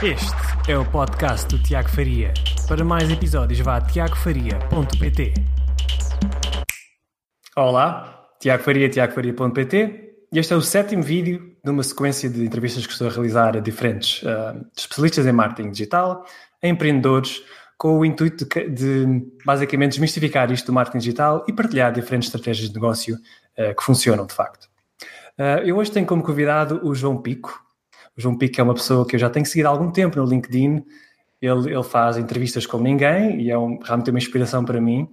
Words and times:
Este 0.00 0.70
é 0.70 0.78
o 0.78 0.88
podcast 0.88 1.48
do 1.48 1.60
Tiago 1.60 1.88
Faria. 1.88 2.32
Para 2.68 2.84
mais 2.84 3.10
episódios, 3.10 3.58
vá 3.58 3.78
a 3.78 3.80
tiagofaria.pt. 3.80 5.34
Olá, 7.56 8.28
Tiago 8.38 8.62
Faria, 8.62 8.88
tiagofaria.pt. 8.88 10.14
Este 10.32 10.52
é 10.52 10.56
o 10.56 10.62
sétimo 10.62 11.02
vídeo 11.02 11.56
de 11.64 11.70
uma 11.72 11.82
sequência 11.82 12.30
de 12.30 12.44
entrevistas 12.44 12.86
que 12.86 12.92
estou 12.92 13.08
a 13.08 13.10
realizar 13.10 13.56
a 13.56 13.60
diferentes 13.60 14.22
uh, 14.22 14.64
especialistas 14.76 15.26
em 15.26 15.32
marketing 15.32 15.72
digital, 15.72 16.24
empreendedores, 16.62 17.42
com 17.76 17.98
o 17.98 18.04
intuito 18.04 18.46
de, 18.46 18.68
de, 18.68 19.26
basicamente 19.44 19.90
desmistificar 19.90 20.52
isto 20.52 20.66
do 20.66 20.72
marketing 20.72 20.98
digital 20.98 21.44
e 21.48 21.52
partilhar 21.52 21.92
diferentes 21.92 22.28
estratégias 22.28 22.68
de 22.68 22.74
negócio 22.76 23.16
uh, 23.16 23.74
que 23.74 23.82
funcionam 23.82 24.26
de 24.26 24.32
facto. 24.32 24.68
Uh, 25.36 25.64
eu 25.64 25.76
hoje 25.76 25.90
tenho 25.90 26.06
como 26.06 26.22
convidado 26.22 26.80
o 26.84 26.94
João 26.94 27.20
Pico, 27.20 27.66
o 28.18 28.20
João 28.20 28.36
Pico 28.36 28.60
é 28.60 28.64
uma 28.64 28.74
pessoa 28.74 29.06
que 29.06 29.14
eu 29.14 29.20
já 29.20 29.30
tenho 29.30 29.46
seguido 29.46 29.68
há 29.68 29.70
algum 29.70 29.92
tempo 29.92 30.18
no 30.18 30.26
LinkedIn. 30.26 30.84
Ele, 31.40 31.72
ele 31.72 31.84
faz 31.84 32.16
entrevistas 32.16 32.66
como 32.66 32.82
ninguém 32.82 33.40
e 33.40 33.48
é 33.48 33.56
um, 33.56 33.78
realmente 33.78 34.10
uma 34.10 34.18
inspiração 34.18 34.64
para 34.64 34.80
mim. 34.80 35.08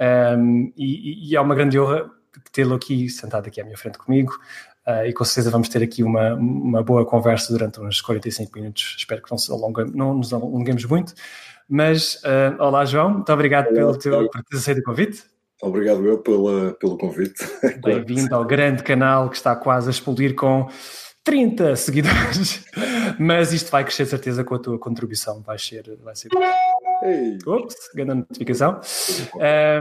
Um, 0.00 0.72
e, 0.74 1.30
e, 1.30 1.36
é 1.36 1.40
uma 1.40 1.54
grande 1.54 1.78
honra 1.78 2.10
tê-lo 2.50 2.74
aqui, 2.74 3.10
sentado 3.10 3.48
aqui 3.48 3.60
à 3.60 3.64
minha 3.64 3.76
frente 3.76 3.98
comigo. 3.98 4.32
Uh, 4.86 5.04
e 5.06 5.12
com 5.12 5.24
certeza 5.26 5.50
vamos 5.50 5.68
ter 5.68 5.82
aqui 5.82 6.02
uma, 6.02 6.34
uma 6.36 6.82
boa 6.82 7.04
conversa 7.04 7.52
durante 7.52 7.78
uns 7.80 8.00
45 8.00 8.58
minutos. 8.58 8.94
Espero 8.96 9.20
que 9.20 9.30
não, 9.30 9.36
se 9.36 9.52
alongue, 9.52 9.84
não 9.94 10.14
nos 10.14 10.32
alonguemos 10.32 10.86
muito. 10.86 11.12
Mas, 11.68 12.14
uh, 12.24 12.62
olá 12.62 12.86
João, 12.86 13.10
muito 13.10 13.30
obrigado 13.30 13.66
olá, 13.66 13.74
pelo 13.74 13.98
teu, 13.98 14.30
por 14.30 14.42
ter 14.42 14.56
aceito 14.56 14.78
o 14.78 14.84
convite. 14.84 15.22
Obrigado 15.60 16.06
eu 16.06 16.16
pela, 16.16 16.72
pelo 16.72 16.96
convite. 16.96 17.44
Bem-vindo 17.84 18.34
ao 18.34 18.46
grande 18.46 18.82
canal 18.82 19.28
que 19.28 19.36
está 19.36 19.54
quase 19.54 19.88
a 19.88 19.90
explodir 19.90 20.34
com 20.34 20.66
30 21.28 21.76
seguidores. 21.76 22.64
Mas 23.20 23.52
isto 23.52 23.70
vai 23.70 23.84
crescer 23.84 24.04
de 24.04 24.10
certeza 24.10 24.42
com 24.42 24.54
a 24.54 24.58
tua 24.58 24.78
contribuição. 24.78 25.42
Vai 25.42 25.58
ser. 25.58 25.84
Vai 26.02 26.16
ser... 26.16 26.30
Ei. 27.02 27.36
Ops, 27.46 27.90
grande 27.94 28.14
notificação. 28.14 28.80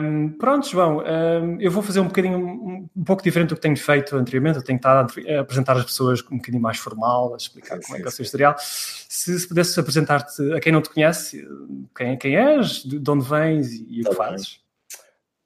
Um, 0.03 0.29
pronto, 0.37 0.67
João, 0.67 0.97
um, 0.99 1.59
eu 1.61 1.71
vou 1.71 1.81
fazer 1.81 2.01
um 2.01 2.07
bocadinho, 2.07 2.37
um, 2.37 3.03
pouco 3.03 3.23
diferente 3.23 3.49
do 3.49 3.55
que 3.55 3.61
tenho 3.61 3.77
feito 3.77 4.17
anteriormente. 4.17 4.57
Eu 4.57 4.63
tenho 4.63 4.75
estado 4.75 5.13
a 5.25 5.39
apresentar 5.39 5.77
as 5.77 5.85
pessoas 5.85 6.21
um 6.29 6.35
bocadinho 6.35 6.61
mais 6.61 6.79
formal, 6.79 7.33
a 7.33 7.37
explicar 7.37 7.77
sim, 7.77 7.81
como 7.83 7.95
sim, 7.95 7.95
é 7.95 7.97
que 8.01 8.07
é 8.07 8.09
o 8.09 8.11
seu 8.11 8.23
historial. 8.23 8.55
Se, 8.59 9.39
se 9.39 9.47
pudesses 9.47 9.77
apresentar-te 9.77 10.53
a 10.53 10.59
quem 10.59 10.73
não 10.73 10.81
te 10.81 10.89
conhece, 10.89 11.47
quem, 11.95 12.17
quem 12.17 12.35
és, 12.35 12.83
de 12.83 13.09
onde 13.09 13.25
vens 13.25 13.71
e, 13.71 13.85
e 13.89 14.01
o 14.01 14.03
que 14.03 14.09
tá 14.09 14.15
fazes. 14.15 14.59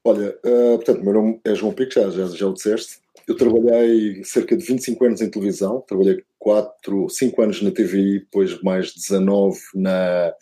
Olha, 0.04 0.36
uh, 0.44 0.78
portanto, 0.78 1.04
meu 1.04 1.14
nome 1.14 1.40
é 1.46 1.54
João 1.54 1.72
Pico, 1.72 1.94
já, 1.94 2.10
já, 2.10 2.26
já 2.26 2.48
o 2.48 2.54
disseste. 2.54 3.02
Eu 3.28 3.36
trabalhei 3.36 4.24
cerca 4.24 4.56
de 4.58 4.66
25 4.66 5.06
anos 5.06 5.22
em 5.22 5.30
televisão, 5.30 5.84
trabalhei 5.88 6.24
4, 6.40 7.10
5 7.10 7.42
anos 7.42 7.62
na 7.62 7.72
TVI, 7.72 8.20
depois 8.20 8.62
mais 8.62 8.94
19 8.94 9.60
na, 9.76 10.34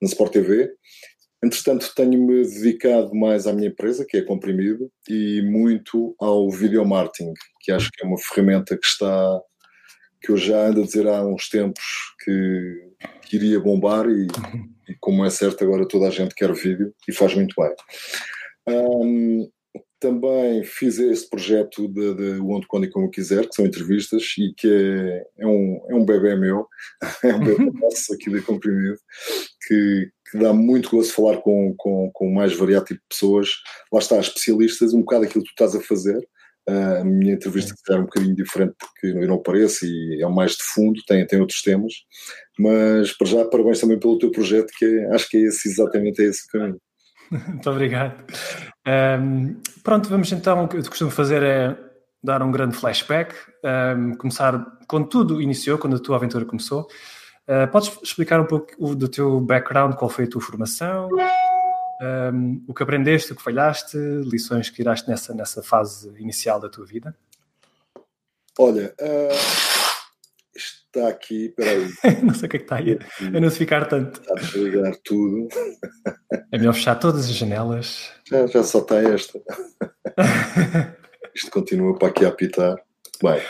na 0.00 0.08
Sport 0.08 0.32
TV. 0.32 0.74
Entretanto, 1.44 1.92
tenho-me 1.94 2.42
dedicado 2.42 3.14
mais 3.14 3.46
à 3.46 3.52
minha 3.52 3.68
empresa, 3.68 4.06
que 4.08 4.16
é 4.16 4.22
Comprimido, 4.22 4.90
e 5.08 5.42
muito 5.42 6.16
ao 6.18 6.50
video 6.50 6.84
marketing, 6.86 7.34
que 7.60 7.70
acho 7.70 7.90
que 7.92 8.02
é 8.02 8.06
uma 8.08 8.18
ferramenta 8.18 8.78
que 8.78 8.86
está, 8.86 9.40
que 10.22 10.32
eu 10.32 10.38
já 10.38 10.68
ando 10.68 10.80
a 10.80 10.84
dizer 10.86 11.06
há 11.06 11.22
uns 11.22 11.50
tempos 11.50 11.84
que, 12.24 12.92
que 13.22 13.36
iria 13.36 13.60
bombar, 13.60 14.08
e, 14.08 14.26
e, 14.88 14.94
como 14.98 15.22
é 15.22 15.28
certo, 15.28 15.62
agora 15.62 15.86
toda 15.86 16.08
a 16.08 16.10
gente 16.10 16.34
quer 16.34 16.50
vídeo 16.54 16.94
e 17.06 17.12
faz 17.12 17.34
muito 17.34 17.54
bem. 17.60 17.74
Um, 18.66 19.50
também 20.04 20.62
fiz 20.62 20.98
esse 20.98 21.28
projeto 21.30 21.88
de, 21.88 22.14
de 22.14 22.40
Onde, 22.42 22.66
Quando 22.66 22.84
e 22.84 22.90
Como 22.90 23.10
Quiser, 23.10 23.48
que 23.48 23.54
são 23.54 23.64
entrevistas, 23.64 24.22
e 24.38 24.52
que 24.54 24.68
é, 24.68 25.26
é 25.38 25.46
um, 25.46 25.80
é 25.88 25.94
um 25.94 26.04
bebê 26.04 26.36
meu, 26.36 26.68
é 27.24 27.34
um 27.34 27.40
bebê 27.40 27.70
nosso 27.80 28.12
aqui 28.12 28.30
da 28.30 28.42
Comprimido, 28.42 28.98
que, 29.66 30.10
que 30.30 30.38
dá 30.38 30.52
muito 30.52 30.90
gosto 30.90 31.08
de 31.08 31.16
falar 31.16 31.38
com, 31.38 31.74
com, 31.78 32.10
com 32.12 32.28
o 32.28 32.34
mais 32.34 32.54
variado 32.54 32.84
tipo 32.84 33.00
de 33.00 33.06
pessoas. 33.08 33.48
Lá 33.90 33.98
está, 33.98 34.18
especialistas, 34.20 34.92
um 34.92 35.00
bocado 35.00 35.24
aquilo 35.24 35.42
que 35.42 35.54
tu 35.54 35.64
estás 35.64 35.74
a 35.74 35.80
fazer. 35.80 36.18
Uh, 36.68 37.00
a 37.00 37.04
minha 37.04 37.34
entrevista 37.34 37.74
é 37.90 37.96
um 37.96 38.04
bocadinho 38.04 38.34
diferente 38.34 38.74
porque 38.78 39.06
eu 39.06 39.28
não 39.28 39.36
apareço 39.36 39.84
e 39.84 40.22
é 40.22 40.28
mais 40.28 40.52
de 40.52 40.62
fundo, 40.62 41.00
tem, 41.06 41.26
tem 41.26 41.40
outros 41.40 41.62
temas. 41.62 41.92
Mas, 42.58 43.12
para 43.16 43.26
já, 43.26 43.44
parabéns 43.46 43.80
também 43.80 43.98
pelo 43.98 44.18
teu 44.18 44.30
projeto, 44.30 44.70
que 44.78 44.84
é, 44.84 45.14
acho 45.14 45.28
que 45.30 45.38
é 45.38 45.40
esse, 45.40 45.66
exatamente 45.66 46.22
é 46.22 46.26
esse 46.26 46.42
o 46.46 46.50
caminho. 46.50 46.80
Muito 47.48 47.70
obrigado. 47.70 48.24
Um, 48.86 49.60
pronto, 49.82 50.08
vamos 50.08 50.30
então. 50.32 50.64
O 50.64 50.68
que 50.68 50.76
eu 50.76 50.84
costumo 50.84 51.10
fazer 51.10 51.42
é 51.42 51.76
dar 52.22 52.42
um 52.42 52.50
grande 52.50 52.76
flashback, 52.76 53.34
um, 53.96 54.14
começar 54.14 54.78
quando 54.86 55.08
tudo 55.08 55.42
iniciou, 55.42 55.78
quando 55.78 55.96
a 55.96 55.98
tua 55.98 56.16
aventura 56.16 56.44
começou. 56.44 56.86
Uh, 57.46 57.70
podes 57.70 57.98
explicar 58.02 58.40
um 58.40 58.46
pouco 58.46 58.94
do 58.94 59.08
teu 59.08 59.40
background, 59.40 59.94
qual 59.94 60.08
foi 60.08 60.24
a 60.24 60.30
tua 60.30 60.40
formação, 60.40 61.10
um, 62.32 62.64
o 62.66 62.72
que 62.72 62.82
aprendeste, 62.82 63.32
o 63.32 63.36
que 63.36 63.42
falhaste, 63.42 63.98
lições 63.98 64.70
que 64.70 64.76
tiraste 64.76 65.08
nessa, 65.08 65.34
nessa 65.34 65.62
fase 65.62 66.08
inicial 66.18 66.58
da 66.58 66.70
tua 66.70 66.86
vida? 66.86 67.14
Olha, 68.58 68.94
uh 69.00 69.73
está 70.98 71.08
aqui, 71.08 71.48
peraí. 71.50 71.88
não 72.22 72.34
sei 72.34 72.46
o 72.46 72.50
que 72.50 72.56
é 72.56 72.58
que 72.60 72.64
está 72.64 72.76
aí 72.76 72.98
a 73.20 73.40
não 73.40 73.50
se 73.50 73.58
ficar 73.58 73.86
tanto. 73.86 74.20
Está 74.20 74.32
a 74.32 74.36
desligar 74.36 74.96
tudo. 75.04 75.48
É 76.52 76.58
melhor 76.58 76.74
fechar 76.74 76.94
todas 76.96 77.24
as 77.26 77.34
janelas. 77.34 78.12
Já, 78.28 78.46
já 78.46 78.62
só 78.62 78.78
está 78.78 78.96
esta. 79.02 79.40
Isto 81.34 81.50
continua 81.50 81.98
para 81.98 82.08
aqui 82.08 82.24
a 82.24 82.28
apitar. 82.28 82.76
Bem. 83.22 83.40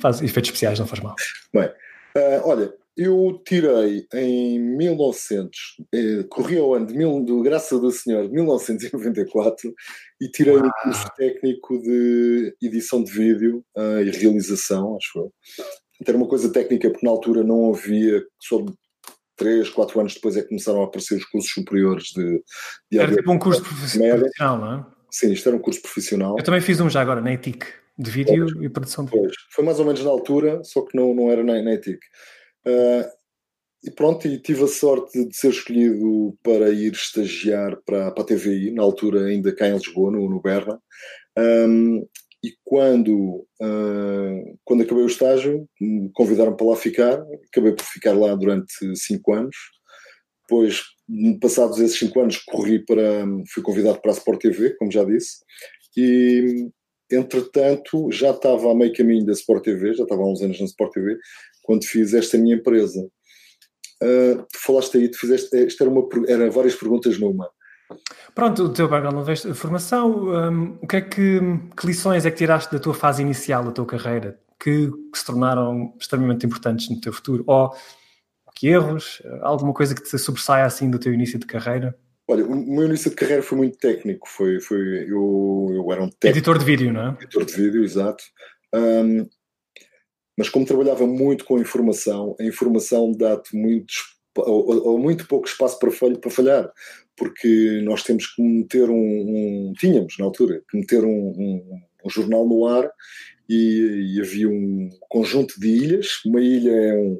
Faz 0.00 0.22
efeitos 0.22 0.50
especiais, 0.50 0.78
não 0.78 0.86
faz 0.86 1.02
mal. 1.02 1.14
Bem, 1.52 1.66
uh, 1.66 2.42
olha, 2.44 2.72
eu 2.96 3.40
tirei 3.46 4.06
em 4.12 4.58
1900, 4.58 5.50
eh, 5.94 6.24
corri 6.28 6.58
ao 6.58 6.74
ano 6.74 6.86
de, 6.86 6.94
mil, 6.94 7.24
de 7.24 7.42
Graça 7.42 7.78
do 7.78 7.92
Senhor 7.92 8.26
de 8.26 8.34
1994 8.34 9.72
e 10.20 10.28
tirei 10.28 10.56
Uau. 10.56 10.66
um 10.66 10.70
curso 10.82 11.06
técnico 11.16 11.80
de 11.80 12.56
edição 12.60 13.04
de 13.04 13.12
vídeo 13.12 13.64
uh, 13.76 14.00
e 14.00 14.10
realização, 14.10 14.96
acho 14.96 15.16
eu 15.16 15.32
ter 16.04 16.14
uma 16.14 16.28
coisa 16.28 16.52
técnica, 16.52 16.90
porque 16.90 17.04
na 17.04 17.12
altura 17.12 17.42
não 17.42 17.72
havia, 17.72 18.22
só 18.40 18.64
três, 19.36 19.70
quatro 19.70 20.00
anos 20.00 20.14
depois 20.14 20.36
é 20.36 20.42
que 20.42 20.48
começaram 20.48 20.82
a 20.82 20.84
aparecer 20.84 21.16
os 21.16 21.24
cursos 21.24 21.52
superiores 21.52 22.08
de... 22.14 22.42
de 22.90 22.98
era 22.98 23.14
tipo 23.14 23.30
um 23.32 23.38
curso 23.38 23.62
profissional, 23.62 24.58
não 24.58 24.74
é? 24.74 24.86
Sim, 25.10 25.32
isto 25.32 25.48
era 25.48 25.56
um 25.56 25.60
curso 25.60 25.80
profissional. 25.80 26.36
Eu 26.36 26.44
também 26.44 26.60
fiz 26.60 26.80
um 26.80 26.90
já 26.90 27.00
agora, 27.00 27.20
na 27.20 27.32
ETIC, 27.32 27.66
de 27.96 28.10
vídeo 28.10 28.46
pois, 28.52 28.64
e 28.64 28.68
produção 28.68 29.04
de 29.04 29.12
vídeo. 29.12 29.30
Foi 29.52 29.64
mais 29.64 29.78
ou 29.78 29.86
menos 29.86 30.02
na 30.04 30.10
altura, 30.10 30.62
só 30.64 30.82
que 30.82 30.96
não, 30.96 31.14
não 31.14 31.30
era 31.30 31.42
na, 31.42 31.62
na 31.62 31.74
ETIC. 31.74 31.98
Uh, 32.66 33.08
e 33.84 33.90
pronto, 33.90 34.26
e 34.26 34.38
tive 34.38 34.64
a 34.64 34.68
sorte 34.68 35.24
de 35.24 35.36
ser 35.36 35.50
escolhido 35.50 36.36
para 36.42 36.68
ir 36.70 36.92
estagiar 36.92 37.78
para, 37.86 38.10
para 38.10 38.22
a 38.22 38.26
TVI, 38.26 38.72
na 38.72 38.82
altura 38.82 39.26
ainda 39.26 39.54
cá 39.54 39.68
em 39.68 39.74
Lisboa, 39.74 40.10
no, 40.10 40.28
no 40.28 40.42
Berna. 40.42 40.80
Um, 41.38 42.06
e 42.42 42.54
quando, 42.64 43.46
uh, 43.60 44.58
quando 44.64 44.82
acabei 44.82 45.02
o 45.02 45.08
estágio, 45.08 45.68
me 45.80 46.10
convidaram 46.12 46.54
para 46.54 46.66
lá 46.66 46.76
ficar, 46.76 47.20
acabei 47.50 47.72
por 47.72 47.84
ficar 47.84 48.12
lá 48.12 48.34
durante 48.34 48.72
cinco 48.96 49.34
anos. 49.34 49.56
Depois, 50.42 50.82
passados 51.40 51.78
esses 51.80 51.98
cinco 51.98 52.20
anos, 52.20 52.38
corri 52.38 52.84
para, 52.84 53.26
fui 53.52 53.62
convidado 53.62 54.00
para 54.00 54.12
a 54.12 54.14
Sport 54.14 54.40
TV, 54.40 54.74
como 54.76 54.90
já 54.90 55.04
disse, 55.04 55.38
e 55.96 56.70
entretanto 57.10 58.10
já 58.12 58.30
estava 58.30 58.70
a 58.70 58.74
meio 58.74 58.92
caminho 58.94 59.26
da 59.26 59.32
Sport 59.32 59.64
TV, 59.64 59.94
já 59.94 60.04
estava 60.04 60.22
há 60.22 60.26
uns 60.26 60.40
anos 60.40 60.60
na 60.60 60.66
Sport 60.66 60.92
TV, 60.92 61.18
quando 61.62 61.84
fiz 61.84 62.14
esta 62.14 62.38
minha 62.38 62.56
empresa. 62.56 63.06
Uh, 64.02 64.46
tu 64.52 64.58
falaste 64.64 64.96
aí, 64.96 65.10
tu 65.10 65.18
fizeste, 65.18 65.56
isto 65.66 65.82
era, 65.82 65.90
uma, 65.90 66.08
era 66.28 66.50
várias 66.50 66.76
perguntas 66.76 67.18
numa. 67.18 67.50
Pronto, 68.34 68.64
o 68.64 68.72
teu 68.72 68.88
background 68.88 69.26
de 69.26 69.54
formação, 69.54 70.28
um, 70.28 70.78
o 70.82 70.86
que 70.86 70.96
é 70.96 71.00
que, 71.00 71.40
que, 71.76 71.86
lições 71.86 72.26
é 72.26 72.30
que 72.30 72.36
tiraste 72.36 72.72
da 72.72 72.78
tua 72.78 72.94
fase 72.94 73.22
inicial 73.22 73.64
da 73.64 73.72
tua 73.72 73.86
carreira 73.86 74.38
que, 74.60 74.90
que, 74.90 75.18
se 75.18 75.24
tornaram 75.24 75.94
extremamente 75.98 76.44
importantes 76.44 76.88
no 76.90 77.00
teu 77.00 77.12
futuro? 77.12 77.44
Ou 77.46 77.72
que 78.54 78.68
erros? 78.68 79.22
Alguma 79.40 79.72
coisa 79.72 79.94
que 79.94 80.02
te 80.02 80.18
sobressaia 80.18 80.64
assim 80.64 80.90
do 80.90 80.98
teu 80.98 81.14
início 81.14 81.38
de 81.38 81.46
carreira? 81.46 81.96
Olha, 82.26 82.44
o 82.44 82.54
meu 82.54 82.84
início 82.84 83.08
de 83.08 83.16
carreira 83.16 83.42
foi 83.42 83.56
muito 83.56 83.78
técnico. 83.78 84.28
Foi, 84.28 84.60
foi, 84.60 85.04
eu, 85.08 85.68
eu 85.72 85.92
era 85.92 86.02
um 86.02 86.10
técnico, 86.10 86.26
Editor 86.26 86.58
de 86.58 86.64
vídeo, 86.64 86.92
não 86.92 87.08
é? 87.08 87.16
Editor 87.22 87.44
de 87.44 87.52
vídeo, 87.54 87.84
exato. 87.84 88.22
Um, 88.74 89.26
mas 90.36 90.48
como 90.48 90.66
trabalhava 90.66 91.06
muito 91.06 91.44
com 91.44 91.58
informação, 91.58 92.36
a 92.38 92.44
informação 92.44 93.12
dá-te 93.12 93.56
muito, 93.56 93.92
ou, 94.36 94.88
ou, 94.88 94.98
muito 94.98 95.26
pouco 95.26 95.48
espaço 95.48 95.78
para, 95.78 95.90
falhar 96.30 96.70
porque 97.18 97.80
nós 97.82 98.02
temos 98.02 98.26
que 98.28 98.40
meter 98.40 98.88
um, 98.88 98.94
um 98.96 99.72
tínhamos 99.76 100.16
na 100.18 100.24
altura, 100.24 100.62
que 100.70 100.78
meter 100.78 101.04
um, 101.04 101.10
um, 101.10 101.80
um 102.04 102.10
jornal 102.10 102.46
no 102.46 102.66
ar 102.66 102.90
e, 103.48 104.14
e, 104.14 104.20
havia 104.20 104.48
um 104.48 104.88
conjunto 105.08 105.58
de 105.58 105.68
ilhas, 105.68 106.20
uma 106.24 106.40
ilha 106.40 106.70
é 106.70 106.94
um, 106.94 107.18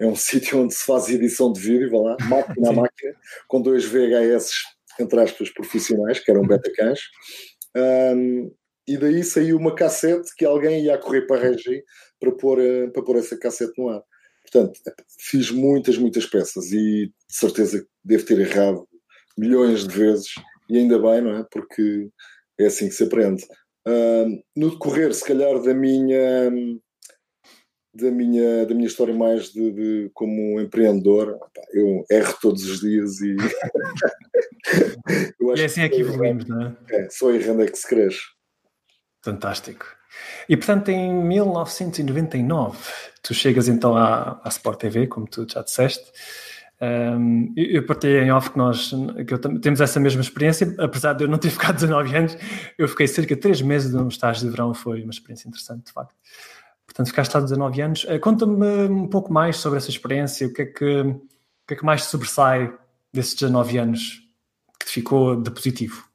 é 0.00 0.06
um 0.06 0.16
sítio 0.16 0.62
onde 0.62 0.74
se 0.74 0.84
faz 0.84 1.08
edição 1.08 1.52
de 1.52 1.60
vídeo, 1.60 1.90
vá 1.90 1.98
lá, 1.98 2.16
máquina 2.28 2.70
a 2.70 2.72
máquina, 2.72 3.14
com 3.46 3.60
dois 3.60 3.84
VHS, 3.84 4.50
entre 4.98 5.20
aspas, 5.20 5.50
profissionais, 5.50 6.18
que 6.18 6.30
eram 6.30 6.46
betacans, 6.46 7.00
um, 7.76 8.50
e 8.88 8.96
daí 8.96 9.22
saiu 9.22 9.56
uma 9.56 9.74
cassete 9.74 10.34
que 10.36 10.44
alguém 10.44 10.84
ia 10.84 10.98
correr 10.98 11.22
para 11.22 11.36
a 11.36 11.50
regi 11.50 11.84
para 12.18 12.32
pôr, 12.32 12.58
para 12.92 13.02
pôr 13.02 13.16
essa 13.16 13.38
cassete 13.38 13.72
no 13.78 13.88
ar. 13.88 14.02
portanto, 14.42 14.80
fiz 15.18 15.50
muitas, 15.50 15.96
muitas 15.96 16.26
peças 16.26 16.72
e 16.72 17.06
de 17.06 17.12
certeza 17.28 17.80
que 17.80 17.86
devo 18.04 18.24
ter 18.24 18.40
errado 18.40 18.89
milhões 19.36 19.86
de 19.86 19.96
vezes 19.96 20.28
e 20.68 20.78
ainda 20.78 20.98
bem, 20.98 21.20
não 21.20 21.36
é? 21.36 21.46
Porque 21.50 22.08
é 22.58 22.66
assim 22.66 22.88
que 22.88 22.94
se 22.94 23.04
aprende. 23.04 23.44
Uh, 23.86 24.42
no 24.54 24.70
decorrer, 24.70 25.12
se 25.14 25.24
calhar, 25.24 25.60
da 25.60 25.74
minha 25.74 26.50
da 27.92 28.10
minha, 28.10 28.66
da 28.66 28.74
minha 28.74 28.86
história 28.86 29.12
mais 29.12 29.52
de, 29.52 29.72
de 29.72 30.10
como 30.14 30.60
empreendedor, 30.60 31.36
eu 31.72 32.04
erro 32.10 32.38
todos 32.40 32.64
os 32.64 32.80
dias 32.80 33.20
e 33.20 33.34
e 35.56 35.60
é 35.60 35.64
assim 35.64 35.82
é 35.82 35.88
que 35.88 36.00
evoluímos, 36.00 36.46
não 36.46 36.62
é? 36.62 36.76
É, 36.90 37.10
só 37.10 37.32
errando 37.32 37.62
é 37.62 37.66
que 37.66 37.76
se 37.76 37.88
cresce. 37.88 38.20
Fantástico. 39.24 39.84
E 40.48 40.56
portanto, 40.56 40.90
em 40.90 41.12
1999, 41.12 42.78
tu 43.22 43.34
chegas 43.34 43.68
então 43.68 43.96
à, 43.96 44.40
à 44.44 44.48
Sport 44.48 44.80
TV, 44.80 45.06
como 45.06 45.28
tu 45.28 45.46
já 45.48 45.62
disseste. 45.62 46.04
Um, 46.82 47.52
eu 47.56 47.84
partilhei 47.84 48.22
em 48.22 48.32
off 48.32 48.50
que 48.50 48.56
nós 48.56 48.90
que 49.26 49.34
eu, 49.34 49.38
temos 49.60 49.82
essa 49.82 50.00
mesma 50.00 50.22
experiência, 50.22 50.74
apesar 50.78 51.12
de 51.12 51.24
eu 51.24 51.28
não 51.28 51.36
ter 51.36 51.50
ficado 51.50 51.74
19 51.74 52.16
anos, 52.16 52.36
eu 52.78 52.88
fiquei 52.88 53.06
cerca 53.06 53.34
de 53.34 53.40
3 53.40 53.60
meses 53.62 53.92
num 53.92 54.08
estágio 54.08 54.44
de 54.44 54.50
verão, 54.50 54.72
foi 54.72 55.02
uma 55.02 55.10
experiência 55.10 55.46
interessante, 55.46 55.86
de 55.86 55.92
facto. 55.92 56.14
Portanto, 56.86 57.08
ficaste 57.08 57.34
lá 57.34 57.40
19 57.40 57.82
anos. 57.82 58.04
Uh, 58.04 58.18
Conta-me 58.18 58.88
um 58.88 59.06
pouco 59.06 59.32
mais 59.32 59.58
sobre 59.58 59.78
essa 59.78 59.90
experiência, 59.90 60.46
o 60.46 60.52
que 60.52 60.62
é 60.62 60.66
que, 60.66 61.00
o 61.00 61.20
que, 61.68 61.74
é 61.74 61.76
que 61.76 61.84
mais 61.84 62.04
sobressai 62.04 62.74
desses 63.12 63.34
19 63.34 63.78
anos 63.78 64.22
que 64.78 64.86
te 64.86 64.92
ficou 64.92 65.36
de 65.36 65.50
positivo? 65.50 66.08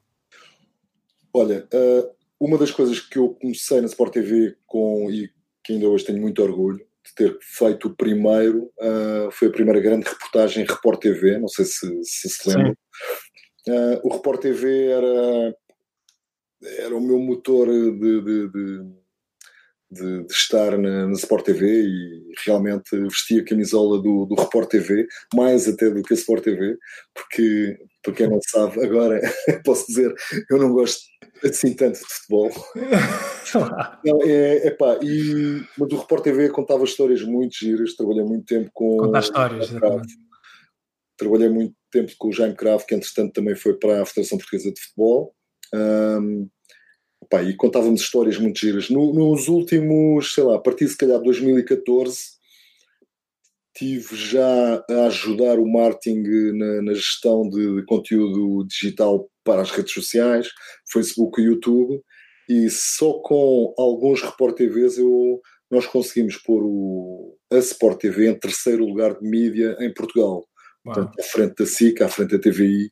Olha, 1.32 1.66
uh, 1.72 2.10
uma 2.40 2.58
das 2.58 2.72
coisas 2.72 2.98
que 2.98 3.18
eu 3.18 3.30
comecei 3.40 3.80
na 3.80 3.86
Sport 3.86 4.12
TV 4.12 4.56
com, 4.66 5.08
e 5.10 5.30
que 5.62 5.74
ainda 5.74 5.88
hoje 5.88 6.04
tenho 6.04 6.20
muito 6.20 6.42
orgulho 6.42 6.85
de 7.06 7.14
ter 7.14 7.38
feito 7.40 7.88
o 7.88 7.96
primeiro, 7.96 8.70
uh, 8.80 9.30
foi 9.30 9.48
a 9.48 9.52
primeira 9.52 9.80
grande 9.80 10.08
reportagem 10.08 10.64
Report 10.64 11.00
TV, 11.00 11.38
não 11.38 11.48
sei 11.48 11.64
se 11.64 11.88
se, 12.02 12.28
se 12.28 12.48
lembra. 12.48 12.76
Uh, 13.68 14.00
o 14.04 14.12
Report 14.12 14.40
TV 14.40 14.86
era, 14.86 15.54
era 16.78 16.96
o 16.96 17.00
meu 17.00 17.18
motor 17.18 17.66
de, 17.68 18.20
de, 18.22 18.48
de 18.48 19.06
de, 19.90 20.26
estar 20.30 20.76
na, 20.76 21.06
na, 21.06 21.12
Sport 21.12 21.44
TV 21.44 21.82
e 21.82 22.32
realmente 22.44 22.98
vestia 23.02 23.40
a 23.40 23.44
camisola 23.44 24.00
do, 24.02 24.26
do 24.26 24.34
Report 24.34 24.68
TV, 24.68 25.06
mais 25.34 25.68
até 25.68 25.90
do 25.90 26.02
que 26.02 26.12
a 26.12 26.16
Sport 26.16 26.42
TV, 26.42 26.76
porque, 27.14 27.78
para 28.06 28.14
quem 28.14 28.28
não 28.28 28.38
sabe, 28.46 28.84
agora 28.84 29.20
posso 29.64 29.86
dizer, 29.88 30.14
eu 30.48 30.58
não 30.58 30.72
gosto 30.72 31.00
assim 31.44 31.74
tanto 31.74 31.98
de 31.98 32.06
futebol. 32.06 32.50
não, 34.04 34.22
é, 34.22 34.68
é 34.68 34.70
pá, 34.70 34.96
e, 35.02 35.64
mas 35.76 35.92
o 35.92 35.96
Report 35.96 36.22
TV 36.22 36.48
contava 36.50 36.84
histórias 36.84 37.22
muito 37.22 37.56
giras, 37.58 37.96
trabalhei 37.96 38.24
muito 38.24 38.46
tempo 38.46 38.70
com. 38.72 38.96
Contar 38.98 39.20
histórias, 39.20 39.70
Trabalhei 41.18 41.48
muito 41.48 41.74
tempo 41.90 42.12
com 42.18 42.28
o 42.28 42.32
Jaime 42.32 42.54
Cravo, 42.54 42.86
que 42.86 42.94
entretanto 42.94 43.32
também 43.32 43.56
foi 43.56 43.74
para 43.74 44.02
a 44.02 44.06
Federação 44.06 44.36
Portuguesa 44.38 44.70
de 44.70 44.80
Futebol. 44.80 45.34
Um, 45.74 46.48
Pá, 47.30 47.42
e 47.42 47.56
contávamos 47.56 48.02
histórias 48.02 48.38
muito 48.38 48.60
giras. 48.60 48.88
No, 48.88 49.12
nos 49.12 49.48
últimos, 49.48 50.32
sei 50.32 50.44
lá, 50.44 50.56
a 50.56 50.60
partir 50.60 50.86
se 50.86 50.96
calhar 50.96 51.18
de 51.18 51.24
2014, 51.24 52.35
tive 53.76 54.16
já 54.16 54.84
a 54.90 55.06
ajudar 55.06 55.58
o 55.58 55.70
marketing 55.70 56.22
na, 56.56 56.82
na 56.82 56.94
gestão 56.94 57.48
de, 57.48 57.76
de, 57.76 57.84
conteúdo 57.84 58.66
digital 58.66 59.28
para 59.44 59.62
as 59.62 59.70
redes 59.70 59.92
sociais, 59.92 60.48
Facebook 60.90 61.40
e 61.40 61.44
YouTube, 61.44 62.00
e 62.48 62.70
só 62.70 63.14
com 63.20 63.74
alguns 63.78 64.22
Report 64.22 64.56
TVs 64.56 64.98
eu, 64.98 65.40
nós 65.70 65.86
conseguimos 65.86 66.36
pôr 66.38 66.62
o, 66.64 67.36
a 67.52 67.58
Sport 67.58 68.00
TV 68.00 68.30
em 68.30 68.38
terceiro 68.38 68.84
lugar 68.84 69.18
de 69.18 69.28
mídia 69.28 69.76
em 69.80 69.92
Portugal. 69.92 70.46
Portanto, 70.82 71.12
à 71.18 71.22
frente 71.22 71.54
da 71.58 71.66
SIC, 71.66 72.00
à 72.02 72.08
frente 72.08 72.30
da 72.30 72.38
TVI, 72.38 72.90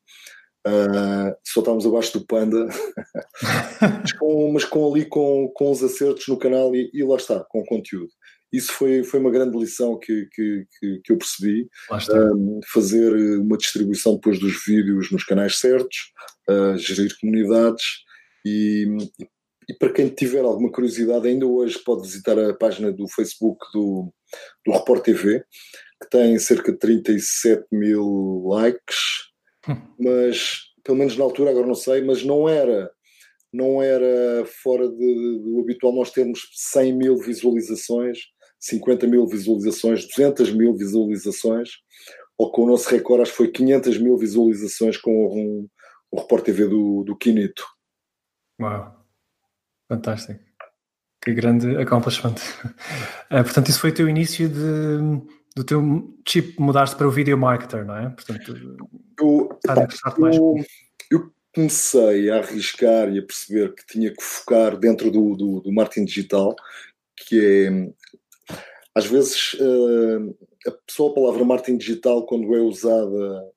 Uh, 0.66 1.36
só 1.44 1.60
estávamos 1.60 1.84
abaixo 1.84 2.18
do 2.18 2.26
Panda, 2.26 2.66
mas, 4.00 4.12
com, 4.14 4.50
mas, 4.50 4.64
com, 4.64 4.90
ali 4.90 5.04
com, 5.04 5.52
com 5.54 5.70
os 5.70 5.84
acertos 5.84 6.26
no 6.26 6.38
canal 6.38 6.74
e, 6.74 6.90
e, 6.94 7.04
lá 7.04 7.16
está, 7.16 7.44
com 7.50 7.60
o 7.60 7.66
conteúdo. 7.66 8.08
Isso 8.56 8.72
foi, 8.72 9.02
foi 9.02 9.20
uma 9.20 9.30
grande 9.30 9.58
lição 9.58 9.98
que, 9.98 10.28
que, 10.32 10.66
que, 10.78 11.00
que 11.02 11.12
eu 11.12 11.18
percebi. 11.18 11.68
Um, 12.10 12.60
fazer 12.72 13.14
uma 13.38 13.56
distribuição 13.56 14.14
depois 14.14 14.38
dos 14.38 14.64
vídeos 14.64 15.10
nos 15.10 15.24
canais 15.24 15.58
certos, 15.58 16.12
uh, 16.48 16.76
gerir 16.78 17.14
comunidades 17.20 17.84
e, 18.44 18.86
e, 19.68 19.74
para 19.74 19.92
quem 19.92 20.08
tiver 20.08 20.44
alguma 20.44 20.70
curiosidade, 20.70 21.26
ainda 21.26 21.46
hoje 21.46 21.78
pode 21.78 22.02
visitar 22.02 22.38
a 22.38 22.54
página 22.54 22.92
do 22.92 23.08
Facebook 23.08 23.64
do, 23.72 24.12
do 24.66 24.72
Report 24.72 25.02
TV, 25.02 25.44
que 26.02 26.10
tem 26.10 26.38
cerca 26.38 26.72
de 26.72 26.78
37 26.78 27.64
mil 27.72 28.44
likes 28.46 29.24
mas 29.98 30.60
pelo 30.82 30.98
menos 30.98 31.16
na 31.16 31.24
altura, 31.24 31.50
agora 31.50 31.66
não 31.66 31.74
sei, 31.74 32.02
mas 32.02 32.24
não 32.24 32.48
era 32.48 32.90
não 33.52 33.80
era 33.80 34.44
fora 34.62 34.88
de, 34.88 35.38
do 35.38 35.60
habitual 35.60 35.94
nós 35.94 36.10
termos 36.10 36.40
100 36.72 36.92
mil 36.96 37.16
visualizações, 37.16 38.18
50 38.64 39.06
mil 39.06 39.26
visualizações, 39.26 40.06
200 40.06 40.52
mil 40.52 40.74
visualizações, 40.74 41.68
ou 42.38 42.50
com 42.50 42.62
o 42.62 42.66
nosso 42.66 42.88
recorde 42.88 43.22
acho 43.22 43.30
que 43.32 43.36
foi 43.36 43.48
500 43.48 43.98
mil 43.98 44.16
visualizações 44.16 44.96
com 44.96 45.10
um, 45.10 45.68
o 46.10 46.20
Report 46.20 46.42
TV 46.42 46.66
do, 46.66 47.04
do 47.04 47.16
Quinito. 47.16 47.62
Uau, 48.60 49.04
fantástico. 49.86 50.40
Que 51.22 51.34
grande 51.34 51.76
accomplishment. 51.76 52.36
Uh, 53.30 53.44
portanto, 53.44 53.68
isso 53.68 53.80
foi 53.80 53.90
o 53.90 53.94
teu 53.94 54.08
início 54.08 54.48
de, 54.48 55.22
do 55.54 55.64
teu 55.64 56.14
chip 56.26 56.58
mudar-se 56.58 56.96
para 56.96 57.06
o 57.06 57.10
video 57.10 57.36
marketer, 57.36 57.84
não 57.84 57.96
é? 57.96 58.10
Portanto, 58.10 58.78
eu, 59.20 59.58
epá, 59.62 59.86
mais. 60.18 60.36
Eu, 60.36 60.54
eu, 61.10 61.34
comecei 61.54 62.30
a 62.30 62.38
arriscar 62.38 63.08
e 63.10 63.18
a 63.20 63.22
perceber 63.22 63.72
que 63.74 63.86
tinha 63.86 64.10
que 64.10 64.20
focar 64.20 64.76
dentro 64.76 65.08
do, 65.08 65.36
do, 65.36 65.60
do 65.60 65.72
marketing 65.72 66.04
digital, 66.04 66.56
que 67.16 67.68
é 67.68 67.92
às 68.94 69.06
vezes 69.06 69.54
uh, 69.54 70.36
a, 70.68 70.72
só 70.90 71.08
a 71.08 71.14
palavra 71.14 71.44
marketing 71.44 71.78
digital, 71.78 72.24
quando 72.26 72.54
é 72.54 72.60
usada 72.60 73.52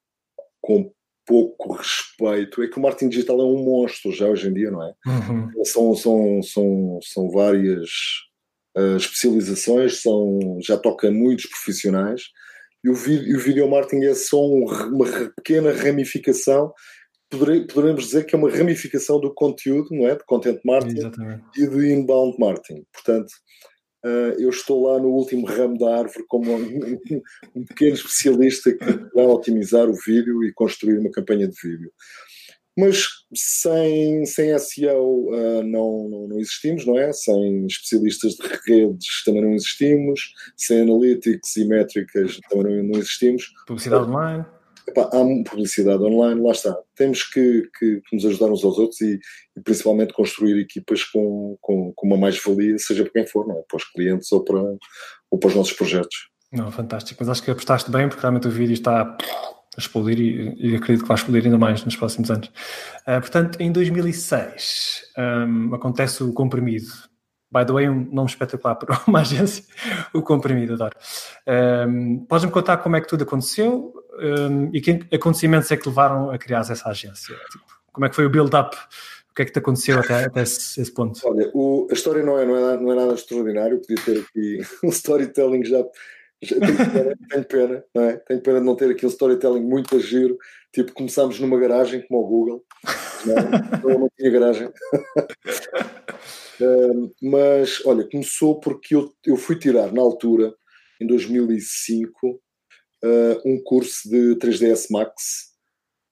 com 0.61 0.91
pouco 1.25 1.73
respeito, 1.73 2.63
é 2.63 2.67
que 2.67 2.77
o 2.77 2.81
marketing 2.81 3.09
digital 3.09 3.41
é 3.41 3.43
um 3.43 3.63
monstro 3.63 4.11
já 4.11 4.27
hoje 4.27 4.47
em 4.47 4.53
dia, 4.53 4.71
não 4.71 4.81
é? 4.81 4.93
Uhum. 5.05 5.65
São, 5.65 5.93
são, 5.93 6.41
são, 6.41 6.99
são 7.03 7.29
várias 7.29 7.89
uh, 8.77 8.95
especializações, 8.95 10.01
são, 10.01 10.57
já 10.61 10.77
toca 10.77 11.11
muitos 11.11 11.45
profissionais, 11.47 12.23
e 12.83 12.89
o, 12.89 12.93
vídeo, 12.93 13.27
e 13.27 13.35
o 13.35 13.39
video 13.39 13.69
marketing 13.69 14.05
é 14.05 14.15
só 14.15 14.41
um, 14.41 14.63
uma 14.63 15.05
pequena 15.35 15.73
ramificação, 15.73 16.73
poderemos 17.29 18.05
dizer 18.05 18.25
que 18.25 18.33
é 18.33 18.37
uma 18.37 18.49
ramificação 18.49 19.19
do 19.19 19.33
conteúdo, 19.33 19.89
não 19.91 20.07
é? 20.07 20.15
De 20.15 20.23
content 20.23 20.61
marketing 20.63 20.99
Exatamente. 20.99 21.43
e 21.57 21.67
de 21.67 21.91
inbound 21.91 22.37
marketing. 22.39 22.85
Portanto, 22.93 23.33
eu 24.37 24.49
estou 24.49 24.87
lá 24.87 24.99
no 24.99 25.09
último 25.09 25.45
ramo 25.45 25.77
da 25.77 25.99
árvore 25.99 26.25
como 26.27 26.53
um, 26.53 26.99
um 27.55 27.65
pequeno 27.65 27.95
especialista 27.95 28.71
que 28.73 28.85
vai 29.13 29.25
otimizar 29.25 29.89
o 29.89 29.93
vídeo 30.05 30.43
e 30.43 30.53
construir 30.53 30.99
uma 30.99 31.11
campanha 31.11 31.47
de 31.47 31.55
vídeo. 31.61 31.91
Mas 32.77 33.07
sem, 33.33 34.23
sem 34.27 34.57
SEO 34.59 35.31
uh, 35.31 35.59
ah, 35.59 35.63
não, 35.63 36.07
não, 36.07 36.27
não, 36.27 36.39
existimos, 36.39 36.85
não 36.85 36.97
é? 36.97 37.11
Sem 37.11 37.65
especialistas 37.65 38.35
de 38.35 38.47
redes 38.67 39.23
também 39.25 39.41
não 39.41 39.55
existimos, 39.55 40.31
sem 40.55 40.81
analytics 40.81 41.55
e 41.57 41.65
métricas 41.65 42.39
também 42.49 42.77
não, 42.77 42.83
não 42.83 42.99
existimos. 42.99 43.51
Publicidade 43.65 44.07
online? 44.07 44.45
Epá, 44.87 45.01
há 45.03 45.49
publicidade 45.49 46.01
online, 46.01 46.41
lá 46.41 46.51
está. 46.51 46.77
Temos 46.95 47.23
que, 47.23 47.69
que, 47.77 48.01
que 48.01 48.15
nos 48.15 48.25
ajudar 48.25 48.47
uns 48.47 48.63
aos 48.63 48.77
outros 48.77 49.01
e, 49.01 49.19
e 49.55 49.61
principalmente 49.61 50.13
construir 50.13 50.59
equipas 50.61 51.03
com, 51.03 51.57
com, 51.59 51.91
com 51.93 52.07
uma 52.07 52.17
mais-valia, 52.17 52.77
seja 52.77 53.03
para 53.03 53.13
quem 53.13 53.27
for, 53.27 53.45
não 53.47 53.59
é? 53.59 53.63
para 53.67 53.77
os 53.77 53.83
clientes 53.83 54.31
ou 54.31 54.43
para, 54.43 54.61
ou 55.29 55.37
para 55.37 55.49
os 55.49 55.55
nossos 55.55 55.73
projetos. 55.73 56.29
Não, 56.51 56.71
fantástico. 56.71 57.17
Mas 57.19 57.29
acho 57.29 57.43
que 57.43 57.51
apostaste 57.51 57.91
bem, 57.91 58.07
porque 58.07 58.21
realmente 58.21 58.47
o 58.47 58.51
vídeo 58.51 58.73
está 58.73 59.01
a 59.01 59.79
explodir 59.79 60.19
e, 60.19 60.55
e, 60.57 60.75
acredito 60.75 61.03
que 61.03 61.07
vai 61.07 61.17
explodir 61.17 61.45
ainda 61.45 61.57
mais 61.57 61.83
nos 61.83 61.95
próximos 61.95 62.31
anos. 62.31 62.47
Uh, 63.07 63.19
portanto, 63.19 63.59
em 63.61 63.71
2006 63.71 65.01
um, 65.17 65.75
acontece 65.75 66.23
o 66.23 66.33
comprimido. 66.33 66.87
By 67.51 67.65
the 67.65 67.73
way, 67.73 67.89
um 67.89 68.07
nome 68.11 68.29
espetacular 68.29 68.75
para 68.75 68.99
uma 69.07 69.21
agência, 69.21 69.63
o 70.13 70.21
comprimido, 70.21 70.73
adoro. 70.73 70.97
Um, 71.87 72.25
Podes-me 72.25 72.51
contar 72.51 72.77
como 72.77 72.95
é 72.95 73.01
que 73.01 73.07
tudo 73.07 73.23
aconteceu 73.23 73.93
um, 74.19 74.69
e 74.73 74.81
que 74.81 74.99
acontecimentos 75.13 75.71
é 75.71 75.77
que 75.77 75.87
levaram 75.87 76.29
a 76.29 76.37
criar 76.37 76.59
essa 76.59 76.89
agência? 76.89 77.35
Tipo, 77.51 77.65
como 77.91 78.05
é 78.05 78.09
que 78.09 78.15
foi 78.15 78.25
o 78.25 78.29
build-up? 78.29 78.75
O 79.31 79.33
que 79.33 79.43
é 79.43 79.45
que 79.45 79.51
te 79.51 79.59
aconteceu 79.59 79.99
até, 79.99 80.25
até 80.25 80.41
esse, 80.41 80.81
esse, 80.81 80.91
ponto? 80.91 81.19
Olha, 81.23 81.49
o, 81.53 81.87
a 81.89 81.93
história 81.93 82.23
não 82.23 82.37
é, 82.37 82.45
não, 82.45 82.55
é, 82.55 82.77
não 82.77 82.91
é 82.91 82.95
nada 82.95 83.13
extraordinário, 83.13 83.79
podia 83.79 84.03
ter 84.03 84.19
aqui 84.19 84.61
um 84.83 84.89
storytelling 84.89 85.63
já 85.63 85.83
tenho 86.45 86.91
pena, 86.91 87.15
tenho 87.29 87.45
pena, 87.45 87.83
não 87.93 88.03
é? 88.03 88.17
Tenho 88.17 88.41
pena 88.41 88.59
de 88.59 88.65
não 88.65 88.75
ter 88.75 88.91
aqui 88.91 89.05
um 89.05 89.09
storytelling 89.09 89.63
muito 89.63 89.95
a 89.95 89.99
giro. 89.99 90.37
Tipo, 90.71 90.93
começámos 90.93 91.39
numa 91.39 91.57
garagem 91.57 92.05
como 92.07 92.21
o 92.21 92.27
Google, 92.27 92.65
não, 93.25 93.91
é? 93.91 93.97
não 93.97 94.09
tinha 94.15 94.29
garagem. 94.29 94.69
Mas, 97.21 97.85
olha, 97.85 98.07
começou 98.09 98.59
porque 98.59 98.95
eu, 98.95 99.13
eu 99.25 99.37
fui 99.37 99.57
tirar 99.57 99.91
na 99.93 100.01
altura 100.01 100.53
em 101.01 101.07
2005, 101.07 102.27
uh, 102.27 103.41
um 103.45 103.61
curso 103.63 104.09
de 104.09 104.35
3ds 104.35 104.87
Max, 104.89 105.53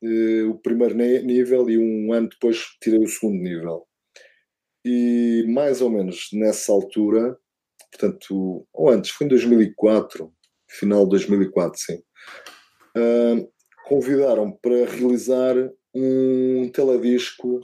uh, 0.03 0.49
o 0.49 0.59
primeiro 0.59 0.95
nível, 0.95 1.69
e 1.69 1.77
um 1.77 2.13
ano 2.13 2.29
depois 2.29 2.63
tirei 2.81 3.03
o 3.03 3.07
segundo 3.07 3.41
nível. 3.41 3.87
E 4.85 5.43
mais 5.47 5.81
ou 5.81 5.89
menos 5.89 6.27
nessa 6.31 6.71
altura, 6.71 7.37
portanto, 7.91 8.67
ou 8.71 8.89
antes, 8.89 9.11
foi 9.11 9.25
em 9.25 9.29
2004, 9.29 10.31
final 10.69 11.03
de 11.05 11.11
2004, 11.11 11.79
sim, 11.79 11.95
uh, 12.97 13.51
convidaram 13.87 14.51
para 14.51 14.85
realizar 14.85 15.55
um 15.93 16.69
teledisco 16.69 17.61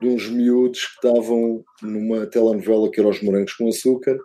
de 0.00 0.08
uns 0.08 0.28
miúdos 0.28 0.86
que 0.86 1.06
estavam 1.06 1.64
numa 1.82 2.26
telenovela 2.26 2.90
que 2.90 3.00
era 3.00 3.08
Os 3.08 3.22
Morangos 3.22 3.52
com 3.54 3.68
Açúcar 3.68 4.18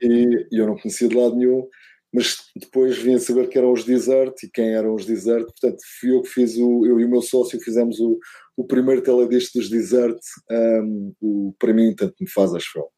e, 0.00 0.46
e 0.50 0.58
eu 0.58 0.66
não 0.66 0.76
conhecia 0.76 1.08
de 1.08 1.16
lado 1.16 1.36
nenhum, 1.36 1.68
mas 2.12 2.36
depois 2.54 2.98
vim 2.98 3.14
a 3.14 3.18
saber 3.18 3.48
que 3.48 3.58
eram 3.58 3.72
os 3.72 3.84
Desert 3.84 4.34
e 4.44 4.48
quem 4.48 4.74
eram 4.74 4.94
os 4.94 5.06
Desert, 5.06 5.44
portanto 5.44 5.78
fui 5.98 6.14
eu 6.14 6.22
que 6.22 6.28
fiz 6.28 6.56
o, 6.56 6.86
eu 6.86 7.00
e 7.00 7.04
o 7.04 7.08
meu 7.08 7.22
sócio 7.22 7.60
fizemos 7.60 7.98
o, 7.98 8.18
o 8.56 8.64
primeiro 8.64 9.02
teledisco 9.02 9.58
dos 9.58 9.68
Desert, 9.68 10.20
um, 10.50 11.14
o, 11.20 11.54
para 11.58 11.72
mim 11.72 11.94
tanto 11.94 12.14
me 12.20 12.28
faz 12.28 12.54
acho 12.54 12.78
eu. 12.78 12.88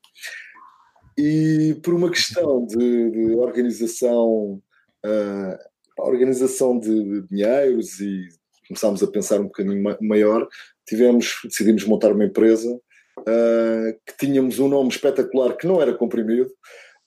E 1.16 1.78
por 1.82 1.94
uma 1.94 2.10
questão 2.10 2.66
de, 2.66 3.10
de 3.10 3.36
organização, 3.36 4.60
uh, 5.06 5.58
organização 5.98 6.78
de, 6.78 6.88
de 6.88 7.28
dinheiros 7.28 8.00
e 8.00 8.28
começámos 8.66 9.02
a 9.02 9.06
pensar 9.06 9.40
um 9.40 9.44
bocadinho 9.44 9.82
maior, 10.00 10.48
tivemos, 10.86 11.40
decidimos 11.44 11.84
montar 11.84 12.12
uma 12.12 12.24
empresa 12.24 12.70
uh, 13.20 14.00
que 14.06 14.16
tínhamos 14.18 14.58
um 14.58 14.68
nome 14.68 14.90
espetacular 14.90 15.56
que 15.56 15.66
não 15.66 15.80
era 15.80 15.94
comprimido, 15.94 16.50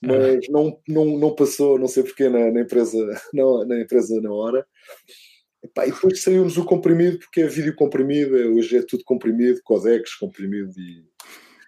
mas 0.00 0.36
ah. 0.36 0.50
não, 0.50 0.80
não, 0.88 1.04
não 1.18 1.34
passou, 1.34 1.78
não 1.78 1.88
sei 1.88 2.02
porquê, 2.02 2.28
na, 2.28 2.50
na 2.50 2.60
empresa, 2.60 2.96
na, 3.34 3.64
na, 3.66 3.80
empresa 3.80 4.20
na 4.20 4.32
hora. 4.32 4.66
E, 5.62 5.68
pá, 5.68 5.86
e 5.86 5.92
depois 5.92 6.22
saiu-nos 6.22 6.56
o 6.56 6.64
comprimido, 6.64 7.18
porque 7.18 7.42
é 7.42 7.46
vídeo 7.46 7.74
comprimido, 7.74 8.38
é, 8.38 8.46
hoje 8.46 8.76
é 8.76 8.82
tudo 8.82 9.02
comprimido, 9.04 9.60
codecs 9.64 10.14
comprimido, 10.14 10.72
e 10.78 11.04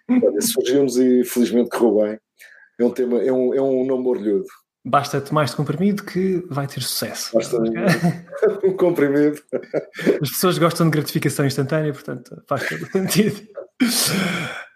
surgiu-nos 0.41 0.97
e 0.97 1.23
felizmente 1.23 1.69
correu 1.69 2.05
bem. 2.05 2.19
É 2.79 2.85
um 2.85 2.91
tema, 2.91 3.21
é 3.21 3.31
um, 3.31 3.53
é 3.53 3.61
um 3.61 3.85
nome 3.85 4.07
orgulhoso. 4.07 4.49
Basta-te 4.83 5.31
mais 5.31 5.51
de 5.51 5.57
comprimido 5.57 6.03
que 6.03 6.43
vai 6.49 6.65
ter 6.65 6.81
sucesso. 6.81 7.31
Basta 7.35 7.57
um, 7.57 8.73
comprimido. 8.77 9.39
As 10.21 10.29
pessoas 10.29 10.57
gostam 10.57 10.87
de 10.87 10.97
gratificação 10.97 11.45
instantânea, 11.45 11.93
portanto 11.93 12.41
faz 12.47 12.67
todo 12.67 12.91
sentido. 12.91 13.47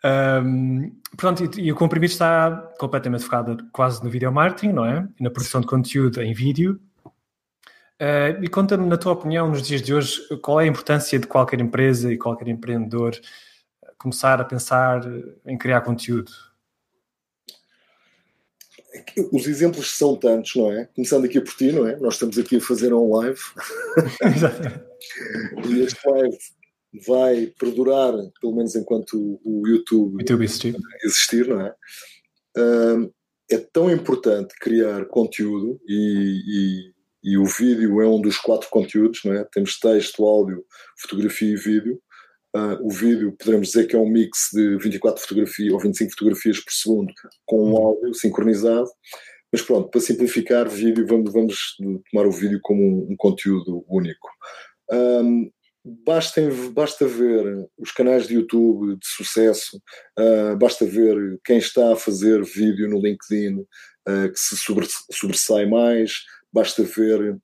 Um, 0.03 0.95
pronto, 1.17 1.43
e, 1.43 1.62
e, 1.62 1.71
o 1.71 1.75
comprimido 1.75 2.12
está 2.12 2.51
completamente 2.77 3.24
focado 3.24 3.57
quase 3.71 4.03
no 4.03 4.09
video 4.09 4.31
marketing, 4.31 4.74
não 4.74 4.85
é? 4.85 5.07
E 5.19 5.24
na 5.24 5.31
produção 5.31 5.59
de 5.59 5.67
conteúdo 5.67 6.21
em 6.21 6.33
vídeo. 6.33 6.79
Uh, 8.00 8.43
e 8.43 8.47
conta-me, 8.47 8.85
na 8.85 8.97
tua 8.97 9.13
opinião, 9.13 9.50
nos 9.50 9.63
dias 9.63 9.81
de 9.81 9.93
hoje, 9.93 10.21
qual 10.41 10.62
é 10.62 10.65
a 10.65 10.67
importância 10.67 11.17
de 11.17 11.25
qualquer 11.25 11.59
empresa 11.59 12.13
e 12.13 12.17
qualquer 12.17 12.47
empreendedor 12.47 13.15
começar 13.97 14.39
a 14.39 14.45
pensar 14.45 15.01
em 15.45 15.57
criar 15.57 15.81
conteúdo? 15.81 16.31
Os 19.32 19.48
exemplos 19.48 19.91
são 19.91 20.15
tantos, 20.15 20.55
não 20.55 20.72
é? 20.72 20.86
Começando 20.96 21.25
aqui 21.25 21.39
por 21.41 21.53
ti, 21.53 21.72
não 21.72 21.88
é? 21.88 21.96
Nós 21.98 22.15
estamos 22.15 22.38
aqui 22.38 22.58
a 22.58 22.62
fazer 22.62 22.94
um 22.94 23.15
live. 23.15 23.39
e 25.67 25.79
este 25.82 26.10
live 26.10 26.38
vai 27.05 27.48
perdurar, 27.60 28.13
pelo 28.39 28.55
menos 28.55 28.75
enquanto 28.75 29.39
o 29.44 29.67
YouTube, 29.67 30.20
YouTube 30.20 30.46
existir. 30.46 30.75
existir, 31.03 31.48
não 31.48 31.62
é? 31.62 31.74
é 33.51 33.58
tão 33.58 33.91
importante 33.91 34.55
criar 34.60 35.05
conteúdo 35.05 35.79
e, 35.88 36.94
e, 37.24 37.32
e, 37.32 37.38
o 37.38 37.46
vídeo 37.46 38.01
é 38.01 38.08
um 38.08 38.22
dos 38.22 38.38
quatro 38.38 38.70
conteúdos, 38.70 39.22
não 39.24 39.34
é? 39.34 39.44
Temos 39.51 39.79
texto, 39.79 40.25
áudio, 40.25 40.63
fotografia 40.98 41.53
e 41.53 41.55
vídeo. 41.55 42.01
Uh, 42.55 42.88
o 42.88 42.89
vídeo, 42.89 43.35
poderemos 43.38 43.67
dizer 43.67 43.85
que 43.85 43.97
é 43.97 44.00
um 44.00 44.07
mix 44.07 44.50
de 44.53 44.77
24 44.77 45.21
fotografias 45.21 45.74
ou 45.74 45.79
25 45.79 46.12
fotografias 46.12 46.59
por 46.62 46.71
segundo 46.71 47.13
com 47.45 47.71
um 47.71 47.75
áudio 47.75 48.13
sincronizado. 48.13 48.88
Mas 49.51 49.62
pronto, 49.62 49.89
para 49.89 50.00
simplificar, 50.00 50.69
vídeo, 50.69 51.05
vamos, 51.05 51.33
vamos 51.33 51.75
tomar 52.12 52.25
o 52.25 52.31
vídeo 52.31 52.59
como 52.62 52.81
um, 52.81 53.12
um 53.12 53.15
conteúdo 53.17 53.85
único. 53.89 54.29
Um, 54.89 55.51
basta, 56.05 56.41
basta 56.71 57.05
ver 57.07 57.67
os 57.77 57.91
canais 57.91 58.27
de 58.27 58.35
YouTube 58.35 58.95
de 58.95 59.05
sucesso, 59.05 59.77
uh, 60.17 60.57
basta 60.57 60.85
ver 60.85 61.39
quem 61.43 61.57
está 61.57 61.93
a 61.93 61.97
fazer 61.97 62.43
vídeo 62.43 62.89
no 62.89 63.01
LinkedIn 63.01 63.59
uh, 63.59 64.31
que 64.31 64.39
se 64.39 64.55
sobressai 65.12 65.65
mais, 65.65 66.24
basta 66.51 66.83
ver 66.83 67.38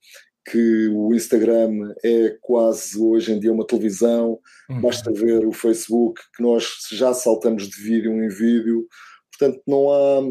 que 0.46 0.88
o 0.90 1.14
Instagram 1.14 1.94
é 2.04 2.38
quase 2.42 3.00
hoje 3.00 3.32
em 3.32 3.40
dia 3.40 3.54
uma 3.54 3.66
televisão, 3.66 4.40
uhum. 4.70 4.82
basta 4.82 5.12
ver 5.12 5.46
o 5.46 5.52
Facebook, 5.52 6.20
que 6.36 6.44
nós 6.44 6.66
já 6.92 7.14
saltamos 7.14 7.68
de 7.70 7.82
vídeo 7.82 8.12
em 8.12 8.28
vídeo, 8.28 8.88
portanto 9.32 9.62
não 9.68 9.92
há, 9.92 10.22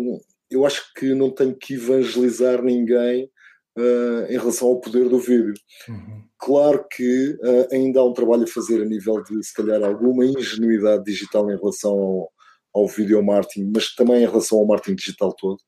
eu 0.50 0.66
acho 0.66 0.92
que 0.94 1.14
não 1.14 1.30
tenho 1.30 1.54
que 1.54 1.74
evangelizar 1.74 2.62
ninguém 2.62 3.30
uh, 3.78 4.24
em 4.28 4.38
relação 4.38 4.68
ao 4.68 4.80
poder 4.80 5.08
do 5.08 5.18
vídeo. 5.18 5.54
Uhum. 5.88 6.24
Claro 6.38 6.84
que 6.90 7.38
uh, 7.42 7.68
ainda 7.72 8.00
há 8.00 8.04
um 8.04 8.12
trabalho 8.12 8.44
a 8.44 8.48
fazer 8.48 8.82
a 8.82 8.86
nível 8.86 9.22
de, 9.22 9.44
se 9.44 9.54
calhar, 9.54 9.82
alguma 9.82 10.24
ingenuidade 10.24 11.04
digital 11.04 11.50
em 11.50 11.56
relação 11.56 11.92
ao, 11.92 12.32
ao 12.74 12.88
video 12.88 13.22
marketing, 13.22 13.70
mas 13.72 13.94
também 13.94 14.22
em 14.22 14.26
relação 14.26 14.58
ao 14.58 14.66
marketing 14.66 14.96
digital 14.96 15.32
todo. 15.34 15.58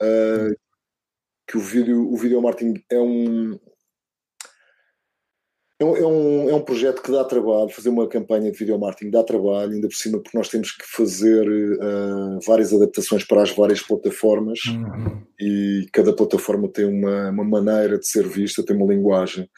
Uh, 0.00 0.54
que 1.48 1.56
o 1.56 1.60
vídeo, 1.60 2.08
o 2.08 2.16
video 2.16 2.40
marketing 2.40 2.80
é 2.88 3.00
um, 3.00 3.58
é 5.80 5.84
um, 5.84 5.96
é, 5.96 6.06
um, 6.06 6.50
é 6.50 6.54
um 6.54 6.60
projeto 6.60 7.02
que 7.02 7.10
dá 7.10 7.24
trabalho, 7.24 7.70
fazer 7.70 7.88
uma 7.88 8.06
campanha 8.06 8.52
de 8.52 8.58
video 8.58 8.78
marketing 8.78 9.10
dá 9.10 9.24
trabalho, 9.24 9.72
ainda 9.72 9.88
por 9.88 9.94
cima, 9.94 10.20
porque 10.20 10.36
nós 10.36 10.50
temos 10.50 10.72
que 10.72 10.84
fazer 10.86 11.48
uh, 11.48 12.38
várias 12.46 12.70
adaptações 12.70 13.24
para 13.24 13.42
as 13.42 13.50
várias 13.50 13.80
plataformas 13.80 14.58
uhum. 14.66 15.22
e 15.40 15.86
cada 15.90 16.14
plataforma 16.14 16.68
tem 16.68 16.84
uma, 16.84 17.30
uma 17.30 17.44
maneira 17.44 17.98
de 17.98 18.06
ser 18.06 18.28
vista, 18.28 18.62
tem 18.62 18.76
uma 18.76 18.92
linguagem. 18.92 19.48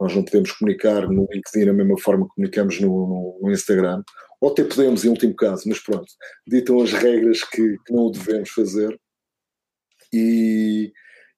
Nós 0.00 0.14
não 0.16 0.24
podemos 0.24 0.50
comunicar 0.50 1.08
no 1.08 1.28
LinkedIn 1.32 1.66
da 1.66 1.72
mesma 1.72 1.98
forma 1.98 2.26
que 2.26 2.34
comunicamos 2.34 2.80
no, 2.80 2.88
no, 2.88 3.38
no 3.40 3.52
Instagram, 3.52 4.02
ou 4.40 4.50
até 4.50 4.64
podemos, 4.64 5.04
em 5.04 5.10
último 5.10 5.34
caso, 5.36 5.62
mas 5.68 5.78
pronto, 5.78 6.06
ditam 6.44 6.82
as 6.82 6.92
regras 6.92 7.44
que, 7.44 7.76
que 7.86 7.92
não 7.92 8.06
o 8.06 8.10
devemos 8.10 8.50
fazer. 8.50 8.98
E, 10.12 10.92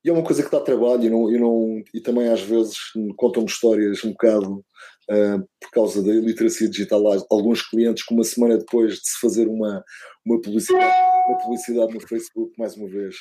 e 0.05 0.09
é 0.09 0.13
uma 0.13 0.23
coisa 0.23 0.43
que 0.43 0.51
dá 0.51 0.61
trabalho 0.61 1.05
e, 1.05 1.11
não, 1.11 1.31
e, 1.31 1.39
não, 1.39 1.83
e 1.93 2.01
também 2.01 2.29
às 2.29 2.41
vezes 2.41 2.77
contam-me 3.17 3.49
histórias 3.49 4.03
um 4.05 4.13
bocado 4.13 4.65
uh, 5.11 5.49
por 5.61 5.71
causa 5.73 6.03
da 6.03 6.13
literacia 6.13 6.69
digital. 6.69 7.13
Há 7.13 7.19
alguns 7.31 7.69
clientes 7.69 8.05
que 8.05 8.15
uma 8.15 8.25
semana 8.25 8.59
depois 8.59 8.95
de 8.95 9.09
se 9.09 9.21
fazer 9.21 9.47
uma, 9.47 9.85
uma, 10.25 10.41
publicidade, 10.41 10.95
uma 11.29 11.39
publicidade 11.39 11.93
no 11.93 12.01
Facebook, 12.01 12.53
mais 12.59 12.77
uma 12.77 12.89
vez, 12.89 13.17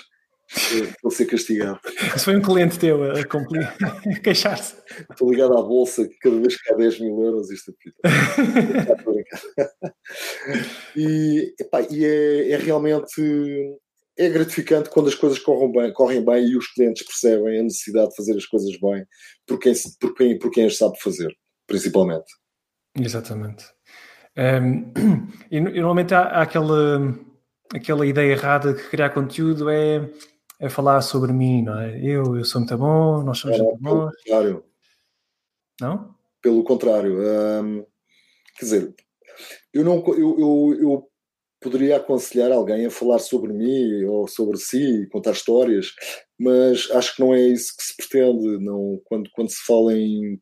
vou 1.04 1.12
ser 1.12 1.26
castigado. 1.26 1.80
Se 2.18 2.26
foi 2.26 2.38
um 2.38 2.42
cliente 2.42 2.80
teu 2.80 3.04
a, 3.04 3.14
queixar-se. 4.24 4.76
Estou 5.10 5.32
ligado 5.32 5.58
à 5.58 5.62
bolsa 5.62 6.08
que 6.08 6.18
cada 6.20 6.40
vez 6.40 6.60
que 6.60 6.74
há 6.74 6.78
10 6.78 7.02
mil 7.02 7.22
euros 7.24 7.52
isto 7.52 7.72
é 7.72 7.74
e, 10.96 11.54
epá, 11.60 11.82
e 11.82 12.06
é, 12.06 12.52
é 12.52 12.58
realmente 12.58 13.22
é 14.20 14.30
gratificante 14.30 14.90
quando 14.90 15.08
as 15.08 15.16
coisas 15.16 15.40
correm 15.40 15.72
bem, 15.72 15.94
correm 15.94 16.24
bem 16.24 16.46
e 16.46 16.58
os 16.58 16.68
clientes 16.74 17.08
percebem 17.08 17.58
a 17.58 17.64
necessidade 17.64 18.10
de 18.10 18.16
fazer 18.18 18.36
as 18.36 18.46
coisas 18.46 18.78
bem 18.78 19.06
por 19.48 19.58
quem, 19.58 19.74
por 19.98 20.14
quem, 20.14 20.38
por 20.38 20.52
quem 20.52 20.66
as 20.66 20.78
sabe 20.78 21.00
fazer, 21.00 21.34
principalmente. 21.66 22.28
Exatamente. 23.00 23.64
Um, 24.38 24.92
e, 25.50 25.62
normalmente 25.62 26.14
há, 26.14 26.24
há, 26.24 26.42
aquela, 26.42 27.18
aquela 27.74 28.06
ideia 28.06 28.34
errada 28.34 28.74
que 28.74 28.90
criar 28.90 29.12
conteúdo 29.12 29.70
é, 29.70 30.12
é 30.60 30.68
falar 30.68 31.02
sobre 31.02 31.32
mim, 31.32 31.64
não 31.64 31.80
é? 31.80 31.98
Eu, 32.04 32.36
eu 32.36 32.44
sou 32.44 32.60
muito 32.60 32.78
bom, 32.78 33.24
nós 33.24 33.38
somos 33.38 33.58
é, 33.58 33.64
muito 33.64 33.78
bons. 33.80 33.90
Pelo 33.90 34.12
contrário. 34.12 34.66
Não? 35.80 36.16
Pelo 36.42 36.64
contrário. 36.66 37.20
Um, 37.22 37.86
quer 38.58 38.66
dizer, 38.66 38.96
eu 39.74 39.86
não 39.86 40.04
eu, 40.08 40.40
eu, 40.40 40.78
eu 40.82 41.09
poderia 41.62 41.98
aconselhar 41.98 42.52
alguém 42.52 42.86
a 42.86 42.92
falar 42.92 43.20
sobre 43.20 43.52
mim 43.54 44.04
ou 44.06 44.28
sobre 44.28 44.58
si, 44.58 45.08
contar 45.12 45.32
histórias, 45.32 45.94
mas 46.40 46.90
acho 46.92 47.16
que 47.16 47.22
não 47.22 47.34
é 47.34 47.42
isso 47.42 47.76
que 47.76 47.84
se 47.84 47.96
pretende. 47.96 48.64
Não, 48.64 49.00
quando, 49.06 49.30
quando 49.32 49.50
se 49.50 49.64
fala 49.66 49.94
em 49.94 50.40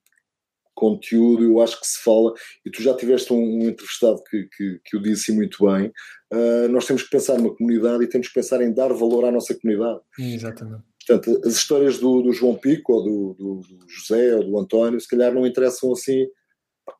conteúdo, 0.75 1.43
eu 1.43 1.59
acho 1.59 1.79
que 1.79 1.87
se 1.87 2.03
fala, 2.03 2.31
e 2.63 2.69
tu 2.69 2.83
já 2.83 2.95
tiveste 2.95 3.33
um, 3.33 3.37
um 3.37 3.67
entrevistado 3.67 4.21
que, 4.29 4.47
que, 4.55 4.79
que 4.85 4.97
o 4.97 5.01
disse 5.01 5.31
muito 5.31 5.65
bem, 5.65 5.91
uh, 6.31 6.67
nós 6.69 6.85
temos 6.85 7.01
que 7.01 7.09
pensar 7.09 7.35
numa 7.37 7.55
comunidade 7.55 8.03
e 8.03 8.07
temos 8.07 8.27
que 8.27 8.35
pensar 8.35 8.61
em 8.61 8.71
dar 8.71 8.93
valor 8.93 9.25
à 9.25 9.31
nossa 9.31 9.55
comunidade. 9.59 9.99
Exatamente. 10.19 10.83
Portanto, 11.07 11.41
as 11.47 11.55
histórias 11.55 11.97
do, 11.97 12.21
do 12.21 12.31
João 12.31 12.55
Pico, 12.55 12.93
ou 12.93 13.03
do, 13.03 13.33
do, 13.33 13.61
do, 13.61 13.89
José, 13.89 14.35
ou 14.35 14.43
do 14.43 14.59
António, 14.59 14.99
se 14.99 15.07
calhar 15.07 15.33
não 15.33 15.47
interessam 15.47 15.91
assim, 15.91 16.27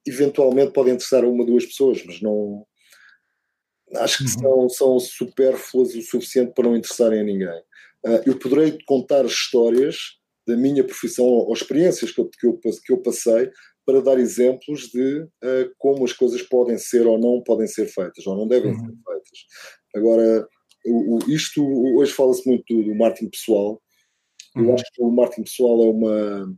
eventualmente 0.07 0.73
podem 0.73 0.93
interessar 0.93 1.23
a 1.23 1.27
uma 1.27 1.41
ou 1.41 1.45
duas 1.45 1.65
pessoas, 1.65 2.03
mas 2.03 2.19
não, 2.19 2.65
acho 3.95 4.17
que 4.17 4.23
uhum. 4.23 4.69
são, 4.69 4.69
são 4.69 4.99
supérfluas 4.99 5.95
o 5.95 6.01
suficiente 6.01 6.53
para 6.53 6.65
não 6.65 6.75
interessarem 6.75 7.19
a 7.19 7.23
ninguém. 7.23 7.61
uh, 8.05 8.21
eu 8.25 8.37
poderei 8.37 8.77
contar 8.85 9.25
histórias 9.25 10.17
da 10.47 10.55
minha 10.55 10.83
profissão 10.83 11.25
ou, 11.25 11.47
ou 11.47 11.53
experiências 11.53 12.11
que 12.11 12.21
eu, 12.21 12.29
que, 12.29 12.47
eu, 12.47 12.59
que 12.59 12.93
eu 12.93 12.97
passei 12.97 13.51
para 13.85 14.01
dar 14.01 14.19
exemplos 14.19 14.89
de 14.89 15.21
uh, 15.21 15.71
como 15.77 16.03
as 16.03 16.11
coisas 16.11 16.41
podem 16.41 16.77
ser 16.77 17.07
ou 17.07 17.17
não 17.17 17.41
podem 17.41 17.67
ser 17.67 17.85
feitas, 17.87 18.27
ou 18.27 18.35
não 18.35 18.47
devem 18.47 18.71
uhum. 18.71 18.79
ser 18.79 18.85
feitas. 18.85 19.39
Agora, 19.95 20.47
o, 20.85 21.15
o, 21.15 21.31
isto 21.31 21.63
hoje 21.97 22.11
fala-se 22.11 22.47
muito 22.47 22.63
do, 22.69 22.83
do 22.83 22.95
marketing 22.95 23.29
pessoal. 23.29 23.81
Uhum. 24.55 24.65
Eu 24.65 24.73
acho 24.73 24.83
que 24.93 25.01
o 25.01 25.09
marketing 25.09 25.43
pessoal 25.43 25.83
é 25.85 25.89
uma. 25.89 26.57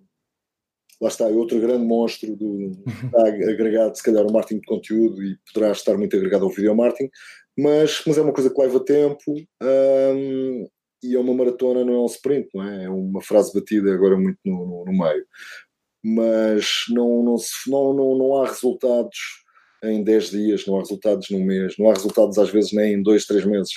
Lá 1.02 1.08
está, 1.08 1.30
é 1.30 1.34
outro 1.34 1.60
grande 1.60 1.86
monstro 1.86 2.36
do, 2.36 2.72
está 3.06 3.28
agregado, 3.28 3.96
se 3.96 4.04
calhar, 4.04 4.24
ao 4.24 4.32
marketing 4.32 4.60
de 4.60 4.66
conteúdo 4.66 5.24
e 5.24 5.38
poderá 5.52 5.72
estar 5.72 5.98
muito 5.98 6.16
agregado 6.16 6.44
ao 6.44 6.52
video 6.52 6.76
marketing, 6.76 7.10
mas, 7.58 8.02
mas 8.06 8.18
é 8.18 8.22
uma 8.22 8.34
coisa 8.34 8.50
que 8.50 8.62
leva 8.62 8.80
tempo. 8.84 9.34
Um, 9.62 10.68
e 11.02 11.16
é 11.16 11.20
uma 11.20 11.34
maratona, 11.34 11.86
não 11.86 11.94
é 11.94 12.00
um 12.00 12.06
sprint, 12.06 12.50
não 12.54 12.64
é? 12.64 12.84
É 12.84 12.90
uma 12.90 13.22
frase 13.22 13.54
batida 13.54 13.94
agora 13.94 14.18
muito 14.18 14.38
no, 14.46 14.66
no, 14.66 14.86
no 14.86 14.92
meio. 14.92 15.26
Mas 16.04 16.84
não, 16.90 17.24
não, 17.24 17.38
se, 17.38 17.70
não, 17.70 17.94
não, 17.94 18.18
não 18.18 18.36
há 18.38 18.48
resultados 18.48 19.18
em 19.84 20.04
10 20.04 20.30
dias, 20.30 20.66
não 20.66 20.76
há 20.76 20.80
resultados 20.80 21.30
num 21.30 21.44
mês, 21.44 21.76
não 21.78 21.90
há 21.90 21.94
resultados 21.94 22.38
às 22.38 22.50
vezes 22.50 22.74
nem 22.74 22.96
em 22.96 23.02
2, 23.02 23.26
3 23.26 23.46
meses. 23.46 23.72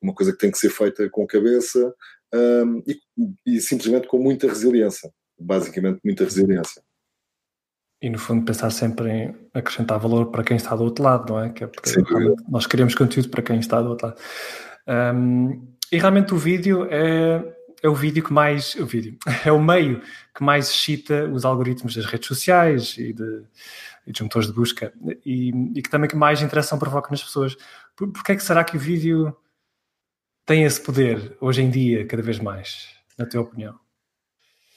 Uma 0.00 0.14
coisa 0.14 0.32
que 0.32 0.38
tem 0.38 0.50
que 0.50 0.58
ser 0.58 0.70
feita 0.70 1.08
com 1.10 1.26
cabeça 1.26 1.94
um, 2.34 2.82
e, 2.86 2.98
e 3.46 3.60
simplesmente 3.60 4.06
com 4.06 4.18
muita 4.18 4.46
resiliência. 4.46 5.10
Basicamente, 5.38 6.00
muita 6.04 6.24
resiliência. 6.24 6.82
E 8.00 8.10
no 8.10 8.18
fundo 8.18 8.44
pensar 8.44 8.70
sempre 8.70 9.10
em 9.10 9.34
acrescentar 9.54 9.98
valor 9.98 10.30
para 10.30 10.44
quem 10.44 10.56
está 10.56 10.76
do 10.76 10.84
outro 10.84 11.02
lado, 11.02 11.32
não 11.32 11.40
é? 11.40 11.48
Que 11.50 11.64
é 11.64 11.66
porque 11.66 11.90
nós 12.48 12.66
queremos 12.66 12.94
conteúdo 12.94 13.30
para 13.30 13.42
quem 13.42 13.58
está 13.58 13.80
do 13.80 13.90
outro 13.90 14.08
lado. 14.08 14.20
Um, 14.86 15.74
e 15.90 15.96
realmente 15.96 16.34
o 16.34 16.36
vídeo 16.36 16.86
é, 16.90 17.42
é 17.82 17.88
o 17.88 17.94
vídeo 17.94 18.22
que 18.22 18.32
mais. 18.32 18.74
O 18.74 18.84
vídeo 18.84 19.16
é 19.44 19.52
o 19.52 19.62
meio 19.62 20.02
que 20.34 20.42
mais 20.42 20.68
excita 20.68 21.24
os 21.26 21.44
algoritmos 21.44 21.94
das 21.94 22.04
redes 22.04 22.26
sociais 22.26 22.96
e, 22.98 23.12
de, 23.12 23.44
e 24.06 24.12
dos 24.12 24.20
motores 24.20 24.48
de 24.48 24.54
busca 24.54 24.92
e, 25.24 25.50
e, 25.74 25.82
que 25.82 25.88
também 25.88 26.08
que 26.08 26.16
mais 26.16 26.42
interação 26.42 26.78
provoca 26.78 27.10
nas 27.10 27.22
pessoas. 27.22 27.56
Por, 27.96 28.12
que 28.22 28.32
é 28.32 28.36
que 28.36 28.42
será 28.42 28.64
que 28.64 28.76
o 28.76 28.80
vídeo 28.80 29.34
tem 30.44 30.64
esse 30.64 30.80
poder 30.80 31.36
hoje 31.40 31.62
em 31.62 31.70
dia, 31.70 32.06
cada 32.06 32.22
vez 32.22 32.38
mais, 32.38 32.88
na 33.16 33.24
tua 33.24 33.42
opinião? 33.42 33.78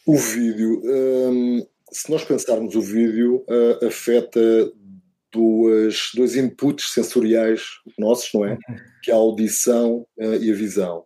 O 0.08 0.16
vídeo, 0.16 0.82
hum, 0.86 1.68
se 1.92 2.10
nós 2.10 2.24
pensarmos 2.24 2.76
o 2.76 2.82
vídeo, 2.82 3.44
uh, 3.50 3.86
afeta 3.86 4.40
duas, 5.34 6.12
dois 6.16 6.38
inputs 6.38 6.94
sensoriais 6.94 7.62
nossos, 8.00 8.30
não 8.34 8.46
é? 8.46 8.52
Uhum. 8.54 8.78
Que 9.04 9.12
é 9.12 9.14
a 9.14 9.18
audição 9.18 10.08
uh, 10.18 10.36
e 10.42 10.50
a 10.50 10.56
visão. 10.56 11.04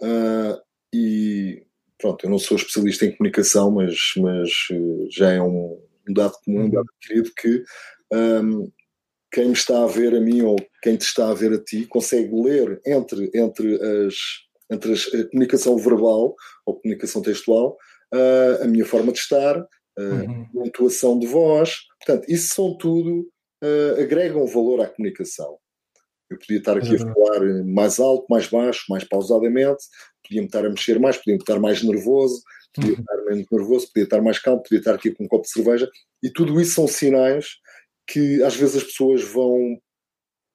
Uh, 0.00 0.56
e 0.94 1.66
pronto, 1.98 2.24
eu 2.24 2.30
não 2.30 2.38
sou 2.38 2.56
especialista 2.56 3.04
em 3.04 3.16
comunicação, 3.16 3.68
mas, 3.72 3.96
mas 4.16 4.50
já 5.10 5.32
é 5.32 5.42
um, 5.42 5.80
um, 6.08 6.12
dado 6.12 6.34
comum, 6.44 6.66
um 6.66 6.70
dado 6.70 6.86
adquirido 6.88 7.32
que 7.36 7.64
um, 8.12 8.70
quem 9.32 9.46
me 9.46 9.54
está 9.54 9.82
a 9.82 9.88
ver 9.88 10.14
a 10.14 10.20
mim 10.20 10.42
ou 10.42 10.54
quem 10.84 10.96
te 10.96 11.02
está 11.02 11.30
a 11.30 11.34
ver 11.34 11.52
a 11.52 11.58
ti 11.58 11.84
consegue 11.86 12.30
ler 12.32 12.80
entre, 12.86 13.28
entre, 13.34 13.74
as, 14.06 14.14
entre 14.70 14.92
as, 14.92 15.14
a 15.14 15.28
comunicação 15.28 15.76
verbal 15.76 16.36
ou 16.64 16.80
comunicação 16.80 17.22
textual 17.22 17.76
a 18.62 18.66
minha 18.66 18.84
forma 18.84 19.12
de 19.12 19.18
estar, 19.18 19.56
uhum. 19.98 20.42
a 20.42 20.52
pontuação 20.52 21.18
de 21.18 21.26
voz. 21.26 21.78
Portanto, 21.98 22.28
isso 22.28 22.54
são 22.54 22.76
tudo 22.76 23.28
agregam 23.98 24.46
valor 24.46 24.80
à 24.80 24.88
comunicação. 24.88 25.58
Eu 26.30 26.38
podia 26.38 26.58
estar 26.58 26.78
aqui 26.78 26.94
a 26.94 26.98
falar 26.98 27.64
mais 27.64 27.98
alto, 27.98 28.24
mais 28.30 28.46
baixo, 28.46 28.84
mais 28.88 29.04
pausadamente, 29.04 29.82
podia-me 30.22 30.46
estar 30.46 30.64
a 30.64 30.70
mexer 30.70 30.98
mais, 30.98 31.16
podia-me 31.16 31.40
estar 31.40 31.58
mais 31.58 31.82
nervoso, 31.82 32.40
podia 32.72 32.92
uhum. 32.92 33.00
estar 33.00 33.16
menos 33.24 33.46
nervoso, 33.50 33.86
podia 33.88 34.04
estar 34.04 34.22
mais 34.22 34.38
calmo, 34.38 34.62
podia 34.62 34.78
estar 34.78 34.94
aqui 34.94 35.10
com 35.10 35.24
um 35.24 35.28
copo 35.28 35.42
de 35.42 35.50
cerveja, 35.50 35.90
e 36.22 36.30
tudo 36.30 36.60
isso 36.60 36.74
são 36.74 36.86
sinais 36.86 37.56
que 38.06 38.42
às 38.42 38.54
vezes 38.54 38.76
as 38.76 38.84
pessoas 38.84 39.22
vão 39.24 39.76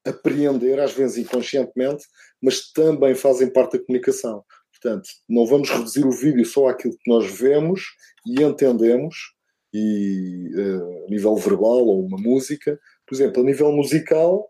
apreender, 0.06 0.80
às 0.80 0.94
vezes 0.94 1.18
inconscientemente, 1.18 2.06
mas 2.42 2.72
também 2.72 3.14
fazem 3.14 3.52
parte 3.52 3.78
da 3.78 3.84
comunicação. 3.84 4.44
Portanto, 4.86 5.10
não 5.28 5.48
vamos 5.48 5.68
reduzir 5.68 6.06
o 6.06 6.12
vídeo 6.12 6.46
só 6.46 6.68
àquilo 6.68 6.96
que 6.96 7.10
nós 7.10 7.26
vemos 7.26 7.82
e 8.24 8.44
entendemos, 8.44 9.34
e 9.74 10.52
uh, 10.54 11.06
a 11.08 11.10
nível 11.10 11.36
verbal 11.38 11.88
ou 11.88 12.06
uma 12.06 12.20
música, 12.20 12.80
por 13.04 13.16
exemplo, 13.16 13.42
a 13.42 13.46
nível 13.46 13.72
musical, 13.72 14.48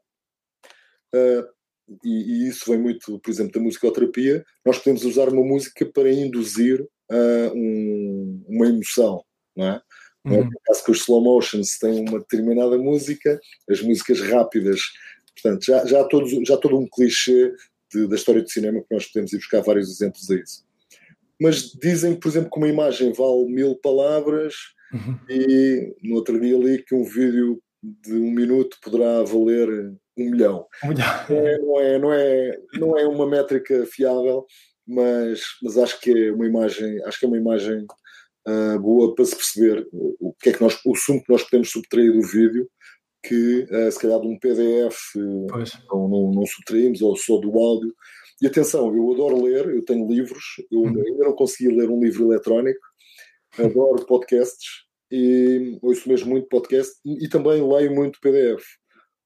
uh, 1.15 1.48
e, 2.04 2.10
e, 2.10 2.50
isso 2.50 2.69
vem 2.69 2.82
muito, 2.82 3.17
por 3.17 3.32
exemplo, 3.32 3.54
da 3.54 3.62
musicoterapia, 3.62 4.45
nós 4.65 4.78
podemos 4.78 5.06
usar 5.06 5.30
uma 5.30 5.41
música 5.41 5.86
para 5.86 6.12
induzir 6.12 6.82
uh, 6.82 7.54
um, 7.56 8.43
uma 8.50 8.67
emoção, 8.67 9.24
não 9.56 9.67
é? 9.67 9.82
Uhum. 10.26 10.43
No 10.43 10.60
caso 10.65 10.84
que 10.84 10.91
os 10.91 11.00
slow 11.00 11.21
motions 11.21 11.80
têm 11.80 12.10
uma 12.10 12.19
determinada 12.19 12.78
música, 12.78 13.39
as 13.69 13.82
músicas 13.82 14.19
rápidas, 14.19 14.82
portanto, 15.34 15.63
já, 15.63 15.86
já, 15.86 16.02
há, 16.02 16.04
todos, 16.04 16.32
já 16.45 16.56
há 16.56 16.58
todo 16.58 16.78
um 16.78 16.88
clichê 16.89 17.54
de, 17.91 18.08
da 18.08 18.15
história 18.15 18.41
do 18.41 18.50
cinema 18.50 18.82
que 18.82 18.93
nós 18.93 19.06
podemos 19.08 19.34
ir 19.34 19.38
buscar 19.38 19.62
vários 19.62 19.89
exemplos 19.89 20.30
a 20.30 20.36
isso. 20.36 20.65
Mas 21.39 21.71
dizem, 21.71 22.15
por 22.15 22.30
exemplo, 22.30 22.50
que 22.50 22.58
uma 22.58 22.67
imagem 22.67 23.12
vale 23.13 23.45
mil 23.45 23.76
palavras 23.76 24.54
uhum. 24.93 25.19
e 25.30 25.93
no 26.04 26.15
outro 26.15 26.39
dia 26.39 26.58
li 26.58 26.84
que 26.84 26.95
um 26.95 27.04
vídeo 27.04 27.62
de 27.84 28.13
um 28.13 28.32
minuto 28.32 28.78
poderá 28.82 29.21
valer 29.24 29.69
um 30.17 30.30
milhão. 30.30 30.65
Um 30.84 30.89
milhão. 30.89 31.06
Não, 31.30 31.80
é, 31.80 32.00
não, 32.00 32.13
é, 32.13 32.60
não, 32.80 32.98
é, 32.98 33.06
uma 33.06 33.28
métrica 33.28 33.86
fiável, 33.86 34.45
mas, 34.88 35.41
mas 35.62 35.78
acho 35.78 36.00
que 36.00 36.28
é 36.28 36.32
uma 36.32 36.48
imagem, 36.48 37.04
acho 37.04 37.19
que 37.19 37.26
é 37.26 37.28
uma 37.28 37.38
imagem 37.38 37.86
uh, 38.48 38.80
boa 38.80 39.13
para 39.13 39.26
se 39.26 39.36
perceber 39.36 39.88
o, 39.91 40.34
que 40.39 40.50
é 40.50 40.54
que 40.54 40.62
nós, 40.62 40.80
o 40.86 40.95
sumo 40.95 41.21
que 41.24 41.32
nós 41.32 41.43
podemos 41.43 41.69
subtrair 41.69 42.13
do 42.13 42.21
vídeo, 42.21 42.69
que 43.27 43.63
uh, 43.63 43.91
se 43.91 43.99
calhar 43.99 44.19
de 44.19 44.27
um 44.27 44.38
PDF 44.39 44.97
não, 45.15 46.07
não, 46.07 46.31
não 46.31 46.45
subtraímos, 46.45 47.01
ou 47.01 47.15
só 47.15 47.38
do 47.38 47.57
áudio. 47.57 47.93
E 48.41 48.47
atenção, 48.47 48.93
eu 48.95 49.13
adoro 49.13 49.43
ler, 49.43 49.65
eu 49.69 49.83
tenho 49.83 50.07
livros, 50.07 50.43
eu 50.71 50.81
uhum. 50.81 51.03
ainda 51.07 51.25
não 51.25 51.33
consegui 51.33 51.73
ler 51.73 51.89
um 51.89 52.01
livro 52.01 52.25
eletrónico, 52.25 52.85
adoro 53.57 54.05
podcasts, 54.05 54.85
e 55.11 55.77
ouço 55.81 56.07
mesmo 56.09 56.29
muito 56.29 56.47
podcast 56.47 56.93
e, 57.05 57.25
e 57.25 57.29
também 57.29 57.61
leio 57.61 57.93
muito 57.93 58.19
PDF. 58.19 58.63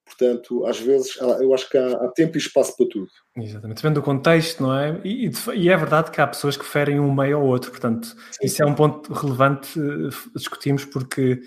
Portanto, 0.06 0.66
às 0.66 0.80
vezes, 0.80 1.16
eu 1.18 1.54
acho 1.54 1.70
que 1.70 1.78
há, 1.78 1.92
há, 1.92 2.12
tempo 2.16 2.36
e 2.36 2.40
espaço 2.40 2.76
para 2.76 2.88
tudo. 2.88 3.08
Exatamente, 3.38 3.78
depende 3.78 3.94
do 3.94 4.02
contexto, 4.02 4.64
não 4.64 4.76
é? 4.76 5.00
E, 5.04 5.30
e, 5.56 5.70
é 5.70 5.78
verdade 5.78 6.10
que 6.10 6.20
há 6.20 6.26
pessoas 6.26 6.58
que 6.58 6.64
preferem 6.64 7.00
um 7.00 7.14
meio 7.14 7.38
ao 7.38 7.46
outro, 7.46 7.70
portanto, 7.70 8.08
sim, 8.08 8.46
isso 8.46 8.56
sim. 8.56 8.64
é 8.64 8.66
um 8.66 8.74
ponto 8.74 9.14
relevante 9.14 9.80
uh, 9.80 10.10
discutimos, 10.36 10.84
porque 10.86 11.40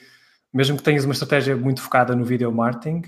mesmo 0.52 0.76
que 0.76 0.82
tenhas 0.82 1.04
uma 1.04 1.12
estratégia 1.12 1.56
muito 1.56 1.80
focada 1.80 2.14
no 2.14 2.24
video 2.24 2.52
marketing, 2.52 3.02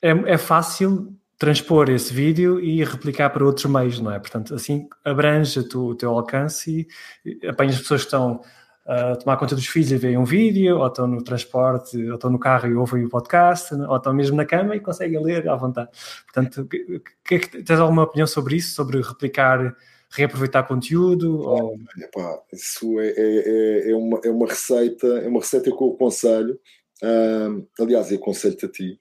é, 0.00 0.10
é 0.10 0.38
fácil 0.38 1.16
transpor 1.38 1.90
esse 1.90 2.12
vídeo 2.12 2.60
e 2.60 2.84
replicar 2.84 3.30
para 3.30 3.44
outros 3.44 3.66
meios, 3.66 4.00
não 4.00 4.12
é? 4.12 4.18
Portanto, 4.18 4.54
assim 4.54 4.88
abrange 5.04 5.62
tu, 5.64 5.88
o 5.90 5.94
teu 5.94 6.10
alcance 6.10 6.86
e 7.24 7.46
apanhas 7.46 7.78
pessoas 7.78 8.02
que 8.02 8.06
estão 8.06 8.40
a 8.86 9.16
tomar 9.16 9.38
conta 9.38 9.54
dos 9.54 9.66
filhos 9.66 9.90
e 9.92 9.96
veem 9.96 10.18
um 10.18 10.24
vídeo, 10.24 10.78
ou 10.78 10.86
estão 10.86 11.06
no 11.06 11.24
transporte, 11.24 11.96
ou 12.06 12.14
estão 12.14 12.30
no 12.30 12.38
carro 12.38 12.68
e 12.68 12.74
ouvem 12.74 13.04
o 13.04 13.08
podcast, 13.08 13.74
ou 13.74 13.96
estão 13.96 14.12
mesmo 14.12 14.36
na 14.36 14.44
cama 14.44 14.76
e 14.76 14.80
conseguem 14.80 15.22
ler 15.22 15.48
à 15.48 15.56
vontade. 15.56 15.88
Portanto, 16.24 16.66
que, 16.66 17.38
que, 17.38 17.62
tens 17.62 17.80
alguma 17.80 18.02
opinião 18.02 18.26
sobre 18.26 18.56
isso? 18.56 18.74
Sobre 18.74 19.00
replicar, 19.00 19.74
reaproveitar 20.14 20.62
conteúdo? 20.64 21.40
ou... 21.40 21.76
Epá, 21.98 22.40
isso 22.52 22.98
é, 23.00 23.08
é, 23.08 23.16
é, 23.16 23.90
é, 23.90 23.94
uma, 23.94 24.20
é 24.24 24.30
uma 24.30 24.46
receita, 24.46 25.06
é 25.06 25.28
uma 25.28 25.40
receita 25.40 25.70
que 25.70 25.82
eu 25.82 25.92
aconselho. 25.94 26.58
Um, 27.02 27.66
aliás, 27.78 28.10
eu 28.10 28.18
aconselho-te 28.18 28.66
a 28.66 28.68
ti, 28.68 28.98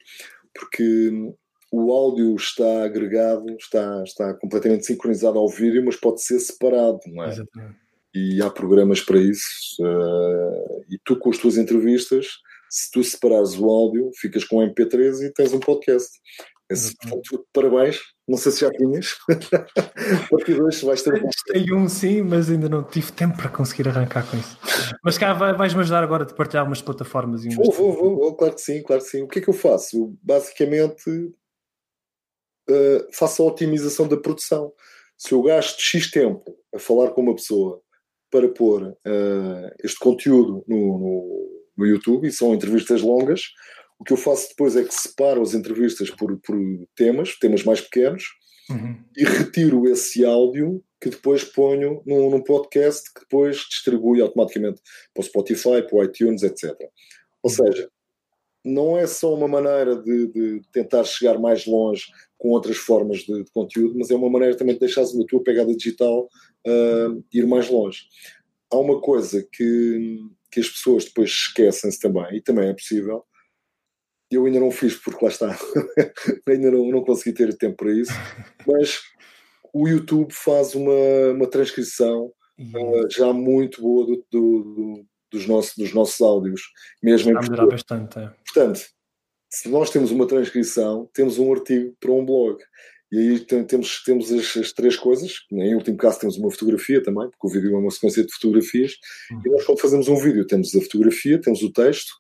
porque 0.54 1.12
o 1.72 1.92
áudio 1.92 2.36
está 2.36 2.84
agregado, 2.84 3.46
está, 3.58 4.04
está 4.04 4.34
completamente 4.34 4.86
sincronizado 4.86 5.40
ao 5.40 5.48
vídeo, 5.48 5.84
mas 5.86 5.96
pode 5.96 6.22
ser 6.22 6.40
separado, 6.40 7.00
não 7.08 7.24
é? 7.24 7.30
Exatamente 7.30 7.84
e 8.14 8.42
há 8.42 8.50
programas 8.50 9.02
para 9.02 9.18
isso. 9.18 9.76
Uh, 9.82 10.84
e 10.90 11.00
tu, 11.04 11.18
com 11.18 11.32
as 11.32 11.38
tuas 11.38 11.58
entrevistas, 11.58 12.28
se 12.70 12.92
tu 12.92 13.04
separares 13.04 13.58
o 13.58 13.66
áudio, 13.66 14.12
ficas 14.16 14.44
com 14.44 14.58
o 14.58 14.62
MP3 14.62 15.24
e 15.24 15.34
tens 15.34 15.52
um 15.54 15.60
podcast. 15.60 16.10
Esse, 16.70 16.96
portanto, 16.96 17.46
parabéns. 17.52 18.00
Não 18.28 18.38
sei 18.38 18.52
se 18.54 18.62
já 18.62 18.72
tinhas. 18.72 19.18
Porque 20.30 20.54
hoje 20.54 20.86
vais 20.86 21.02
ter. 21.02 21.22
Tenho 21.48 21.78
um 21.78 21.90
sim, 21.90 22.22
mas 22.22 22.50
ainda 22.50 22.70
não 22.70 22.84
tive 22.84 23.12
tempo 23.12 23.36
para 23.38 23.50
conseguir 23.50 23.90
arrancar 23.90 24.30
com 24.30 24.38
isso. 24.38 24.58
Mas 25.04 25.18
cá 25.18 25.34
vais-me 25.34 25.82
ajudar 25.82 26.04
agora 26.04 26.24
a 26.24 26.34
partilhar 26.34 26.66
umas 26.66 26.82
plataformas 26.82 27.44
e. 27.44 27.54
Vou, 27.54 27.72
vou, 27.72 27.94
vou, 27.94 28.16
vou, 28.16 28.36
claro 28.36 28.56
que 28.56 28.62
sim, 28.62 28.82
claro 28.82 29.02
que 29.02 29.10
sim. 29.10 29.24
O 29.24 29.28
que 29.28 29.40
é 29.40 29.42
que 29.42 29.50
eu 29.50 29.54
faço? 29.54 30.18
Basicamente 30.24 31.34
uh, 32.70 33.08
faço 33.12 33.44
a 33.44 33.46
otimização 33.46 34.08
da 34.08 34.18
produção. 34.18 34.72
Se 35.18 35.34
eu 35.34 35.42
gasto 35.42 35.82
X 35.82 36.10
tempo 36.10 36.44
a 36.74 36.80
falar 36.80 37.12
com 37.12 37.22
uma 37.22 37.36
pessoa 37.36 37.82
para 38.32 38.50
pôr 38.50 38.84
uh, 38.84 39.76
este 39.84 40.00
conteúdo 40.00 40.64
no, 40.68 40.78
no, 40.78 41.64
no, 41.78 41.86
YouTube, 41.86 42.28
e 42.28 42.32
são 42.32 42.54
entrevistas 42.54 43.02
longas. 43.02 43.42
O 44.04 44.06
que 44.06 44.12
eu 44.12 44.18
faço 44.18 44.50
depois 44.50 44.76
é 44.76 44.84
que 44.84 44.94
separo 44.94 45.42
as 45.42 45.54
entrevistas 45.54 46.10
por, 46.10 46.38
por 46.42 46.58
temas, 46.94 47.40
temas 47.40 47.64
mais 47.64 47.80
pequenos, 47.80 48.26
uhum. 48.70 49.02
e 49.16 49.24
retiro 49.24 49.88
esse 49.88 50.26
áudio 50.26 50.84
que 51.00 51.10
depois 51.10 51.46
ponho 51.46 52.04
num, 52.06 52.30
num, 52.30 52.44
podcast 52.44 53.02
que 53.14 53.22
depois 53.22 53.60
distribui 53.60 54.20
automaticamente 54.20 54.82
para 55.14 55.22
o 55.22 55.24
Spotify, 55.24 55.82
para 55.88 55.96
o 55.96 56.04
iTunes, 56.04 56.44
etc. 56.44 56.76
Ou 57.42 57.50
seja, 57.50 57.90
não 58.66 58.98
é 58.98 59.08
só 59.08 59.34
uma 59.34 59.48
maneira 59.48 59.96
de, 59.96 60.28
de 60.28 60.62
tentar 60.74 61.06
chegar 61.06 61.40
mais 61.40 61.66
longe 61.66 62.08
com 62.38 62.50
outras 62.50 62.76
formas 62.76 63.20
de, 63.20 63.42
de, 63.42 63.52
conteúdo, 63.54 63.98
mas 63.98 64.12
é 64.12 64.16
uma 64.16 64.30
maneira 64.30 64.58
também 64.58 64.74
de 64.74 64.82
deixar 64.82 65.04
a 65.04 65.26
tua 65.30 65.42
pegada 65.42 65.74
digital 65.74 66.28
uh, 66.68 67.24
ir 67.32 67.48
mais 67.48 67.70
longe. 67.70 68.02
Há 68.70 68.78
uma 68.78 69.00
coisa 69.00 69.48
que, 69.50 70.20
que 70.52 70.60
as 70.60 70.68
pessoas 70.68 71.06
depois 71.06 71.30
esquecem-se 71.30 72.02
também, 72.02 72.36
e 72.36 72.42
também 72.42 72.68
é 72.68 72.74
possível, 72.74 73.24
eu 74.36 74.46
ainda 74.46 74.60
não 74.60 74.72
fiz 74.72 74.96
porque 74.96 75.24
lá 75.24 75.32
está, 75.32 75.58
ainda 76.48 76.72
não, 76.72 76.90
não 76.90 77.04
consegui 77.04 77.34
ter 77.34 77.56
tempo 77.58 77.78
para 77.78 77.92
isso, 77.92 78.14
mas 78.68 79.02
o 79.74 79.88
YouTube 79.88 80.32
faz 80.32 80.76
uma, 80.76 81.32
uma 81.34 81.48
transcrição 81.48 82.32
uh, 82.60 83.10
já 83.10 83.34
muito 83.34 83.82
boa 83.82 84.06
do, 84.06 84.26
do, 84.32 84.64
do, 84.64 85.06
dos, 85.32 85.48
nossos, 85.48 85.76
dos 85.76 85.94
nossos 85.94 86.22
áudios, 86.22 86.62
mesmo 87.02 87.32
em 87.32 87.34
português. 87.34 87.70
bastante. 87.70 88.20
É. 88.20 88.32
Portanto, 88.46 88.82
se 89.50 89.70
nós 89.70 89.90
temos 89.90 90.12
uma 90.12 90.28
transcrição, 90.28 91.10
temos 91.14 91.40
um 91.40 91.52
artigo 91.52 91.96
para 92.00 92.12
um 92.12 92.26
blog. 92.26 92.58
E 93.12 93.18
aí 93.20 93.40
temos, 93.42 94.02
temos 94.04 94.32
as, 94.32 94.58
as, 94.58 94.74
três 94.74 94.96
coisas. 94.96 95.42
Em 95.52 95.76
último 95.76 95.96
caso, 95.98 96.20
temos 96.20 96.38
uma 96.38 96.50
fotografia 96.50 97.02
também, 97.02 97.30
porque 97.30 97.46
o 97.46 97.50
vídeo 97.50 97.76
é 97.76 97.78
uma 97.78 97.92
sequência 97.92 98.26
de 98.26 98.34
fotografias. 98.34 98.94
Uhum. 99.32 99.42
E 99.46 99.50
nós, 99.50 99.66
quando 99.66 99.80
fazemos 99.80 100.08
um 100.08 100.16
vídeo, 100.16 100.48
temos 100.48 100.76
a 100.76 100.82
fotografia, 100.82 101.40
temos 101.40 101.62
o 101.62 101.72
texto, 101.72 102.12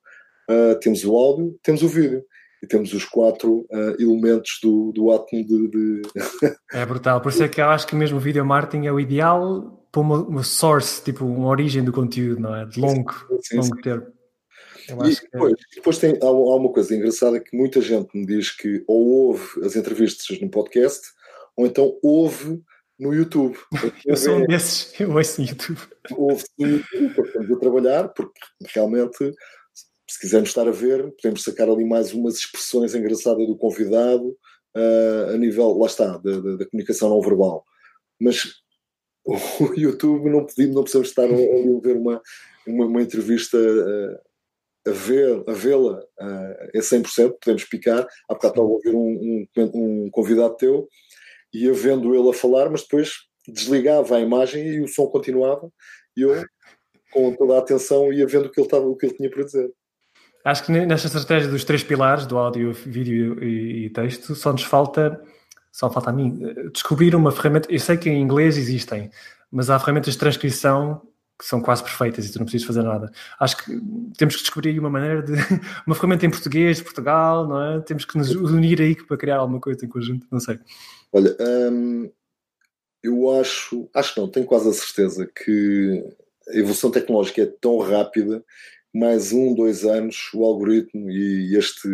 uh, 0.49 0.79
temos 0.79 1.03
o 1.03 1.15
áudio, 1.15 1.57
temos 1.63 1.81
o 1.81 1.87
vídeo. 1.87 2.23
E 2.61 2.67
temos 2.67 2.93
os 2.93 3.03
quatro 3.03 3.67
uh, 3.69 4.01
elementos 4.01 4.57
do, 4.63 4.93
do 4.93 5.11
átomo 5.11 5.45
de, 5.45 5.67
de... 5.67 6.01
é 6.71 6.85
brutal. 6.85 7.19
Por 7.19 7.29
isso 7.29 7.43
é 7.43 7.49
que 7.49 7.59
eu 7.59 7.65
acho 7.65 7.85
que 7.85 7.93
mesmo 7.93 8.17
o 8.17 8.21
vídeo 8.21 8.45
marketing 8.45 8.85
é 8.85 8.91
o 8.91 9.01
ideal 9.01 9.85
para 9.91 10.01
uma, 10.01 10.23
uma 10.23 10.43
source, 10.43 11.03
tipo 11.03 11.25
uma 11.25 11.49
origem 11.49 11.83
do 11.83 11.91
conteúdo, 11.91 12.39
não 12.39 12.55
é? 12.55 12.65
De 12.65 12.79
longo, 12.79 13.13
sim, 13.41 13.57
longo 13.57 13.75
sim. 13.75 13.81
termo. 13.81 14.07
E 14.89 15.15
depois, 15.15 15.53
é... 15.53 15.75
depois 15.75 15.97
tem, 15.97 16.17
há, 16.21 16.25
há, 16.25 16.55
uma 16.55 16.71
coisa 16.71 16.95
engraçada 16.95 17.39
que 17.39 17.55
muita 17.55 17.81
gente 17.81 18.17
me 18.17 18.25
diz 18.25 18.51
que 18.51 18.83
ou 18.87 19.27
ouve 19.27 19.65
as 19.65 19.75
entrevistas 19.75 20.39
no 20.39 20.49
podcast 20.49 21.01
ou 21.55 21.65
então 21.65 21.97
ouve 22.01 22.61
no 22.99 23.13
YouTube. 23.13 23.57
eu 24.05 24.17
sou 24.17 24.37
um 24.37 24.45
desses, 24.45 24.99
eu 24.99 25.11
ouço 25.11 25.41
no 25.41 25.47
YouTube. 25.47 25.79
Ouve 26.11 26.43
no 26.57 26.67
YouTube, 26.67 27.13
porque 27.15 27.29
estamos 27.29 27.51
a 27.51 27.59
trabalhar, 27.59 28.07
porque 28.09 28.39
realmente, 28.73 29.33
se 30.13 30.19
quisermos 30.19 30.49
estar 30.49 30.67
a 30.67 30.71
ver, 30.71 31.11
podemos 31.13 31.43
sacar 31.43 31.67
ali 31.67 31.83
mais 31.83 32.13
umas 32.13 32.35
expressões 32.35 32.93
engraçadas 32.93 33.47
do 33.47 33.57
convidado 33.57 34.37
uh, 34.75 35.33
a 35.33 35.37
nível, 35.37 35.75
lá 35.77 35.87
está, 35.87 36.17
da, 36.17 36.39
da, 36.39 36.55
da, 36.57 36.65
comunicação 36.69 37.09
não 37.09 37.21
verbal. 37.21 37.65
Mas 38.19 38.61
o 39.25 39.33
YouTube 39.75 40.29
não, 40.29 40.45
podemos, 40.45 40.75
não 40.75 40.83
precisamos 40.83 41.09
estar 41.09 41.23
ali 41.23 41.43
a 41.43 41.79
ver 41.81 41.97
uma, 41.97 42.21
uma, 42.67 42.85
uma 42.85 43.01
entrevista. 43.01 43.57
Uh, 43.57 44.33
a 44.85 44.91
vê-la 44.91 45.43
a 45.47 45.53
vê 45.53 45.73
uh, 45.73 46.69
é 46.73 46.79
100%, 46.79 47.37
podemos 47.41 47.63
picar. 47.63 48.05
Há 48.29 48.33
bocado 48.33 48.53
estava 48.53 48.67
a 48.67 48.71
ouvir 48.71 48.93
um, 48.93 49.47
um, 49.57 50.05
um 50.05 50.09
convidado 50.11 50.57
teu 50.57 50.89
e 51.53 51.63
ia 51.63 51.73
vendo 51.73 52.13
ele 52.13 52.29
a 52.29 52.33
falar, 52.33 52.69
mas 52.69 52.81
depois 52.81 53.13
desligava 53.47 54.17
a 54.17 54.19
imagem 54.19 54.67
e 54.67 54.81
o 54.81 54.87
som 54.89 55.07
continuava 55.07 55.71
e 56.17 56.21
eu, 56.21 56.43
com 57.13 57.33
toda 57.33 57.55
a 57.55 57.59
atenção, 57.59 58.11
ia 58.11 58.27
vendo 58.27 58.47
o 58.47 58.51
que 58.51 58.59
ele, 58.59 58.67
estava, 58.67 58.85
o 58.85 58.95
que 58.97 59.05
ele 59.05 59.15
tinha 59.15 59.29
para 59.29 59.45
dizer. 59.45 59.71
Acho 60.43 60.65
que 60.65 60.71
nesta 60.71 61.07
estratégia 61.07 61.49
dos 61.49 61.63
três 61.63 61.83
pilares, 61.83 62.25
do 62.25 62.37
áudio, 62.37 62.73
vídeo 62.73 63.41
e, 63.41 63.89
texto, 63.91 64.35
só 64.35 64.51
nos 64.51 64.63
falta, 64.63 65.21
só 65.71 65.89
falta 65.89 66.09
a 66.09 66.13
mim, 66.13 66.37
descobrir 66.73 67.15
uma 67.15 67.31
ferramenta. 67.31 67.71
Eu 67.71 67.79
sei 67.79 67.95
que 67.97 68.09
em 68.09 68.21
inglês 68.21 68.57
existem, 68.57 69.09
mas 69.49 69.69
há 69.69 69.79
ferramentas 69.79 70.13
de 70.13 70.19
transcrição 70.19 71.01
que 71.39 71.45
são 71.45 71.61
quase 71.61 71.81
perfeitas 71.81 72.25
e 72.25 72.31
tu 72.31 72.39
não 72.39 72.45
precisas 72.45 72.67
fazer 72.67 72.83
nada. 72.83 73.11
Acho 73.39 73.57
que 73.57 73.81
temos 74.17 74.35
que 74.35 74.41
descobrir 74.41 74.77
uma 74.79 74.89
maneira 74.89 75.21
de 75.21 75.33
uma 75.87 75.95
ferramenta 75.95 76.25
em 76.25 76.29
português 76.29 76.77
de 76.77 76.83
Portugal, 76.83 77.47
não 77.47 77.61
é? 77.61 77.81
Temos 77.81 78.05
que 78.05 78.17
nos 78.17 78.29
unir 78.31 78.81
aí 78.81 78.95
para 78.95 79.17
criar 79.17 79.37
alguma 79.37 79.59
coisa 79.59 79.85
em 79.85 79.89
conjunto, 79.89 80.27
não 80.31 80.39
sei. 80.39 80.59
Olha, 81.11 81.35
hum, 81.39 82.11
eu 83.01 83.39
acho, 83.39 83.89
acho 83.93 84.19
não, 84.19 84.27
tenho 84.27 84.45
quase 84.45 84.69
a 84.69 84.73
certeza 84.73 85.25
que 85.25 86.03
a 86.49 86.57
evolução 86.57 86.91
tecnológica 86.91 87.41
é 87.41 87.45
tão 87.45 87.79
rápida, 87.79 88.43
mais 88.93 89.31
um, 89.31 89.53
dois 89.55 89.83
anos, 89.83 90.29
o 90.33 90.43
algoritmo 90.43 91.09
e 91.09 91.55
este 91.57 91.87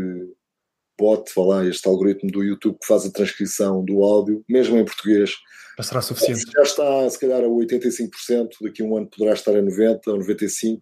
bot, 1.00 1.32
vá 1.36 1.44
lá, 1.44 1.66
este 1.66 1.88
algoritmo 1.88 2.30
do 2.30 2.44
YouTube 2.44 2.78
que 2.80 2.88
faz 2.88 3.06
a 3.06 3.12
transcrição 3.12 3.84
do 3.84 4.04
áudio, 4.04 4.44
mesmo 4.50 4.78
em 4.78 4.84
português, 4.84 5.32
já 5.80 5.84
será 5.84 6.02
suficiente. 6.02 6.52
Já 6.52 6.62
está, 6.62 7.10
se 7.10 7.18
calhar, 7.18 7.42
a 7.42 7.48
85%, 7.48 8.50
daqui 8.62 8.82
a 8.82 8.86
um 8.86 8.98
ano 8.98 9.08
poderá 9.08 9.34
estar 9.34 9.52
a 9.52 9.62
90% 9.62 10.02
ou 10.08 10.18
95%, 10.18 10.82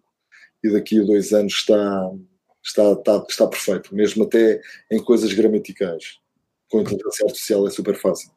e 0.64 0.72
daqui 0.72 1.00
a 1.00 1.04
dois 1.04 1.32
anos 1.32 1.52
está, 1.52 2.10
está, 2.64 2.92
está, 2.92 3.24
está 3.28 3.46
perfeito, 3.46 3.94
mesmo 3.94 4.24
até 4.24 4.60
em 4.90 5.00
coisas 5.00 5.32
gramaticais. 5.32 6.18
Com 6.68 6.78
a 6.78 6.82
inteligência 6.82 7.24
artificial 7.24 7.66
é 7.68 7.70
super 7.70 7.94
fácil. 7.94 8.32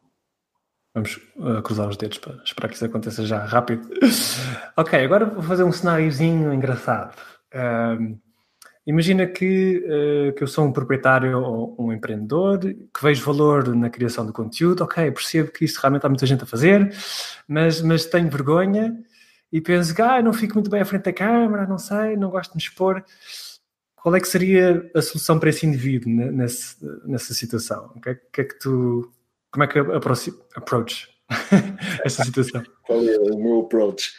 Vamos 0.94 1.20
uh, 1.38 1.64
cruzar 1.64 1.90
os 1.90 1.98
dedos 1.98 2.20
para 2.20 2.40
esperar 2.44 2.68
que 2.68 2.76
isso 2.76 2.86
aconteça 2.86 3.26
já 3.26 3.44
rápido. 3.44 3.90
ok, 4.78 5.00
agora 5.00 5.26
vou 5.26 5.42
fazer 5.42 5.64
um 5.64 5.72
cenáriozinho 5.72 6.54
engraçado. 6.54 7.18
Imagina 8.86 9.28
que, 9.28 9.78
uh, 9.86 10.34
que 10.34 10.44
eu 10.44 10.48
sou 10.48 10.66
um 10.66 10.74
proprietário 10.74 11.40
ou 11.40 11.76
um 11.78 11.94
empreendedor 11.94 12.60
que 12.60 13.02
vejo 13.02 13.24
valor 13.24 13.76
na 13.76 13.92
criação 13.92 14.26
de 14.26 14.34
conteúdo, 14.34 14.84
ok, 14.84 15.12
percebo 15.12 15.52
que 15.52 15.66
isto 15.66 15.80
realmente 15.80 16.06
há 16.06 16.10
muita 16.10 16.26
gente 16.26 16.44
a 16.44 16.48
fazer, 16.48 16.92
mas, 17.48 17.80
mas 17.82 18.06
tenho 18.06 18.30
vergonha 18.30 19.00
e 19.52 19.62
penso 19.62 19.94
que 19.94 20.02
ah, 20.02 20.22
não 20.22 20.34
fico 20.34 20.56
muito 20.56 20.70
bem 20.70 20.82
à 20.82 20.86
frente 20.86 21.04
da 21.04 21.14
câmara, 21.14 21.68
não 21.68 21.78
sei, 21.78 22.18
não 22.18 22.32
gosto 22.32 22.52
de 22.52 22.58
me 22.58 22.64
expor. 22.64 23.04
Qual 23.96 24.16
é 24.16 24.20
que 24.20 24.28
seria 24.28 24.90
a 24.96 25.02
solução 25.02 25.40
para 25.40 25.50
esse 25.50 25.64
indivíduo 25.66 26.10
nesse, 26.12 26.76
nessa 27.06 27.36
situação? 27.36 27.92
O 27.96 28.02
que, 28.02 28.10
é, 28.10 28.16
que 28.16 28.42
é 28.42 28.44
que 28.46 28.58
tu. 28.58 29.12
Como 29.52 29.64
é 29.64 29.68
que 29.68 29.78
approach 29.78 31.08
essa 32.04 32.24
situação? 32.24 32.64
Qual 32.88 33.00
é 33.04 33.16
o 33.18 33.38
meu 33.38 33.60
approach? 33.60 34.14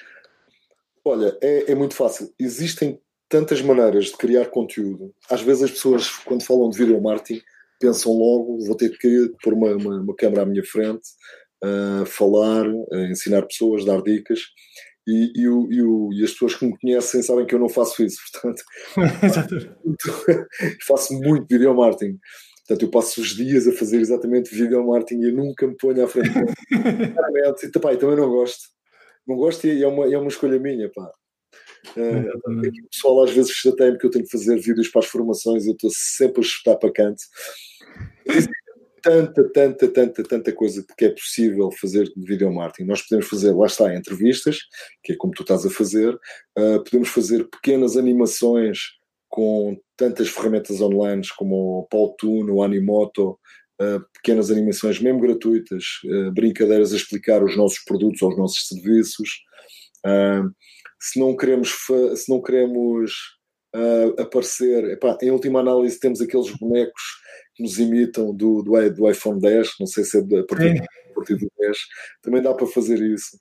Olha, 1.04 1.36
é, 1.42 1.72
é 1.72 1.74
muito 1.74 1.94
fácil. 1.94 2.32
Existem 2.38 3.00
tantas 3.32 3.62
maneiras 3.62 4.06
de 4.06 4.16
criar 4.18 4.44
conteúdo. 4.50 5.14
Às 5.30 5.40
vezes 5.40 5.62
as 5.62 5.70
pessoas, 5.70 6.10
quando 6.18 6.44
falam 6.44 6.68
de 6.68 6.76
video 6.76 7.00
marketing, 7.00 7.40
pensam 7.80 8.12
logo, 8.12 8.58
vou 8.66 8.76
ter 8.76 8.90
que 8.90 9.30
pôr 9.42 9.54
uma, 9.54 9.74
uma, 9.74 10.00
uma 10.02 10.14
câmera 10.14 10.42
à 10.42 10.44
minha 10.44 10.62
frente, 10.62 11.08
uh, 11.64 12.04
falar, 12.04 12.68
uh, 12.68 13.06
ensinar 13.10 13.40
pessoas, 13.46 13.86
dar 13.86 14.02
dicas. 14.02 14.40
E, 15.08 15.32
e, 15.34 15.48
o, 15.48 15.72
e, 15.72 15.82
o, 15.82 16.12
e, 16.12 16.22
as 16.22 16.32
pessoas 16.32 16.56
que 16.56 16.66
me 16.66 16.78
conhecem 16.78 17.22
sabem 17.22 17.46
que 17.46 17.54
eu 17.54 17.58
não 17.58 17.70
faço 17.70 18.04
isso, 18.04 18.18
portanto, 18.30 18.62
faço 20.86 21.14
muito 21.14 21.46
video 21.48 21.74
marketing. 21.74 22.18
Portanto, 22.68 22.82
eu 22.82 22.90
passo 22.90 23.22
os 23.22 23.30
dias 23.30 23.66
a 23.66 23.72
fazer 23.72 23.98
exatamente 23.98 24.54
video 24.54 24.86
marketing 24.86 25.22
e 25.22 25.28
eu 25.30 25.34
nunca 25.34 25.66
me 25.66 25.74
ponho 25.74 26.04
à 26.04 26.06
frente. 26.06 26.28
E, 26.70 27.80
pá, 27.80 27.96
também 27.96 28.16
não 28.16 28.28
gosto. 28.28 28.68
Não 29.26 29.36
gosto 29.36 29.66
e 29.66 29.82
é 29.82 29.88
uma, 29.88 30.04
é 30.04 30.18
uma 30.18 30.28
escolha 30.28 30.58
minha, 30.58 30.90
pá. 30.92 31.10
Uh, 31.96 32.58
o 32.58 32.88
pessoal 32.88 33.24
às 33.24 33.32
vezes 33.32 33.50
chateia-me 33.52 33.98
que 33.98 34.06
eu 34.06 34.10
tenho 34.10 34.24
que 34.24 34.30
fazer 34.30 34.58
vídeos 34.60 34.88
para 34.88 35.00
as 35.00 35.06
formações 35.06 35.64
e 35.64 35.68
eu 35.68 35.72
estou 35.72 35.90
sempre 35.92 36.40
a 36.40 36.44
chutar 36.44 36.76
para 36.76 36.92
canto. 36.92 37.22
Tanta, 39.02 39.42
tanta, 39.48 39.88
tanta, 39.88 40.22
tanta 40.22 40.52
coisa 40.52 40.84
que 40.96 41.04
é 41.04 41.10
possível 41.10 41.72
fazer 41.72 42.04
de 42.04 42.24
video 42.24 42.52
marketing. 42.52 42.88
Nós 42.88 43.02
podemos 43.02 43.28
fazer, 43.28 43.50
lá 43.50 43.66
está, 43.66 43.92
entrevistas, 43.92 44.58
que 45.02 45.12
é 45.12 45.16
como 45.16 45.32
tu 45.32 45.42
estás 45.42 45.66
a 45.66 45.70
fazer, 45.70 46.14
uh, 46.14 46.84
podemos 46.84 47.08
fazer 47.08 47.48
pequenas 47.48 47.96
animações 47.96 48.78
com 49.28 49.76
tantas 49.96 50.28
ferramentas 50.28 50.80
online 50.80 51.22
como 51.36 51.80
o 51.80 51.82
Powtoon, 51.86 52.48
o 52.48 52.62
Animoto, 52.62 53.30
uh, 53.80 54.04
pequenas 54.12 54.52
animações 54.52 55.00
mesmo 55.00 55.20
gratuitas, 55.20 55.84
uh, 56.04 56.30
brincadeiras 56.30 56.92
a 56.92 56.96
explicar 56.96 57.42
os 57.42 57.56
nossos 57.56 57.80
produtos 57.80 58.22
ou 58.22 58.30
os 58.30 58.38
nossos 58.38 58.68
serviços. 58.68 59.42
Uh, 60.04 60.50
se 61.00 61.18
não 61.18 61.36
queremos, 61.36 61.70
se 62.16 62.30
não 62.30 62.40
queremos 62.40 63.12
uh, 63.74 64.20
aparecer, 64.20 64.84
epá, 64.92 65.16
em 65.22 65.30
última 65.30 65.60
análise 65.60 65.98
temos 65.98 66.20
aqueles 66.20 66.50
bonecos 66.56 67.02
que 67.54 67.62
nos 67.62 67.78
imitam 67.78 68.34
do, 68.34 68.62
do, 68.62 68.90
do 68.90 69.10
iPhone 69.10 69.40
10, 69.40 69.74
não 69.80 69.86
sei 69.86 70.04
se 70.04 70.18
é 70.18 70.20
a 70.20 70.44
partir, 70.44 70.82
a 70.82 71.14
partir 71.14 71.36
do 71.36 71.50
10, 71.58 71.76
também 72.22 72.42
dá 72.42 72.54
para 72.54 72.66
fazer 72.66 73.00
isso. 73.00 73.36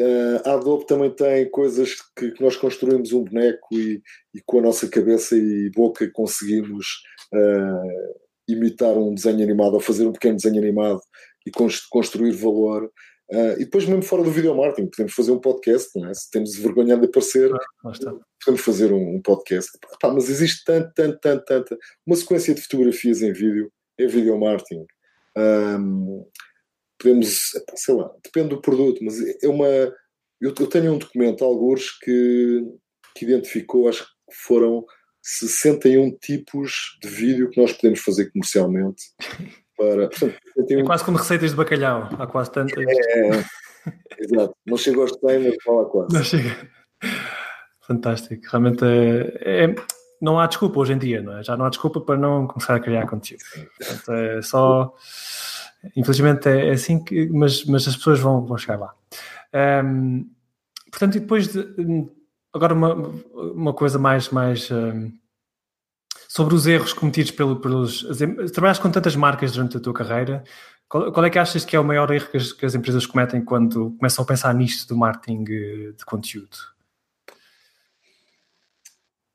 Uh, 0.00 0.40
a 0.44 0.54
Adobe 0.54 0.86
também 0.86 1.10
tem 1.10 1.50
coisas 1.50 1.96
que, 2.16 2.30
que, 2.30 2.40
nós 2.40 2.56
construímos 2.56 3.12
um 3.12 3.24
boneco 3.24 3.66
e, 3.72 4.00
e, 4.32 4.40
com 4.46 4.60
a 4.60 4.62
nossa 4.62 4.88
cabeça 4.88 5.36
e 5.36 5.70
boca 5.74 6.08
conseguimos 6.12 6.86
uh, 7.34 8.14
imitar 8.48 8.96
um 8.96 9.12
desenho 9.12 9.42
animado 9.42 9.74
ou 9.74 9.80
fazer 9.80 10.06
um 10.06 10.12
pequeno 10.12 10.36
desenho 10.36 10.58
animado 10.62 11.00
e 11.44 11.50
construir 11.90 12.30
valor. 12.32 12.88
Uh, 13.30 13.52
e 13.60 13.64
depois, 13.64 13.84
mesmo 13.84 14.02
fora 14.02 14.22
do 14.22 14.30
video 14.30 14.56
marketing, 14.56 14.88
podemos 14.88 15.12
fazer 15.12 15.32
um 15.32 15.40
podcast, 15.40 15.90
não 15.98 16.08
é? 16.08 16.14
Se 16.14 16.30
temos 16.30 16.56
vergonha 16.56 16.96
de 16.96 17.04
aparecer, 17.04 17.52
ah, 17.54 17.90
podemos 18.42 18.64
fazer 18.64 18.90
um, 18.90 19.16
um 19.16 19.20
podcast. 19.20 19.70
Pá, 20.00 20.10
mas 20.12 20.30
existe 20.30 20.64
tanto, 20.64 20.92
tanto, 20.94 21.18
tanto, 21.20 21.44
tanta. 21.44 21.78
Uma 22.06 22.16
sequência 22.16 22.54
de 22.54 22.62
fotografias 22.62 23.20
em 23.20 23.32
vídeo 23.32 23.70
é 23.98 24.06
video 24.06 24.38
marketing. 24.38 24.86
Um, 25.36 26.26
podemos, 26.98 27.50
sei 27.76 27.94
lá, 27.94 28.10
depende 28.24 28.48
do 28.48 28.62
produto, 28.62 29.04
mas 29.04 29.20
é 29.42 29.48
uma. 29.48 29.66
Eu, 30.40 30.54
eu 30.58 30.66
tenho 30.66 30.94
um 30.94 30.98
documento, 30.98 31.44
alguns, 31.44 31.90
que, 31.98 32.62
que 33.14 33.26
identificou, 33.26 33.88
acho 33.88 34.04
que 34.04 34.36
foram 34.46 34.86
61 35.22 36.16
tipos 36.16 36.98
de 37.02 37.08
vídeo 37.08 37.50
que 37.50 37.60
nós 37.60 37.72
podemos 37.72 38.00
fazer 38.00 38.30
comercialmente. 38.30 39.02
Para, 39.78 40.08
portanto, 40.08 40.70
é 40.70 40.82
quase 40.82 41.04
como 41.04 41.16
receitas 41.16 41.50
de 41.52 41.56
bacalhau, 41.56 42.08
há 42.18 42.26
quase 42.26 42.50
tantas. 42.50 42.84
É, 42.84 43.44
exato. 44.18 44.54
Não 44.66 44.76
chega 44.76 45.00
aos 45.00 45.12
100, 45.12 45.38
mas 45.38 45.56
fala 45.64 45.84
quase. 45.84 46.14
Não 46.14 46.24
chega. 46.24 46.68
Fantástico. 47.82 48.42
Realmente 48.50 48.84
é, 48.84 49.64
é, 49.64 49.74
não 50.20 50.38
há 50.38 50.46
desculpa 50.46 50.80
hoje 50.80 50.92
em 50.92 50.98
dia, 50.98 51.22
não 51.22 51.38
é? 51.38 51.44
Já 51.44 51.56
não 51.56 51.64
há 51.64 51.68
desculpa 51.70 52.00
para 52.00 52.18
não 52.18 52.46
começar 52.46 52.74
a 52.74 52.80
criar 52.80 53.06
conteúdo. 53.06 53.42
Portanto, 53.78 54.12
é 54.12 54.42
só. 54.42 54.94
Infelizmente 55.96 56.48
é 56.48 56.70
assim 56.70 57.02
que. 57.02 57.28
Mas, 57.28 57.64
mas 57.64 57.86
as 57.86 57.96
pessoas 57.96 58.18
vão, 58.18 58.44
vão 58.44 58.58
chegar 58.58 58.78
lá. 58.78 58.94
Um, 59.84 60.28
portanto, 60.90 61.16
e 61.16 61.20
depois 61.20 61.48
de, 61.48 61.64
agora 62.52 62.74
uma, 62.74 62.94
uma 63.34 63.72
coisa 63.72 63.98
mais, 63.98 64.28
mais 64.30 64.70
um, 64.70 65.12
sobre 66.28 66.54
os 66.54 66.66
erros 66.66 66.92
cometidos 66.92 67.30
pelo, 67.30 67.58
pelos. 67.58 68.06
Trabalhaste 68.52 68.82
com 68.82 68.90
tantas 68.90 69.16
marcas 69.16 69.52
durante 69.52 69.78
a 69.78 69.80
tua 69.80 69.94
carreira. 69.94 70.44
Qual, 70.86 71.10
qual, 71.10 71.24
é 71.24 71.30
que 71.30 71.38
achas 71.38 71.64
que 71.64 71.74
é 71.74 71.80
o 71.80 71.84
maior 71.84 72.10
erro 72.12 72.30
que 72.30 72.36
as, 72.36 72.52
que 72.52 72.66
as 72.66 72.74
empresas 72.74 73.06
cometem 73.06 73.42
quando 73.42 73.92
começam 73.98 74.22
a 74.22 74.26
pensar 74.26 74.54
nisto 74.54 74.88
do 74.88 74.96
marketing 74.96 75.44
eh, 75.48 75.92
de 75.92 76.04
conteúdo? 76.04 76.56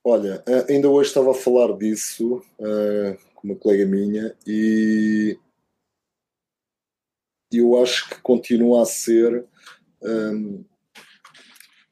Olha, 0.03 0.43
eh, 0.47 0.65
ainda 0.69 0.89
hoje 0.89 1.09
estava 1.09 1.31
a 1.31 1.35
falar 1.35 1.75
disso 1.77 2.43
uh, 2.59 3.17
com 3.35 3.47
uma 3.47 3.55
colega 3.55 3.85
minha 3.85 4.35
e 4.45 5.37
eu 7.51 7.81
acho 7.81 8.09
que 8.09 8.21
continua 8.21 8.83
a 8.83 8.85
ser. 8.85 9.45
Um, 10.01 10.65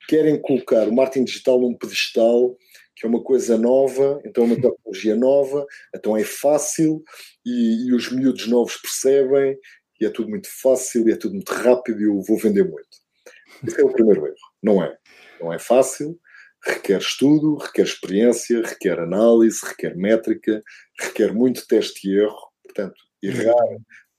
querem 0.08 0.42
colocar 0.42 0.90
o 0.90 0.94
marketing 0.94 1.24
digital 1.24 1.62
num 1.62 1.74
pedestal 1.74 2.58
que 3.02 3.08
é 3.08 3.10
uma 3.10 3.24
coisa 3.24 3.58
nova, 3.58 4.22
então 4.24 4.44
é 4.44 4.48
uma 4.48 4.56
tecnologia 4.62 5.16
nova, 5.16 5.66
então 5.94 6.16
é 6.16 6.24
fácil 6.24 7.04
e, 7.44 7.88
e, 7.88 7.94
os 7.94 8.12
miúdos 8.12 8.48
novos 8.48 8.78
percebem 8.78 9.58
e 10.00 10.06
é 10.06 10.10
tudo 10.10 10.30
muito 10.30 10.48
fácil 10.62 11.10
e 11.10 11.12
é 11.12 11.16
tudo 11.16 11.34
muito 11.34 11.52
rápido 11.52 12.00
e 12.00 12.06
eu 12.06 12.22
vou 12.22 12.38
vender 12.38 12.64
muito. 12.64 13.02
Esse 13.68 13.82
é 13.82 13.84
o 13.84 13.92
primeiro 13.92 14.26
erro. 14.26 14.36
Não 14.62 14.84
é. 14.84 14.96
Não 15.40 15.52
é 15.52 15.58
fácil, 15.58 16.20
requer 16.64 17.00
estudo, 17.00 17.56
requer 17.56 17.84
experiência, 17.84 18.62
requer 18.62 19.00
análise, 19.00 19.60
requer 19.64 19.96
métrica, 19.96 20.62
requer 21.00 21.34
muito 21.34 21.66
teste 21.68 22.08
e 22.08 22.20
erro. 22.20 22.52
Portanto, 22.64 22.96
errar 23.22 23.56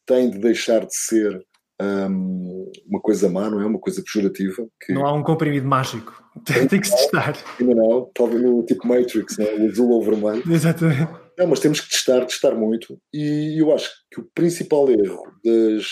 tem 0.05 0.29
de 0.29 0.39
deixar 0.39 0.85
de 0.85 0.95
ser 0.95 1.41
um, 1.83 2.71
uma 2.87 3.01
coisa 3.01 3.29
má, 3.29 3.51
não 3.51 3.61
é? 3.61 3.67
Uma 3.67 3.79
coisa 3.79 4.03
pejorativa. 4.03 4.67
Que... 4.81 4.93
Não 4.93 5.07
há 5.07 5.13
um 5.13 5.23
comprimido 5.23 5.67
mágico. 5.67 6.23
Tem, 6.45 6.67
tem 6.69 6.81
que 6.81 6.87
se 6.87 6.97
testar. 6.97 7.37
Ainda 7.59 7.75
não, 7.75 8.11
talvez 8.15 8.43
no 8.43 8.65
tipo 8.65 8.87
Matrix, 8.87 9.37
não 9.39 9.47
é? 9.47 9.55
o 9.55 9.71
azul 9.71 9.91
ou 9.91 10.03
vermelho. 10.03 10.43
Exatamente. 10.51 11.13
Não, 11.39 11.47
mas 11.47 11.61
temos 11.61 11.81
que 11.81 11.91
testar, 11.91 12.25
testar 12.27 12.55
muito. 12.55 12.99
E 13.13 13.61
eu 13.61 13.75
acho 13.75 13.91
que 14.11 14.21
o 14.21 14.29
principal 14.35 14.91
erro 14.91 15.23
das, 15.45 15.87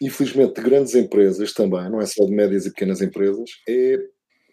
infelizmente, 0.00 0.54
de 0.54 0.62
grandes 0.62 0.94
empresas 0.94 1.52
também, 1.52 1.90
não 1.90 2.00
é 2.00 2.06
só 2.06 2.24
de 2.24 2.32
médias 2.32 2.66
e 2.66 2.70
pequenas 2.70 3.00
empresas, 3.00 3.48
é 3.68 3.98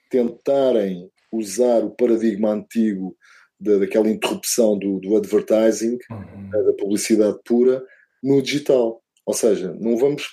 tentarem 0.09 1.09
usar 1.31 1.83
o 1.83 1.91
paradigma 1.91 2.51
antigo 2.53 3.15
da, 3.59 3.77
daquela 3.77 4.09
interrupção 4.09 4.77
do, 4.77 4.99
do 4.99 5.17
advertising, 5.17 5.97
uhum. 6.09 6.49
da 6.49 6.73
publicidade 6.73 7.37
pura, 7.43 7.83
no 8.23 8.41
digital. 8.41 8.98
Ou 9.29 9.33
seja, 9.35 9.71
não 9.79 9.95
vamos. 9.95 10.23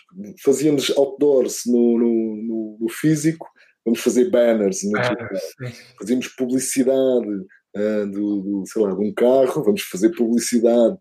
Fazíamos 0.43 0.91
outdoors 0.97 1.65
no, 1.67 1.99
no, 1.99 2.79
no, 2.81 2.89
físico, 2.89 3.47
vamos 3.85 4.01
fazer 4.01 4.31
banners 4.31 4.85
no 4.85 4.99
digital. 4.99 5.29
Fazíamos 5.99 6.29
publicidade 6.29 7.29
uh, 7.77 8.07
do, 8.11 8.41
do, 8.41 8.65
sei 8.65 8.81
lá, 8.81 8.95
de 8.95 9.07
um 9.07 9.13
carro, 9.13 9.63
vamos 9.63 9.83
fazer 9.83 10.17
publicidade. 10.17 10.97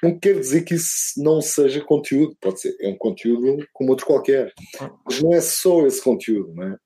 Não 0.00 0.16
quer 0.16 0.38
dizer 0.38 0.62
que 0.62 0.74
isso 0.74 1.20
não 1.20 1.40
seja 1.40 1.80
conteúdo, 1.80 2.36
pode 2.40 2.60
ser, 2.60 2.76
é 2.80 2.88
um 2.88 2.96
conteúdo 2.96 3.66
como 3.72 3.90
outro 3.90 4.06
qualquer. 4.06 4.52
Ah. 4.78 4.92
Mas 5.04 5.20
não 5.20 5.34
é 5.34 5.40
só 5.40 5.84
esse 5.88 6.00
conteúdo, 6.00 6.54
não 6.54 6.68
é? 6.68 6.76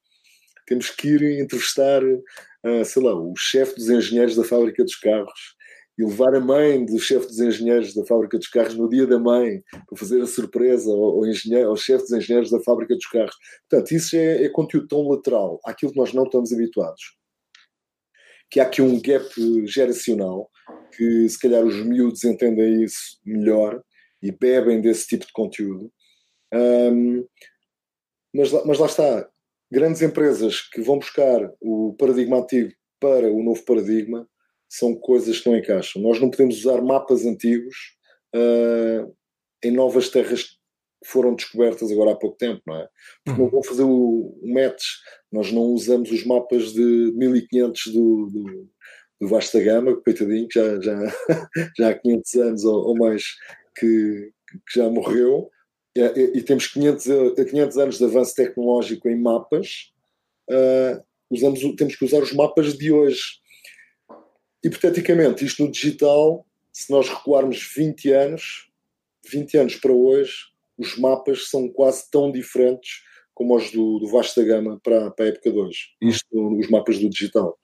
temos 0.67 0.89
que 0.89 1.09
ir 1.09 1.43
entrevistar, 1.43 2.03
uh, 2.03 2.85
sei 2.87 3.03
lá, 3.03 3.15
o 3.15 3.35
chefe 3.37 3.75
dos 3.75 3.91
engenheiros 3.91 4.35
da 4.35 4.45
fábrica 4.45 4.83
dos 4.83 4.97
carros 4.97 5.57
e 5.99 6.05
levar 6.05 6.35
a 6.35 6.41
mãe 6.41 6.85
do 6.85 6.99
chefe 6.99 7.27
dos 7.27 7.39
engenheiros 7.39 7.95
da 7.95 8.05
fábrica 8.05 8.37
dos 8.37 8.49
carros 8.49 8.75
no 8.75 8.89
dia 8.89 9.07
da 9.07 9.19
mãe 9.19 9.63
para 9.71 9.99
fazer 9.99 10.21
a 10.21 10.27
surpresa 10.27 10.91
ao, 10.91 11.25
engenheiro, 11.27 11.71
ao 11.71 11.77
chefe 11.77 12.05
dos 12.05 12.13
engenheiros 12.13 12.51
da 12.51 12.61
fábrica 12.61 12.95
dos 12.95 13.07
carros. 13.07 13.37
Portanto, 13.69 13.93
isso 13.93 14.17
é, 14.17 14.45
é 14.45 14.49
conteúdo 14.49 14.89
tão 14.89 15.09
lateral 15.09 15.61
àquilo 15.65 15.93
que 15.93 15.99
nós 15.99 16.13
não 16.13 16.25
estamos 16.25 16.53
habituados. 16.53 17.17
Que 18.51 18.61
há 18.61 18.65
aqui 18.65 18.83
um 18.83 19.01
gap 19.01 19.29
geracional 19.67 20.51
que 20.97 21.29
se 21.29 21.39
calhar 21.39 21.65
os 21.65 21.85
miúdos 21.85 22.25
entendem 22.25 22.83
isso 22.83 23.19
melhor 23.25 23.83
e 24.23 24.33
bebem 24.33 24.81
desse 24.81 25.07
tipo 25.07 25.27
de 25.27 25.33
conteúdo. 25.33 25.93
Um, 26.53 27.25
mas, 28.35 28.51
mas 28.65 28.79
lá 28.79 28.87
está, 28.87 29.29
grandes 29.71 30.03
empresas 30.03 30.61
que 30.61 30.81
vão 30.81 30.99
buscar 30.99 31.53
o 31.61 31.95
paradigma 31.99 32.39
antigo 32.39 32.73
para 33.01 33.31
o 33.31 33.43
novo 33.43 33.65
paradigma 33.65 34.29
são 34.79 34.95
coisas 34.95 35.41
que 35.41 35.49
não 35.49 35.57
encaixam. 35.57 36.03
Nós 36.03 36.21
não 36.21 36.31
podemos 36.31 36.59
usar 36.59 36.83
mapas 36.83 37.25
antigos 37.25 37.77
uh, 38.35 39.15
em 39.63 39.71
novas 39.71 40.09
terras 40.09 40.43
que 40.43 40.57
foram 41.05 41.35
descobertas 41.35 41.93
agora 41.93 42.13
há 42.13 42.17
pouco 42.17 42.37
tempo, 42.37 42.63
não 42.67 42.77
é? 42.77 42.89
Porque 43.25 43.39
não 43.39 43.47
uhum. 43.47 43.53
vão 43.53 43.63
fazer 43.63 43.83
o, 43.83 44.39
o 44.43 44.55
match. 44.55 44.83
Nós 45.31 45.53
não 45.53 45.63
usamos 45.63 46.11
os 46.11 46.25
mapas 46.25 46.73
de 46.73 46.81
1500 47.15 47.87
do, 47.93 48.27
do, 48.27 48.69
do 49.21 49.29
Vasta 49.29 49.61
Gama, 49.61 50.01
coitadinho, 50.03 50.49
que 50.49 50.59
já, 50.59 50.81
já, 50.81 50.99
já 51.79 51.89
há 51.91 51.95
500 51.95 52.35
anos 52.35 52.65
ou, 52.65 52.89
ou 52.89 52.97
mais 52.97 53.23
que, 53.77 54.33
que 54.69 54.79
já 54.79 54.89
morreu, 54.89 55.51
e, 55.97 56.39
e 56.39 56.43
temos 56.43 56.67
500, 56.67 57.05
500 57.51 57.79
anos 57.79 57.99
de 57.99 58.05
avanço 58.05 58.35
tecnológico 58.35 59.09
em 59.09 59.21
mapas, 59.21 59.93
uh, 60.51 61.03
usamos, 61.31 61.61
temos 61.77 61.97
que 61.97 62.05
usar 62.05 62.23
os 62.23 62.33
mapas 62.33 62.77
de 62.77 62.91
hoje. 62.91 63.21
Hipoteticamente, 64.65 65.45
isto 65.45 65.63
no 65.63 65.71
digital, 65.71 66.47
se 66.73 66.91
nós 66.91 67.09
recuarmos 67.09 67.71
20 67.77 68.11
anos, 68.13 68.71
20 69.31 69.59
anos 69.59 69.77
para 69.77 69.93
hoje, 69.93 70.33
os 70.79 70.97
mapas 70.99 71.49
são 71.49 71.69
quase 71.69 72.11
tão 72.11 72.33
diferentes 72.33 73.03
como 73.35 73.57
os 73.57 73.71
do, 73.71 73.99
do 73.99 74.09
Vasta 74.09 74.43
Gama 74.45 74.81
para, 74.83 75.11
para 75.11 75.27
a 75.27 75.29
época 75.29 75.51
de 75.51 75.59
hoje. 75.59 75.79
Isto, 76.01 76.59
os 76.59 76.71
mapas 76.71 76.99
do 76.99 77.11
digital. 77.11 77.59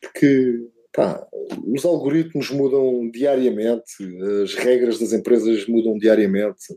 Porque 0.00 0.68
pá, 0.92 1.26
os 1.66 1.84
algoritmos 1.84 2.50
mudam 2.50 3.10
diariamente, 3.10 3.92
as 4.42 4.54
regras 4.54 4.98
das 4.98 5.12
empresas 5.12 5.66
mudam 5.66 5.96
diariamente. 5.98 6.72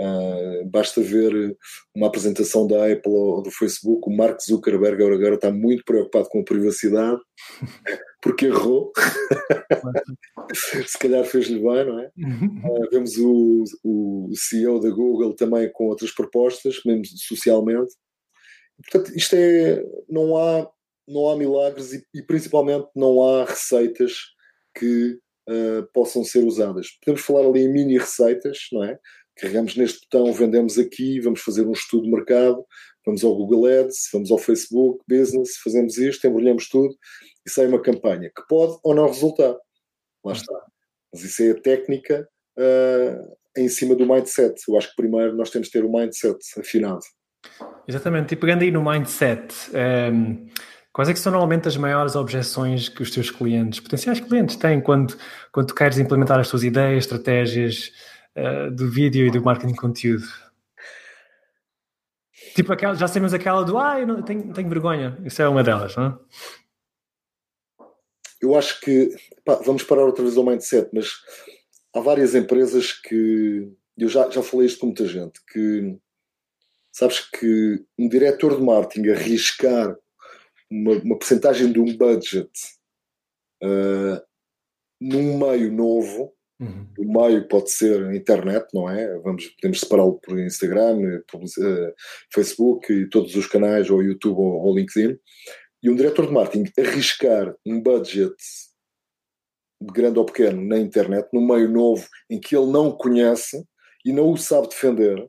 Uh, 0.00 0.68
basta 0.68 1.00
ver 1.00 1.56
uma 1.94 2.08
apresentação 2.08 2.66
da 2.66 2.92
Apple 2.92 3.12
ou 3.12 3.42
do 3.42 3.50
Facebook, 3.52 4.08
o 4.08 4.16
Mark 4.16 4.40
Zuckerberg 4.40 5.00
agora 5.00 5.36
está 5.36 5.52
muito 5.52 5.84
preocupado 5.84 6.28
com 6.30 6.40
a 6.40 6.44
privacidade, 6.44 7.20
porque 8.24 8.46
errou. 8.46 8.90
Se 10.86 10.98
calhar 10.98 11.22
fez-lhe 11.26 11.58
bem, 11.58 11.84
não 11.84 12.00
é? 12.00 12.10
Uh, 12.16 12.90
vemos 12.90 13.18
o, 13.18 13.64
o 13.84 14.30
CEO 14.34 14.80
da 14.80 14.88
Google 14.88 15.36
também 15.36 15.70
com 15.70 15.88
outras 15.88 16.10
propostas, 16.10 16.80
mesmo 16.86 17.04
socialmente. 17.04 17.94
Portanto, 18.82 19.14
isto 19.14 19.34
é. 19.36 19.84
Não 20.08 20.38
há, 20.38 20.66
não 21.06 21.28
há 21.28 21.36
milagres 21.36 21.92
e, 21.92 22.02
e 22.14 22.22
principalmente 22.22 22.88
não 22.96 23.22
há 23.22 23.44
receitas 23.44 24.14
que 24.74 25.18
uh, 25.50 25.86
possam 25.92 26.24
ser 26.24 26.44
usadas. 26.44 26.88
Podemos 27.04 27.20
falar 27.20 27.46
ali 27.46 27.64
em 27.64 27.72
mini 27.72 27.98
receitas, 27.98 28.58
não 28.72 28.82
é? 28.84 28.98
carregamos 29.36 29.76
neste 29.76 30.00
botão, 30.02 30.32
vendemos 30.32 30.78
aqui, 30.78 31.20
vamos 31.20 31.40
fazer 31.40 31.66
um 31.66 31.72
estudo 31.72 32.04
de 32.04 32.10
mercado, 32.12 32.64
vamos 33.04 33.24
ao 33.24 33.34
Google 33.34 33.66
Ads, 33.66 34.08
vamos 34.12 34.30
ao 34.30 34.38
Facebook 34.38 35.02
Business, 35.08 35.56
fazemos 35.56 35.98
isto, 35.98 36.24
embrulhamos 36.24 36.68
tudo 36.68 36.94
e 37.46 37.50
sai 37.50 37.66
uma 37.66 37.80
campanha 37.80 38.30
que 38.34 38.42
pode 38.48 38.78
ou 38.82 38.94
não 38.94 39.06
resultar. 39.06 39.56
Lá 40.24 40.32
está. 40.32 40.54
Mas 41.12 41.22
isso 41.22 41.42
é 41.42 41.50
a 41.50 41.60
técnica 41.60 42.28
uh, 42.58 43.36
em 43.56 43.68
cima 43.68 43.94
do 43.94 44.06
mindset. 44.06 44.60
Eu 44.68 44.76
acho 44.76 44.90
que 44.90 44.96
primeiro 44.96 45.36
nós 45.36 45.50
temos 45.50 45.68
de 45.68 45.72
ter 45.72 45.84
o 45.84 45.92
mindset 45.92 46.38
afinado. 46.58 47.04
Exatamente. 47.86 48.32
E 48.32 48.36
pegando 48.36 48.62
aí 48.62 48.70
no 48.70 48.82
mindset, 48.82 49.54
um, 49.72 49.76
ehm, 49.76 50.46
quais 50.92 51.10
é 51.10 51.12
que 51.12 51.18
são 51.18 51.30
normalmente 51.30 51.68
as 51.68 51.76
maiores 51.76 52.16
objeções 52.16 52.88
que 52.88 53.02
os 53.02 53.10
teus 53.10 53.30
clientes, 53.30 53.80
potenciais 53.80 54.18
clientes, 54.18 54.56
têm 54.56 54.80
quando, 54.80 55.16
quando 55.52 55.66
tu 55.66 55.74
queres 55.74 55.98
implementar 55.98 56.40
as 56.40 56.48
tuas 56.48 56.64
ideias, 56.64 57.04
estratégias, 57.04 57.92
uh, 58.36 58.70
do 58.70 58.90
vídeo 58.90 59.26
e 59.26 59.30
do 59.30 59.42
marketing 59.42 59.72
de 59.72 59.78
conteúdo? 59.78 60.26
Tipo, 62.54 62.72
aquela, 62.72 62.94
já 62.94 63.08
sabemos 63.08 63.34
aquela 63.34 63.64
do 63.64 63.76
ah, 63.78 64.00
eu 64.00 64.06
não, 64.06 64.22
tenho, 64.22 64.52
tenho 64.52 64.68
vergonha. 64.68 65.18
Isso 65.24 65.42
é 65.42 65.48
uma 65.48 65.62
delas, 65.62 65.96
não 65.96 66.06
é? 66.06 66.18
Eu 68.44 68.54
acho 68.54 68.78
que 68.80 69.14
pá, 69.44 69.54
vamos 69.64 69.82
parar 69.82 70.04
outra 70.04 70.22
vez 70.22 70.36
ao 70.36 70.44
mindset, 70.44 70.90
mas 70.92 71.08
há 71.94 72.00
várias 72.00 72.34
empresas 72.34 72.92
que 72.92 73.72
eu 73.96 74.08
já, 74.08 74.28
já 74.28 74.42
falei 74.42 74.66
isto 74.66 74.80
com 74.80 74.86
muita 74.86 75.06
gente, 75.06 75.40
que 75.50 75.96
sabes 76.92 77.20
que 77.20 77.82
um 77.98 78.06
diretor 78.08 78.56
de 78.56 78.62
marketing 78.62 79.08
arriscar 79.08 79.96
uma, 80.70 80.92
uma 80.98 81.18
porcentagem 81.18 81.72
de 81.72 81.80
um 81.80 81.96
budget 81.96 82.50
uh, 83.62 84.20
num 85.00 85.38
meio 85.38 85.72
novo, 85.72 86.34
uhum. 86.60 86.86
o 86.98 87.22
meio 87.22 87.48
pode 87.48 87.70
ser 87.70 88.04
a 88.04 88.14
internet, 88.14 88.66
não 88.74 88.90
é? 88.90 89.18
Vamos, 89.20 89.46
podemos 89.60 89.80
separá-lo 89.80 90.20
por 90.20 90.38
Instagram, 90.38 91.22
por, 91.30 91.42
uh, 91.42 91.94
Facebook 92.32 92.92
e 92.92 93.08
todos 93.08 93.34
os 93.36 93.46
canais, 93.46 93.88
ou 93.88 94.02
YouTube 94.02 94.38
ou, 94.38 94.66
ou 94.66 94.76
LinkedIn. 94.76 95.18
E 95.84 95.90
um 95.90 95.94
diretor 95.94 96.26
de 96.26 96.32
marketing 96.32 96.72
arriscar 96.80 97.54
um 97.66 97.78
budget 97.78 98.34
de 99.82 99.92
grande 99.92 100.18
ou 100.18 100.24
pequeno 100.24 100.64
na 100.64 100.78
internet, 100.78 101.28
num 101.30 101.46
meio 101.46 101.68
novo 101.68 102.08
em 102.30 102.40
que 102.40 102.56
ele 102.56 102.72
não 102.72 102.90
conhece 102.90 103.62
e 104.02 104.10
não 104.10 104.32
o 104.32 104.38
sabe 104.38 104.68
defender, 104.68 105.28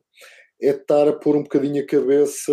é 0.62 0.70
estar 0.70 1.08
a 1.08 1.12
pôr 1.12 1.36
um 1.36 1.42
bocadinho 1.42 1.82
a 1.84 1.86
cabeça 1.86 2.52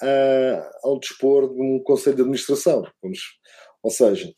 a, 0.00 0.70
ao 0.84 1.00
dispor 1.00 1.52
de 1.52 1.60
um 1.60 1.82
conselho 1.82 2.14
de 2.14 2.22
administração. 2.22 2.84
Vamos, 3.02 3.18
ou 3.82 3.90
seja, 3.90 4.32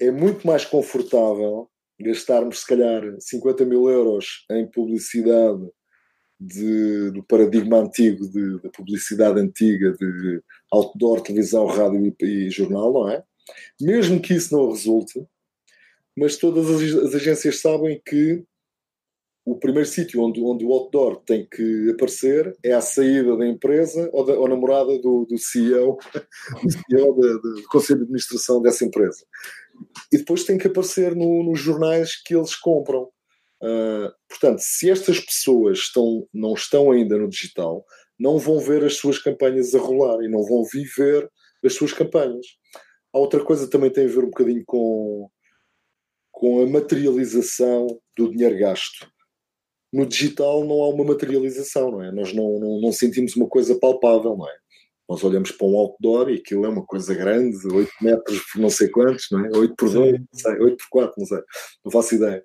é 0.00 0.10
muito 0.10 0.46
mais 0.46 0.64
confortável 0.64 1.70
gastarmos, 2.00 2.60
se 2.60 2.66
calhar, 2.66 3.02
50 3.20 3.66
mil 3.66 3.90
euros 3.90 4.46
em 4.50 4.66
publicidade 4.70 5.68
de, 6.46 7.10
do 7.12 7.22
paradigma 7.22 7.78
antigo, 7.78 8.28
de, 8.28 8.60
da 8.60 8.70
publicidade 8.70 9.40
antiga, 9.40 9.92
de 9.92 10.42
outdoor, 10.72 11.20
televisão, 11.20 11.66
rádio 11.66 12.14
e, 12.20 12.24
e, 12.24 12.50
jornal, 12.50 12.92
não 12.92 13.08
é? 13.08 13.22
Mesmo 13.80 14.20
que 14.20 14.34
isso 14.34 14.54
não 14.56 14.70
resulte, 14.70 15.24
mas 16.16 16.36
todas 16.36 16.68
as, 16.68 17.04
as 17.04 17.14
agências 17.14 17.60
sabem 17.60 18.00
que 18.04 18.44
o 19.44 19.56
primeiro 19.56 19.88
sítio 19.88 20.22
onde, 20.22 20.40
onde 20.40 20.64
o 20.64 20.72
outdoor 20.72 21.16
tem 21.24 21.46
que 21.50 21.90
aparecer 21.90 22.56
é 22.62 22.72
a 22.72 22.80
saída 22.80 23.36
da 23.36 23.46
empresa 23.46 24.08
ou, 24.12 24.24
da, 24.24 24.34
ou 24.34 24.48
na 24.48 24.56
morada 24.56 24.98
do, 24.98 25.24
do 25.24 25.36
CEO, 25.36 25.98
do, 26.62 26.70
CEO 26.70 27.14
do 27.14 27.62
Conselho 27.68 28.00
de 28.00 28.04
Administração 28.04 28.62
dessa 28.62 28.84
empresa. 28.84 29.24
E 30.12 30.18
depois 30.18 30.44
tem 30.44 30.58
que 30.58 30.68
aparecer 30.68 31.16
no, 31.16 31.42
nos 31.42 31.58
jornais 31.58 32.22
que 32.22 32.34
eles 32.36 32.54
compram. 32.54 33.08
Uh, 33.62 34.12
portanto, 34.28 34.58
se 34.60 34.90
estas 34.90 35.20
pessoas 35.20 35.78
estão, 35.78 36.26
não 36.34 36.54
estão 36.54 36.90
ainda 36.90 37.16
no 37.16 37.28
digital, 37.28 37.84
não 38.18 38.38
vão 38.38 38.58
ver 38.58 38.84
as 38.84 38.96
suas 38.96 39.18
campanhas 39.18 39.74
a 39.74 39.78
rolar 39.78 40.22
e 40.22 40.28
não 40.28 40.42
vão 40.42 40.64
viver 40.64 41.30
as 41.64 41.74
suas 41.74 41.92
campanhas. 41.92 42.46
A 43.12 43.18
outra 43.18 43.44
coisa 43.44 43.68
também 43.68 43.90
tem 43.90 44.04
a 44.04 44.08
ver 44.08 44.24
um 44.24 44.30
bocadinho 44.30 44.64
com, 44.66 45.28
com 46.30 46.62
a 46.62 46.66
materialização 46.66 47.86
do 48.16 48.30
dinheiro 48.30 48.58
gasto 48.58 49.06
no 49.92 50.06
digital 50.06 50.64
não 50.64 50.82
há 50.82 50.88
uma 50.88 51.04
materialização, 51.04 51.90
não 51.90 52.02
é? 52.02 52.10
Nós 52.10 52.32
não, 52.32 52.58
não, 52.58 52.80
não, 52.80 52.92
sentimos 52.92 53.36
uma 53.36 53.46
coisa 53.46 53.78
palpável, 53.78 54.36
não 54.36 54.48
é? 54.48 54.54
Nós 55.08 55.22
olhamos 55.22 55.50
para 55.50 55.66
um 55.66 55.76
outdoor 55.76 56.30
e 56.30 56.36
aquilo 56.36 56.64
é 56.64 56.68
uma 56.68 56.86
coisa 56.86 57.14
grande, 57.14 57.58
8 57.66 57.90
metros 58.00 58.40
por 58.50 58.60
não 58.60 58.70
sei 58.70 58.88
quantos, 58.88 59.26
não 59.30 59.44
é? 59.44 59.50
8 59.54 59.74
por 59.76 59.92
2, 59.92 60.12
não 60.12 60.26
sei, 60.32 60.58
8 60.58 60.76
por 60.78 60.88
4, 60.90 61.14
não 61.18 61.26
sei, 61.26 61.38
não 61.84 61.92
faço 61.92 62.14
ideia. 62.14 62.42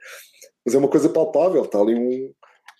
Mas 0.68 0.76
é 0.76 0.80
uma 0.80 0.90
coisa 0.90 1.08
palpável, 1.08 1.64
está 1.64 1.80
ali 1.80 1.96
um, 1.96 2.34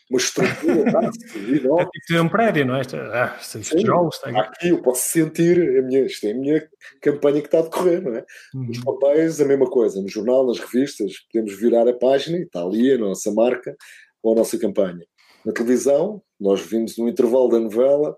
uma 0.10 0.18
estrutura 0.18 0.74
enorme. 0.92 1.88
É 1.96 2.00
tipo 2.06 2.22
um 2.22 2.28
prédio, 2.28 2.66
não 2.66 2.76
é? 2.76 2.82
Ah, 3.14 3.40
tijolos, 3.40 4.16
está 4.16 4.30
aqui. 4.30 4.40
aqui. 4.40 4.68
Eu 4.68 4.82
posso 4.82 5.08
sentir, 5.08 5.58
a 5.80 5.82
minha, 5.84 6.02
isto 6.02 6.28
é 6.28 6.32
a 6.32 6.36
minha 6.36 6.70
campanha 7.02 7.40
que 7.40 7.48
está 7.48 7.60
a 7.60 7.62
decorrer, 7.62 8.04
não 8.04 8.14
é? 8.14 8.26
Uhum. 8.54 8.66
Nos 8.66 8.84
papéis, 8.84 9.40
a 9.40 9.46
mesma 9.46 9.70
coisa. 9.70 10.02
No 10.02 10.10
jornal, 10.10 10.46
nas 10.46 10.60
revistas, 10.60 11.14
podemos 11.32 11.58
virar 11.58 11.88
a 11.88 11.94
página 11.94 12.38
e 12.38 12.42
está 12.42 12.62
ali 12.62 12.92
a 12.92 12.98
nossa 12.98 13.32
marca 13.32 13.74
com 14.22 14.34
a 14.34 14.36
nossa 14.36 14.60
campanha. 14.60 15.06
Na 15.46 15.54
televisão, 15.54 16.22
nós 16.38 16.60
vimos 16.60 16.98
no 16.98 17.08
intervalo 17.08 17.48
da 17.48 17.62
novela 17.62 18.18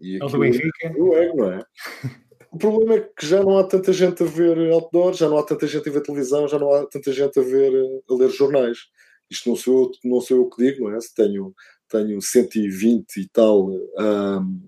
e 0.00 0.16
aqui 0.16 0.32
do 0.32 0.38
Benfica. 0.40 0.92
O 0.98 1.14
ego, 1.14 1.36
não 1.36 1.52
é? 1.52 1.62
O 2.50 2.58
problema 2.58 2.94
é 2.96 3.00
que 3.00 3.26
já 3.26 3.42
não 3.42 3.58
há 3.58 3.64
tanta 3.64 3.92
gente 3.92 4.22
a 4.22 4.26
ver 4.26 4.72
outdoor, 4.72 5.14
já 5.14 5.28
não 5.28 5.38
há 5.38 5.42
tanta 5.44 5.66
gente 5.68 5.88
a 5.88 5.92
ver 5.92 6.02
televisão, 6.02 6.48
já 6.48 6.58
não 6.58 6.72
há 6.72 6.84
tanta 6.86 7.12
gente 7.12 7.38
a 7.38 7.42
ver 7.42 7.72
a 8.08 8.14
ler 8.14 8.28
jornais. 8.30 8.78
Isto 9.30 9.48
não 9.48 9.56
sou 9.56 9.84
eu, 9.84 10.10
não 10.10 10.20
sou 10.20 10.36
eu 10.38 10.50
que 10.50 10.64
digo, 10.64 10.88
não 10.88 10.96
é? 10.96 11.00
Se 11.00 11.14
tenho, 11.14 11.54
tenho 11.88 12.20
120 12.20 13.16
e 13.18 13.28
tal 13.28 13.70
um, 13.70 14.60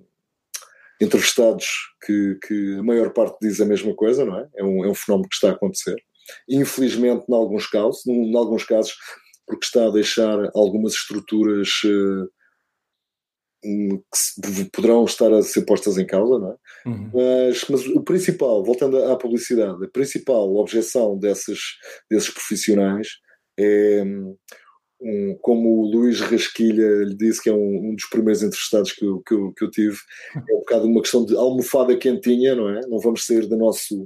entrevistados 1.01 1.67
que, 2.07 2.39
que 2.47 2.77
a 2.79 2.83
maior 2.85 3.13
parte 3.13 3.39
diz 3.43 3.61
a 3.61 3.67
mesma 3.67 3.93
coisa, 3.95 4.25
não 4.25 4.39
é? 4.39 4.49
É 4.55 4.65
um, 4.65 4.85
é 4.85 4.89
um 4.89 4.95
fenómeno 4.95 5.29
que 5.29 5.35
está 5.35 5.51
a 5.51 5.53
acontecer. 5.53 5.97
Infelizmente, 6.49 7.25
em 7.29 7.35
alguns 7.35 7.67
casos, 7.67 8.07
em 8.07 8.37
alguns 8.37 8.65
casos, 8.65 8.95
porque 9.45 9.65
está 9.67 9.87
a 9.87 9.91
deixar 9.91 10.39
algumas 10.55 10.93
estruturas 10.93 11.69
uh, 11.85 12.31
que 13.63 14.71
poderão 14.73 15.05
estar 15.05 15.33
a 15.33 15.43
ser 15.43 15.63
postas 15.63 15.97
em 15.97 16.07
causa, 16.07 16.39
não 16.39 16.51
é? 16.51 16.57
Uhum. 16.89 17.11
Mas, 17.15 17.65
mas 17.69 17.87
o 17.87 18.03
principal, 18.03 18.65
voltando 18.65 19.03
à 19.05 19.17
publicidade, 19.17 19.85
a 19.85 19.89
principal 19.89 20.55
objeção 20.57 21.17
dessas, 21.17 21.59
desses 22.11 22.31
profissionais 22.31 23.09
é, 23.59 24.03
um, 25.01 25.37
como 25.41 25.81
o 25.81 25.91
Luís 25.91 26.21
Rasquilha 26.21 27.05
lhe 27.05 27.17
disse, 27.17 27.43
que 27.43 27.51
é 27.51 27.55
um, 27.55 27.91
um 27.91 27.95
dos 27.95 28.07
primeiros 28.07 28.43
entrevistados 28.43 28.93
que 28.93 29.05
eu, 29.05 29.21
que, 29.27 29.35
eu, 29.35 29.53
que 29.53 29.65
eu 29.65 29.71
tive, 29.71 29.97
é 30.35 30.55
um 30.55 30.61
bocado 30.61 30.87
uma 30.87 31.01
questão 31.01 31.25
de 31.25 31.37
almofada 31.37 31.97
quentinha, 31.97 32.55
não 32.55 32.69
é? 32.69 32.81
Não 32.89 32.99
vamos 32.99 33.27
sair 33.27 33.47
do 33.47 33.57
nosso 33.57 34.03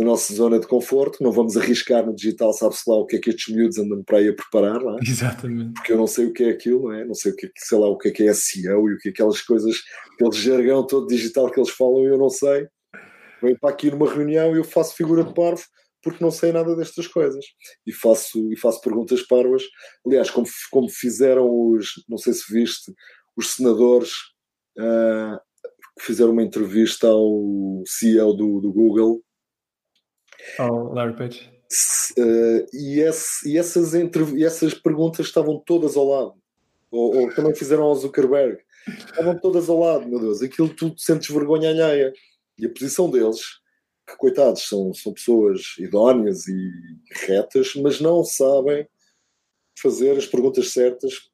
na 0.00 0.06
nossa 0.06 0.32
zona 0.34 0.58
de 0.58 0.66
conforto, 0.66 1.22
não 1.22 1.30
vamos 1.30 1.56
arriscar 1.58 2.04
no 2.04 2.14
digital, 2.14 2.54
sabe-se 2.54 2.88
lá 2.88 2.96
o 2.96 3.06
que 3.06 3.16
é 3.16 3.18
que 3.18 3.30
estes 3.30 3.54
miúdos 3.54 3.78
andam 3.78 4.02
para 4.02 4.18
aí 4.18 4.28
a 4.28 4.34
preparar, 4.34 4.80
não 4.80 4.96
é? 4.96 5.00
Exatamente. 5.06 5.74
Porque 5.74 5.92
eu 5.92 5.98
não 5.98 6.06
sei 6.06 6.26
o 6.26 6.32
que 6.32 6.44
é 6.44 6.50
aquilo, 6.50 6.84
não 6.84 6.92
é? 6.92 7.04
Não 7.04 7.14
sei 7.14 7.32
o 7.32 7.36
que 7.36 7.46
é, 7.46 7.50
sei 7.56 7.78
lá, 7.78 7.86
o 7.86 7.98
que 7.98 8.08
é 8.08 8.10
que 8.10 8.26
é 8.26 8.32
SEO 8.32 8.88
e 8.88 8.94
o 8.94 8.98
que 8.98 9.08
é 9.08 9.12
aquelas 9.12 9.42
coisas, 9.42 9.76
aquele 10.14 10.32
jargão 10.32 10.86
todo 10.86 11.06
digital 11.06 11.50
que 11.50 11.60
eles 11.60 11.70
falam 11.70 12.04
e 12.04 12.06
eu 12.06 12.18
não 12.18 12.30
sei. 12.30 12.66
Venho 13.42 13.58
para 13.60 13.70
aqui 13.70 13.90
numa 13.90 14.10
reunião 14.10 14.54
e 14.54 14.58
eu 14.58 14.64
faço 14.64 14.94
figura 14.94 15.22
de 15.22 15.34
parvo 15.34 15.62
porque 16.02 16.24
não 16.24 16.30
sei 16.30 16.50
nada 16.50 16.74
destas 16.74 17.06
coisas 17.06 17.44
e 17.86 17.92
faço, 17.92 18.50
e 18.50 18.56
faço 18.56 18.80
perguntas 18.80 19.22
parvas. 19.22 19.62
Aliás, 20.06 20.30
como, 20.30 20.46
como 20.70 20.88
fizeram 20.88 21.46
os, 21.46 21.88
não 22.08 22.16
sei 22.16 22.32
se 22.32 22.50
viste, 22.50 22.90
os 23.36 23.50
senadores 23.50 24.12
uh, 24.78 25.38
que 25.98 26.06
fizeram 26.06 26.32
uma 26.32 26.42
entrevista 26.42 27.06
ao 27.08 27.82
CEO 27.86 28.34
do, 28.34 28.60
do 28.60 28.72
Google 28.72 29.22
ao 30.58 30.92
Larry 30.92 31.16
Page. 31.16 31.50
Uh, 32.18 32.66
e, 32.72 33.00
esse, 33.00 33.48
e, 33.48 33.56
essas 33.56 33.94
e 33.94 34.44
essas 34.44 34.74
perguntas 34.74 35.26
estavam 35.26 35.58
todas 35.64 35.96
ao 35.96 36.08
lado. 36.08 36.34
Ou, 36.90 37.16
ou, 37.16 37.34
também 37.34 37.54
fizeram 37.54 37.84
ao 37.84 37.94
Zuckerberg. 37.94 38.58
Estavam 38.88 39.38
todas 39.38 39.68
ao 39.68 39.78
lado, 39.78 40.08
meu 40.08 40.18
Deus. 40.18 40.42
Aquilo 40.42 40.68
tu 40.68 40.92
sentes 40.96 41.28
vergonha 41.28 41.70
alheia. 41.70 42.12
E 42.58 42.66
a 42.66 42.68
posição 42.68 43.10
deles, 43.10 43.40
que 44.06 44.16
coitados, 44.16 44.68
são, 44.68 44.92
são 44.92 45.12
pessoas 45.12 45.74
idóneas 45.78 46.48
e 46.48 46.70
retas, 47.26 47.74
mas 47.76 48.00
não 48.00 48.24
sabem 48.24 48.86
fazer 49.80 50.16
as 50.18 50.26
perguntas 50.26 50.72
certas 50.72 51.30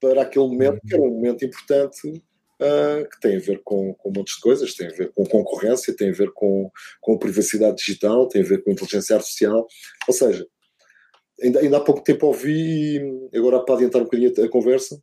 para 0.00 0.22
aquele 0.22 0.46
momento, 0.46 0.80
que 0.86 0.94
era 0.94 1.02
um 1.02 1.10
momento 1.10 1.44
importante 1.44 2.22
uh, 2.60 3.08
que 3.08 3.20
tem 3.20 3.36
a 3.36 3.40
ver 3.40 3.60
com, 3.64 3.94
com 3.94 4.10
um 4.10 4.12
monte 4.12 4.34
de 4.34 4.40
coisas, 4.40 4.74
tem 4.74 4.88
a 4.88 4.92
ver 4.92 5.12
com 5.12 5.24
concorrência, 5.24 5.94
tem 5.94 6.10
a 6.10 6.14
ver 6.14 6.30
com, 6.32 6.70
com 7.00 7.18
privacidade 7.18 7.76
digital, 7.76 8.28
tem 8.28 8.42
a 8.42 8.44
ver 8.44 8.62
com 8.62 8.70
inteligência 8.70 9.16
artificial. 9.16 9.66
Ou 10.06 10.14
seja, 10.14 10.46
ainda, 11.42 11.60
ainda 11.60 11.76
há 11.78 11.80
pouco 11.80 12.02
tempo 12.02 12.26
ouvi, 12.26 13.00
agora 13.34 13.64
para 13.64 13.76
adiantar 13.76 14.02
um 14.02 14.04
bocadinho 14.04 14.32
a, 14.44 14.48
conversa, 14.48 15.00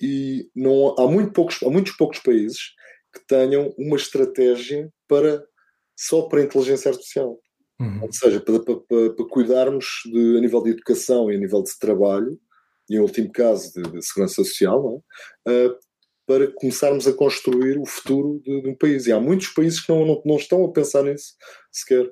e 0.00 0.48
não, 0.54 0.94
há, 0.98 1.06
muito 1.06 1.32
poucos, 1.32 1.62
há 1.62 1.70
muitos 1.70 1.92
poucos 1.96 2.18
países 2.20 2.74
que 3.12 3.26
tenham 3.26 3.74
uma 3.76 3.96
estratégia 3.96 4.90
para 5.06 5.44
só 5.96 6.22
para 6.22 6.40
a 6.40 6.44
inteligência 6.44 6.90
artificial. 6.90 7.38
Uhum. 7.78 8.02
Ou 8.02 8.12
seja, 8.12 8.40
para, 8.40 8.60
para, 8.60 8.76
para, 8.78 9.28
cuidarmos 9.28 9.86
de, 10.06 10.38
a 10.38 10.40
nível 10.40 10.62
de 10.62 10.70
educação 10.70 11.30
e 11.30 11.36
a 11.36 11.38
nível 11.38 11.62
de 11.62 11.78
trabalho, 11.78 12.38
e 12.88 12.96
em 12.96 13.00
último 13.00 13.30
caso 13.30 13.72
de, 13.72 13.90
de 13.90 14.02
segurança 14.02 14.34
social, 14.36 15.02
é? 15.46 15.66
uh, 15.66 15.78
para 16.30 16.46
começarmos 16.46 17.08
a 17.08 17.12
construir 17.12 17.76
o 17.76 17.84
futuro 17.84 18.40
de, 18.44 18.62
de 18.62 18.68
um 18.68 18.76
país. 18.76 19.04
E 19.08 19.12
há 19.12 19.18
muitos 19.18 19.48
países 19.48 19.80
que 19.80 19.92
não, 19.92 20.06
não, 20.06 20.22
não, 20.24 20.36
estão 20.36 20.64
a 20.64 20.72
pensar 20.72 21.02
nisso 21.02 21.34
sequer. 21.72 22.08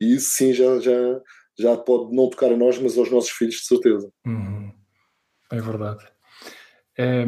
E 0.00 0.14
isso 0.14 0.30
sim 0.30 0.54
já, 0.54 0.80
já, 0.80 1.20
já 1.58 1.76
pode 1.76 2.16
não 2.16 2.30
tocar 2.30 2.50
a 2.50 2.56
nós, 2.56 2.78
mas 2.78 2.96
aos 2.96 3.10
nossos 3.10 3.28
filhos, 3.28 3.56
de 3.56 3.66
certeza. 3.66 4.10
Uhum. 4.26 4.72
É 5.52 5.60
verdade. 5.60 6.02
É, 6.96 7.26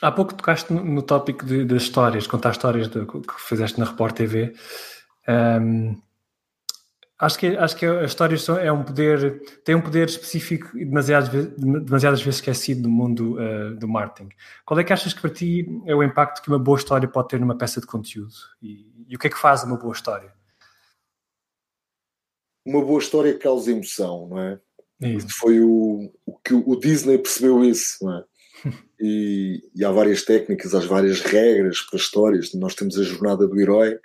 há 0.00 0.12
pouco 0.12 0.36
tocaste 0.36 0.72
no, 0.72 0.84
no 0.84 1.02
tópico 1.02 1.44
das 1.44 1.82
histórias, 1.82 2.28
contar 2.28 2.52
histórias 2.52 2.86
de, 2.86 3.04
que 3.04 3.40
fizeste 3.40 3.80
na 3.80 3.86
Report 3.86 4.14
TV. 4.14 4.54
Um, 5.28 6.00
Acho 7.24 7.38
que, 7.38 7.46
acho 7.56 7.74
que 7.74 7.86
a 7.86 8.04
história 8.04 8.36
é 8.60 8.70
um 8.70 8.84
poder, 8.84 9.40
tem 9.64 9.74
um 9.74 9.80
poder 9.80 10.06
específico 10.06 10.76
e 10.76 10.84
demasiadas, 10.84 11.30
demasiadas 11.56 12.20
vezes 12.20 12.38
esquecido 12.38 12.82
no 12.82 12.90
mundo 12.90 13.38
uh, 13.38 13.74
do 13.76 13.88
marketing. 13.88 14.28
Qual 14.62 14.78
é 14.78 14.84
que 14.84 14.92
achas 14.92 15.14
que 15.14 15.22
para 15.22 15.30
ti 15.30 15.66
é 15.86 15.94
o 15.94 16.02
impacto 16.02 16.42
que 16.42 16.48
uma 16.48 16.58
boa 16.58 16.76
história 16.76 17.08
pode 17.08 17.28
ter 17.28 17.40
numa 17.40 17.56
peça 17.56 17.80
de 17.80 17.86
conteúdo? 17.86 18.34
E, 18.60 18.86
e 19.08 19.16
o 19.16 19.18
que 19.18 19.26
é 19.26 19.30
que 19.30 19.38
faz 19.38 19.64
uma 19.64 19.78
boa 19.78 19.94
história? 19.94 20.34
Uma 22.62 22.84
boa 22.84 23.00
história 23.00 23.38
causa 23.38 23.70
emoção, 23.70 24.28
não 24.28 24.38
é? 24.38 24.60
é. 25.00 25.18
Foi 25.38 25.60
o, 25.60 26.12
o 26.26 26.38
que 26.38 26.52
o 26.52 26.76
Disney 26.76 27.16
percebeu 27.16 27.64
isso, 27.64 28.04
não 28.04 28.18
é? 28.18 28.24
e, 29.00 29.62
e, 29.74 29.82
há 29.82 29.90
várias 29.90 30.22
técnicas, 30.24 30.74
há 30.74 30.80
várias 30.80 31.20
regras 31.22 31.80
para 31.80 31.98
histórias. 31.98 32.52
Nós 32.52 32.74
temos 32.74 32.98
a 32.98 33.02
jornada 33.02 33.48
do 33.48 33.58
herói, 33.58 33.98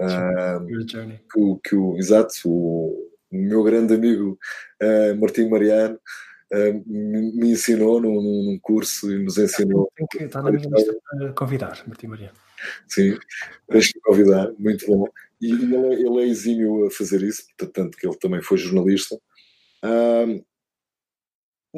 uh, 0.00 0.66
que, 0.66 1.40
o, 1.40 1.58
que 1.58 1.76
o, 1.76 1.96
exato, 1.96 2.34
o, 2.44 3.10
meu 3.30 3.62
grande 3.62 3.94
amigo 3.94 4.38
uh, 4.82 5.20
Martim 5.20 5.48
Mariano 5.48 5.98
uh, 6.52 6.82
me, 6.86 7.32
me, 7.32 7.50
ensinou 7.52 8.00
num, 8.00 8.14
num, 8.14 8.58
curso 8.62 9.12
e 9.12 9.22
nos 9.22 9.38
ensinou. 9.38 9.90
Tem 9.96 10.06
que 10.06 10.24
estar 10.24 10.42
na 10.42 10.50
minha 10.50 10.68
lista 10.68 10.96
para 11.10 11.32
convidar, 11.32 11.82
Martim 11.86 12.06
Mariano. 12.06 12.36
Sim, 12.86 13.18
deixe-me 13.68 14.00
convidar, 14.02 14.52
muito 14.58 14.86
bom. 14.86 15.06
E 15.40 15.50
ele, 15.50 15.76
é, 15.76 15.92
ele 15.94 16.20
é 16.20 16.26
exímio 16.26 16.86
a 16.86 16.90
fazer 16.90 17.22
isso, 17.22 17.44
tanto 17.72 17.98
que 17.98 18.06
ele 18.06 18.16
também 18.16 18.40
foi 18.40 18.56
jornalista. 18.56 19.18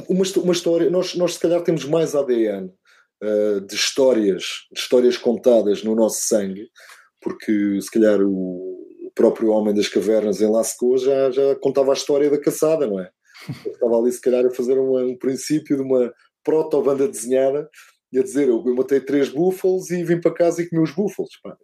uma, 0.09 0.25
uma 0.37 0.53
história, 0.53 0.91
nós, 0.91 1.15
nós 1.15 1.35
se 1.35 1.41
calhar 1.41 1.63
temos 1.63 1.85
mais 1.85 2.15
ADN 2.15 2.71
uh, 3.23 3.61
de 3.63 3.75
histórias, 3.75 4.67
de 4.73 4.81
histórias 4.81 5.17
contadas 5.17 5.83
no 5.83 5.95
nosso 5.95 6.23
sangue, 6.27 6.71
porque 7.21 7.81
se 7.81 7.91
calhar 7.91 8.21
o, 8.23 8.77
próprio 9.17 9.49
Homem 9.49 9.75
das 9.75 9.89
Cavernas 9.89 10.43
em 10.43 10.51
Lascaux 10.51 11.03
já, 11.03 11.31
já 11.31 11.57
contava 11.57 11.91
a 11.91 11.95
história 11.95 12.31
da 12.31 12.39
caçada, 12.39 12.87
não 12.87 13.01
é? 13.01 13.11
Eu 13.65 13.73
estava 13.73 13.99
ali 13.99 14.13
se 14.13 14.21
calhar 14.21 14.45
a 14.45 14.51
fazer 14.51 14.79
um, 14.79 14.97
um 14.99 15.17
princípio 15.17 15.77
de 15.77 15.83
uma 15.83 16.13
proto-banda 16.45 17.09
desenhada 17.09 17.69
e 18.13 18.19
a 18.19 18.23
dizer 18.23 18.49
eu, 18.49 18.63
eu 18.65 18.75
matei 18.75 19.01
três 19.01 19.31
búfalos 19.31 19.91
e 19.91 20.05
vim 20.05 20.21
para 20.21 20.35
casa 20.35 20.63
e 20.63 20.69
comi 20.69 20.83
os 20.83 20.95
búfalos. 20.95 21.31
Pá. 21.43 21.57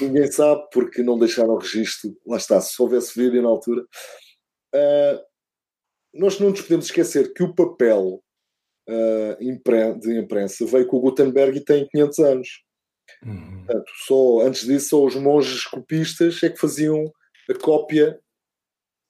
Ninguém 0.00 0.30
sabe 0.30 0.62
porque 0.72 1.02
não 1.02 1.18
deixaram 1.18 1.54
o 1.54 1.58
registro. 1.58 2.16
Lá 2.24 2.36
está, 2.36 2.60
se 2.60 2.80
houvesse 2.80 3.18
vídeo 3.18 3.42
na 3.42 3.48
altura. 3.48 3.82
Uh, 4.74 5.20
nós 6.14 6.38
não 6.38 6.50
nos 6.50 6.62
podemos 6.62 6.86
esquecer 6.86 7.32
que 7.34 7.42
o 7.42 7.54
papel 7.54 8.22
uh, 8.88 9.98
de 10.00 10.18
imprensa 10.18 10.64
veio 10.64 10.86
com 10.86 10.96
o 10.98 11.00
Gutenberg 11.00 11.58
e 11.58 11.64
tem 11.64 11.88
500 11.88 12.18
anos. 12.20 12.48
Uhum. 13.24 13.64
Portanto, 13.64 13.90
só, 14.06 14.40
antes 14.40 14.66
disso, 14.66 14.88
só 14.90 15.04
os 15.04 15.14
monges 15.16 15.64
copistas 15.64 16.42
é 16.42 16.50
que 16.50 16.60
faziam 16.60 17.12
a 17.48 17.54
cópia 17.54 18.20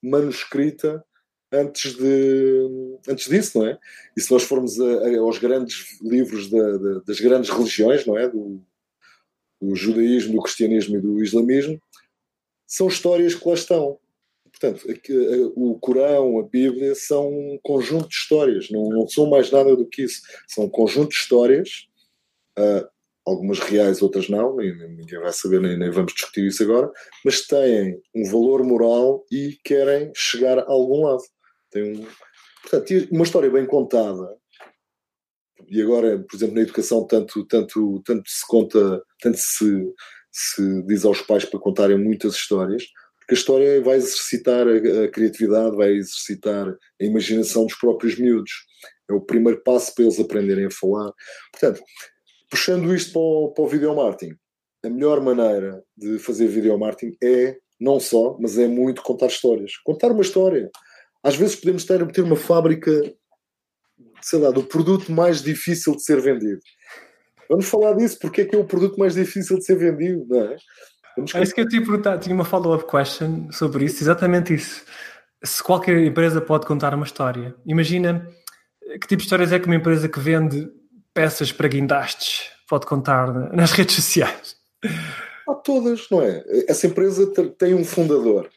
manuscrita 0.03 1.05
antes, 1.53 1.95
de, 1.95 2.99
antes 3.09 3.29
disso, 3.29 3.59
não 3.59 3.67
é? 3.67 3.79
E 4.17 4.21
se 4.21 4.31
nós 4.31 4.43
formos 4.43 4.79
a, 4.81 4.85
a, 4.85 5.19
aos 5.19 5.39
grandes 5.39 6.01
livros 6.01 6.51
da, 6.51 6.77
da, 6.77 7.01
das 7.01 7.21
grandes 7.21 7.51
religiões, 7.51 8.07
não 8.07 8.17
é? 8.17 8.29
Do, 8.29 8.63
do, 9.61 9.75
judaísmo, 9.75 10.35
do 10.35 10.43
cristianismo 10.43 10.97
e 10.97 11.01
do 11.01 11.23
islamismo, 11.23 11.81
são 12.67 12.89
histórias 12.89 13.35
que 13.35 13.49
lá 13.49 13.55
estão. 13.55 13.99
Portanto, 14.51 14.87
o 15.55 15.79
Corão, 15.79 16.39
a 16.39 16.43
Bíblia, 16.43 16.95
são 16.95 17.29
um 17.29 17.59
conjunto 17.63 18.09
de 18.09 18.15
histórias, 18.15 18.71
não, 18.71 18.89
não 18.89 19.09
são 19.09 19.29
mais 19.31 19.51
nada 19.51 19.77
do 19.77 19.87
que 19.87 20.03
isso. 20.03 20.23
São 20.49 20.65
um 20.65 20.69
conjunto 20.69 21.11
de 21.11 21.17
histórias, 21.17 21.89
uh, 22.59 22.89
algumas 23.29 23.59
reais, 23.59 24.03
outras 24.03 24.29
não, 24.29 24.57
ninguém 24.57 25.21
vai 25.21 25.33
saber, 25.33 25.61
nem, 25.61 25.79
nem 25.79 25.91
vamos 25.91 26.13
discutir 26.13 26.47
isso 26.47 26.63
agora, 26.63 26.91
mas 27.25 27.47
têm 27.47 28.01
um 28.15 28.31
valor 28.31 28.65
moral 28.65 29.25
e 29.31 29.59
querem 29.65 30.11
chegar 30.15 30.59
a 30.59 30.71
algum 30.71 31.05
lado. 31.05 31.23
Tem 31.71 31.83
um, 31.83 32.07
portanto, 32.63 33.09
uma 33.11 33.25
história 33.25 33.51
bem 33.51 33.67
contada, 33.67 34.39
e 35.67 35.83
agora, 35.83 36.19
por 36.19 36.37
exemplo, 36.37 36.55
na 36.55 36.63
educação, 36.63 37.07
tanto, 37.07 37.45
tanto, 37.45 38.01
tanto 38.05 38.29
se 38.29 38.47
conta, 38.47 39.03
tanto 39.21 39.39
se, 39.39 39.93
se 40.31 40.83
diz 40.87 41.05
aos 41.05 41.21
pais 41.23 41.45
para 41.45 41.59
contarem 41.59 41.99
muitas 41.99 42.35
histórias, 42.35 42.85
porque 43.19 43.35
a 43.35 43.39
história 43.39 43.81
vai 43.83 43.97
exercitar 43.97 44.67
a, 44.67 45.05
a 45.05 45.09
criatividade, 45.09 45.77
vai 45.77 45.91
exercitar 45.91 46.69
a 46.69 47.05
imaginação 47.05 47.67
dos 47.67 47.75
próprios 47.75 48.19
miúdos. 48.19 48.53
É 49.11 49.13
o 49.13 49.21
primeiro 49.21 49.63
passo 49.63 49.95
para 49.95 50.05
eles 50.05 50.21
aprenderem 50.21 50.67
a 50.67 50.71
falar. 50.71 51.13
Portanto, 51.53 51.83
puxando 52.51 52.95
isto 52.95 53.13
para 53.13 53.21
o, 53.21 53.53
para 53.53 53.65
o 53.65 53.69
videomarketing, 53.69 54.35
a 54.85 54.89
melhor 54.89 55.21
maneira 55.21 55.83
de 55.97 56.19
fazer 56.19 56.47
videomarketing 56.47 57.17
é 57.23 57.57
não 57.81 58.01
só, 58.01 58.37
mas 58.41 58.59
é 58.59 58.67
muito 58.67 59.03
contar 59.03 59.27
histórias. 59.27 59.73
Contar 59.85 60.11
uma 60.11 60.23
história. 60.23 60.71
Às 61.23 61.37
vezes 61.37 61.57
podemos 61.57 61.85
ter, 61.85 62.05
ter 62.13 62.23
uma 62.23 62.37
fábrica, 62.37 62.91
sei 64.21 64.39
lá, 64.39 64.51
do 64.51 64.65
produto 64.65 65.13
mais 65.13 65.43
difícil 65.43 65.95
de 65.95 66.03
ser 66.03 66.21
vendido. 66.21 66.61
Vamos 67.49 67.69
falar 67.69 67.95
disso, 67.95 68.19
porque 68.21 68.43
é 68.43 68.45
que 68.45 68.55
é 68.55 68.59
o 68.59 68.65
produto 68.65 68.99
mais 68.99 69.15
difícil 69.15 69.57
de 69.57 69.65
ser 69.65 69.77
vendido, 69.77 70.27
não 70.29 70.43
é? 70.43 70.57
Vamos 71.17 71.35
é 71.35 71.43
isso 71.43 71.55
que 71.55 71.61
eu 71.61 71.69
te 71.69 71.81
perguntar, 71.81 72.19
tinha 72.19 72.35
uma 72.35 72.45
follow-up 72.45 72.85
question 72.89 73.51
sobre 73.51 73.85
isso, 73.85 74.03
exatamente 74.03 74.55
isso. 74.55 74.85
Se 75.43 75.63
qualquer 75.63 75.99
empresa 75.99 76.41
pode 76.41 76.67
contar 76.67 76.95
uma 76.95 77.07
história, 77.07 77.55
imagina 77.67 78.29
que 79.01 79.07
tipo 79.07 79.17
de 79.17 79.23
histórias 79.23 79.53
é 79.53 79.59
que 79.59 79.67
uma 79.67 79.77
empresa 79.77 80.09
que 80.09 80.21
vende 80.21 80.69
peças 81.19 81.51
para 81.51 81.67
guindastes 81.67 82.51
pode 82.69 82.87
contar 82.87 83.33
nas 83.53 83.73
redes 83.73 83.97
sociais? 83.97 84.55
Há 85.49 85.55
todas, 85.55 86.09
não 86.11 86.23
é? 86.23 86.45
Essa 86.69 86.87
empresa 86.87 87.27
tem 87.59 87.75
um 87.75 87.85
fundador 87.85 88.49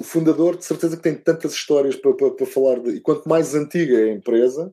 o 0.00 0.02
fundador 0.02 0.56
de 0.56 0.64
certeza 0.64 0.96
que 0.96 1.02
tem 1.02 1.14
tantas 1.14 1.52
histórias 1.52 1.94
para, 1.94 2.14
para, 2.14 2.30
para 2.30 2.46
falar 2.46 2.80
de, 2.80 2.92
e 2.92 3.00
quanto 3.00 3.28
mais 3.28 3.54
antiga 3.54 4.00
é 4.00 4.04
a 4.04 4.14
empresa, 4.14 4.72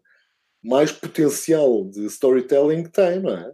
mais 0.63 0.89
potencial 0.89 1.83
de 1.83 2.05
storytelling 2.05 2.83
tem, 2.83 3.19
não 3.19 3.31
é? 3.31 3.51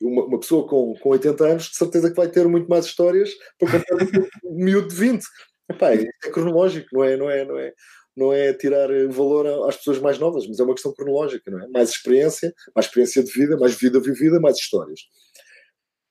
Uma, 0.00 0.24
uma, 0.26 0.38
pessoa 0.38 0.68
com, 0.68 0.94
com 0.94 1.08
80 1.08 1.44
anos 1.44 1.64
de 1.64 1.76
certeza 1.76 2.08
que 2.08 2.16
vai 2.16 2.28
ter 2.28 2.46
muito 2.46 2.68
mais 2.68 2.84
histórias 2.86 3.28
para 3.58 3.72
contar 3.72 3.96
um 4.44 4.54
miúdo 4.54 4.86
de 4.86 4.94
20. 4.94 5.24
Epá, 5.68 5.92
é 5.92 6.06
cronológico, 6.30 6.88
não 6.92 7.04
é, 7.04 7.16
não 7.16 7.28
é, 7.28 7.44
não 7.44 7.58
é, 7.58 7.74
não 8.20 8.32
é 8.32 8.52
tirar 8.52 8.88
valor 9.08 9.46
às 9.68 9.76
pessoas 9.76 9.98
mais 9.98 10.18
novas, 10.18 10.46
mas 10.46 10.60
é 10.60 10.62
uma 10.62 10.74
questão 10.74 10.92
cronológica, 10.92 11.50
não 11.50 11.60
é? 11.60 11.68
Mais 11.68 11.90
experiência, 11.90 12.54
mais 12.74 12.86
experiência 12.86 13.24
de 13.24 13.32
vida, 13.32 13.56
mais 13.56 13.74
vida 13.74 13.98
vivida, 13.98 14.38
mais 14.38 14.58
histórias. 14.58 15.00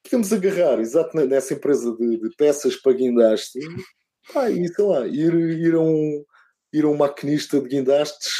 Podemos 0.03 0.33
agarrar, 0.33 0.79
exato 0.79 1.15
nessa 1.25 1.53
empresa 1.53 1.95
de, 1.95 2.17
de 2.17 2.35
peças 2.35 2.75
para 2.75 2.93
guindaste, 2.93 3.59
Pá, 4.33 4.49
e 4.49 4.67
sei 4.67 4.85
lá, 4.85 5.07
ir, 5.07 5.33
ir, 5.33 5.73
a 5.73 5.79
um, 5.79 6.23
ir 6.73 6.83
a 6.83 6.87
um 6.87 6.97
maquinista 6.97 7.59
de 7.59 7.67
guindastes 7.67 8.31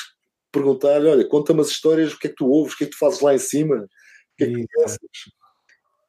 perguntar-lhe: 0.52 1.08
olha, 1.08 1.28
conta-me 1.28 1.62
as 1.62 1.70
histórias, 1.70 2.14
o 2.14 2.20
que 2.20 2.28
é 2.28 2.30
que 2.30 2.36
tu 2.36 2.48
ouves, 2.48 2.74
o 2.74 2.78
que 2.78 2.84
é 2.84 2.88
que 2.88 2.94
tu 2.94 3.00
fazes 3.00 3.20
lá 3.22 3.34
em 3.34 3.40
cima, 3.40 3.76
o 3.76 3.88
que 4.38 4.44
é 4.44 4.48
que? 4.48 4.66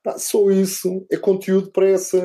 Pá, 0.02 0.18
só 0.18 0.50
isso 0.50 1.06
é 1.10 1.16
conteúdo 1.16 1.70
para 1.72 1.88
essa. 1.88 2.18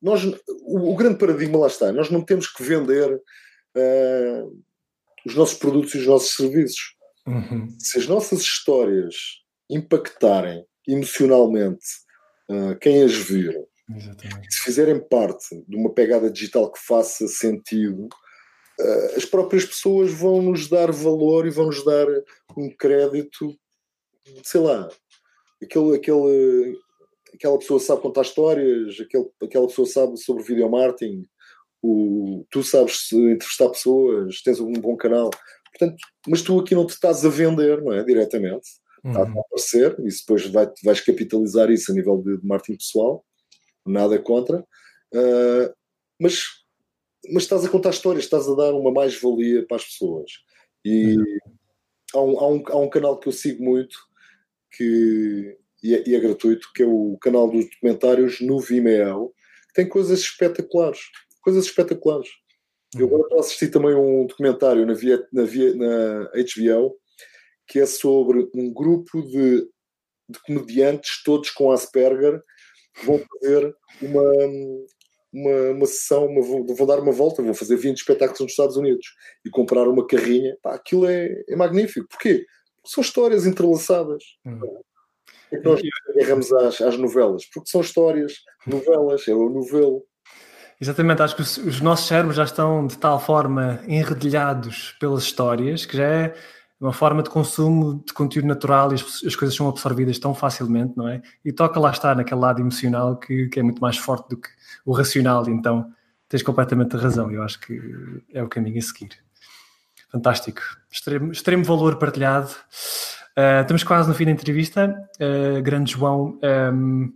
Nós, 0.00 0.24
o, 0.24 0.92
o, 0.92 0.96
grande 0.96 1.18
paradigma 1.18 1.58
lá 1.58 1.66
está. 1.66 1.92
Nós 1.92 2.10
não 2.10 2.24
temos 2.24 2.46
que 2.46 2.62
vender 2.62 3.20
uh, 3.76 4.62
os 5.26 5.34
nossos 5.34 5.58
produtos 5.58 5.94
e 5.94 5.98
os 5.98 6.06
nossos 6.06 6.34
serviços. 6.34 6.96
Uhum. 7.26 7.68
Se 7.78 7.98
as 7.98 8.06
nossas 8.06 8.40
histórias 8.40 9.14
impactarem 9.70 10.64
emocionalmente 10.86 11.86
uh, 12.50 12.76
quem 12.80 13.02
as 13.02 13.12
vir 13.12 13.56
Exatamente. 13.96 14.52
Se 14.52 14.60
fizerem 14.62 15.00
parte 15.00 15.62
de 15.66 15.76
uma 15.76 15.92
pegada 15.92 16.30
digital 16.30 16.70
que 16.70 16.78
faça 16.78 17.26
sentido, 17.26 18.08
uh, 18.80 19.16
as 19.16 19.24
próprias 19.24 19.64
pessoas 19.64 20.12
vão 20.12 20.40
nos 20.42 20.68
dar 20.68 20.90
valor 20.90 21.46
e 21.46 21.50
vão 21.50 21.66
nos 21.66 21.84
dar 21.84 22.06
um 22.56 22.70
crédito, 22.70 23.54
sei 24.42 24.60
lá, 24.60 24.88
aquele, 25.62 25.96
aquele, 25.96 26.78
aquela 27.34 27.58
pessoa 27.58 27.80
sabe 27.80 28.02
contar 28.02 28.22
histórias, 28.22 29.00
aquele, 29.00 29.28
aquela 29.42 29.66
pessoa 29.66 29.86
sabe 29.86 30.16
sobre 30.16 30.44
videomarketing, 30.44 31.26
o, 31.82 32.46
tu 32.50 32.62
sabes 32.62 33.10
entrevistar 33.12 33.68
pessoas, 33.68 34.40
tens 34.42 34.60
um 34.60 34.72
bom 34.72 34.96
canal. 34.96 35.30
Portanto, 35.76 35.96
mas 36.28 36.42
tu 36.42 36.60
aqui 36.60 36.74
não 36.74 36.86
te 36.86 36.90
estás 36.90 37.24
a 37.24 37.28
vender, 37.28 37.82
não 37.82 37.92
é? 37.92 38.04
Diretamente. 38.04 38.68
Uhum. 39.04 39.10
Está 39.10 39.22
a 39.22 39.40
aparecer, 39.40 39.96
e 39.98 40.08
depois 40.08 40.46
vai, 40.46 40.70
vais 40.84 41.00
capitalizar 41.00 41.70
isso 41.70 41.90
a 41.90 41.94
nível 41.94 42.18
de, 42.18 42.38
de 42.38 42.46
marketing 42.46 42.78
pessoal 42.78 43.24
nada 43.84 44.18
contra, 44.18 44.60
uh, 44.60 45.74
mas, 46.20 46.44
mas 47.32 47.42
estás 47.42 47.64
a 47.64 47.68
contar 47.68 47.90
histórias, 47.90 48.24
estás 48.24 48.48
a 48.48 48.54
dar 48.54 48.72
uma 48.74 48.92
mais-valia 48.92 49.66
para 49.66 49.76
as 49.76 49.84
pessoas. 49.84 50.30
E 50.84 51.16
há, 52.14 52.20
um, 52.20 52.38
há, 52.38 52.48
um, 52.48 52.62
há 52.68 52.76
um 52.76 52.90
canal 52.90 53.18
que 53.18 53.28
eu 53.28 53.32
sigo 53.32 53.62
muito 53.62 53.96
que, 54.70 55.56
e, 55.82 55.94
é, 55.94 56.08
e 56.08 56.14
é 56.14 56.20
gratuito, 56.20 56.70
que 56.74 56.82
é 56.82 56.86
o 56.86 57.16
canal 57.20 57.50
dos 57.50 57.68
documentários 57.70 58.40
no 58.40 58.60
Vimeo, 58.60 59.32
que 59.68 59.74
tem 59.74 59.88
coisas 59.88 60.20
espetaculares. 60.20 61.00
Coisas 61.42 61.66
espetaculares. 61.66 62.30
Eu 62.96 63.06
agora 63.06 63.22
estou 63.22 63.38
a 63.38 63.40
assistir 63.40 63.68
também 63.68 63.94
um 63.94 64.26
documentário 64.26 64.86
na, 64.86 64.94
via, 64.94 65.26
na, 65.32 65.42
na 65.44 66.30
HBO 66.30 66.96
que 67.66 67.80
é 67.80 67.86
sobre 67.86 68.50
um 68.54 68.70
grupo 68.70 69.22
de, 69.22 69.66
de 70.28 70.38
comediantes, 70.44 71.22
todos 71.24 71.50
com 71.50 71.72
Asperger, 71.72 72.42
vão 73.02 73.18
fazer 73.18 73.74
uma, 74.02 74.22
uma, 75.32 75.70
uma 75.70 75.86
sessão, 75.86 76.26
uma, 76.26 76.42
vão 76.42 76.86
dar 76.86 77.00
uma 77.00 77.12
volta, 77.12 77.42
vão 77.42 77.54
fazer 77.54 77.76
20 77.76 77.96
espetáculos 77.96 78.40
nos 78.40 78.50
Estados 78.50 78.76
Unidos 78.76 79.06
e 79.42 79.48
comprar 79.48 79.88
uma 79.88 80.06
carrinha. 80.06 80.54
Pá, 80.62 80.74
aquilo 80.74 81.06
é, 81.06 81.42
é 81.48 81.56
magnífico. 81.56 82.06
Porquê? 82.08 82.44
Porque 82.82 82.94
são 82.94 83.02
histórias 83.02 83.46
entrelaçadas. 83.46 84.22
Hum. 84.44 84.60
É 85.50 85.58
que 85.58 85.64
nós 85.64 85.80
agarramos 86.10 86.52
às, 86.52 86.80
às 86.80 86.98
novelas? 86.98 87.46
Porque 87.46 87.70
são 87.70 87.80
histórias, 87.80 88.34
novelas, 88.66 89.26
é 89.28 89.34
o 89.34 89.48
novelo. 89.48 90.04
Exatamente, 90.82 91.22
acho 91.22 91.36
que 91.36 91.42
os, 91.42 91.58
os, 91.58 91.80
nossos 91.80 92.08
cérebros 92.08 92.34
já 92.34 92.42
estão 92.42 92.88
de 92.88 92.98
tal 92.98 93.20
forma 93.20 93.78
enredilhados 93.86 94.96
pelas 94.98 95.22
histórias 95.22 95.86
que 95.86 95.96
já 95.96 96.02
é 96.02 96.34
uma 96.80 96.92
forma 96.92 97.22
de 97.22 97.30
consumo 97.30 98.02
de 98.04 98.12
conteúdo 98.12 98.48
natural 98.48 98.90
e 98.90 98.96
as, 98.96 99.22
as, 99.24 99.36
coisas 99.36 99.56
são 99.56 99.68
absorvidas 99.68 100.18
tão 100.18 100.34
facilmente, 100.34 100.96
não 100.96 101.06
é? 101.06 101.22
E 101.44 101.52
toca 101.52 101.78
lá 101.78 101.92
estar 101.92 102.16
naquele 102.16 102.40
lado 102.40 102.60
emocional 102.60 103.16
que, 103.16 103.46
que 103.46 103.60
é 103.60 103.62
muito 103.62 103.80
mais 103.80 103.96
forte 103.96 104.30
do 104.30 104.36
que 104.36 104.48
o 104.84 104.92
racional, 104.92 105.48
então 105.48 105.88
tens 106.28 106.42
completamente 106.42 106.96
razão, 106.96 107.30
eu 107.30 107.44
acho 107.44 107.60
que 107.60 107.80
é 108.34 108.42
o 108.42 108.48
caminho 108.48 108.78
a 108.78 108.82
seguir. 108.82 109.10
Fantástico, 110.10 110.62
extremo, 110.90 111.30
extremo 111.30 111.62
valor 111.62 111.94
partilhado. 111.94 112.50
Uh, 113.38 113.60
estamos 113.60 113.84
quase 113.84 114.08
no 114.08 114.16
fim 114.16 114.24
da 114.24 114.32
entrevista. 114.32 114.92
Uh, 115.20 115.62
grande 115.62 115.92
João, 115.92 116.40
um, 116.42 117.12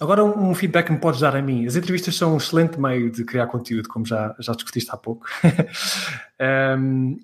agora 0.00 0.24
um, 0.24 0.54
feedback 0.54 0.86
que 0.86 0.92
me 0.92 0.98
podes 0.98 1.20
dar 1.20 1.34
a 1.36 1.42
mim. 1.42 1.66
As 1.66 1.76
entrevistas 1.76 2.14
são 2.16 2.34
um 2.34 2.36
excelente 2.36 2.78
meio 2.78 3.10
de 3.10 3.24
criar 3.24 3.46
conteúdo, 3.46 3.88
como 3.88 4.04
já, 4.04 4.34
já 4.38 4.52
discutiste 4.52 4.90
há 4.92 4.96
pouco. 4.96 5.26
um, 6.78 7.18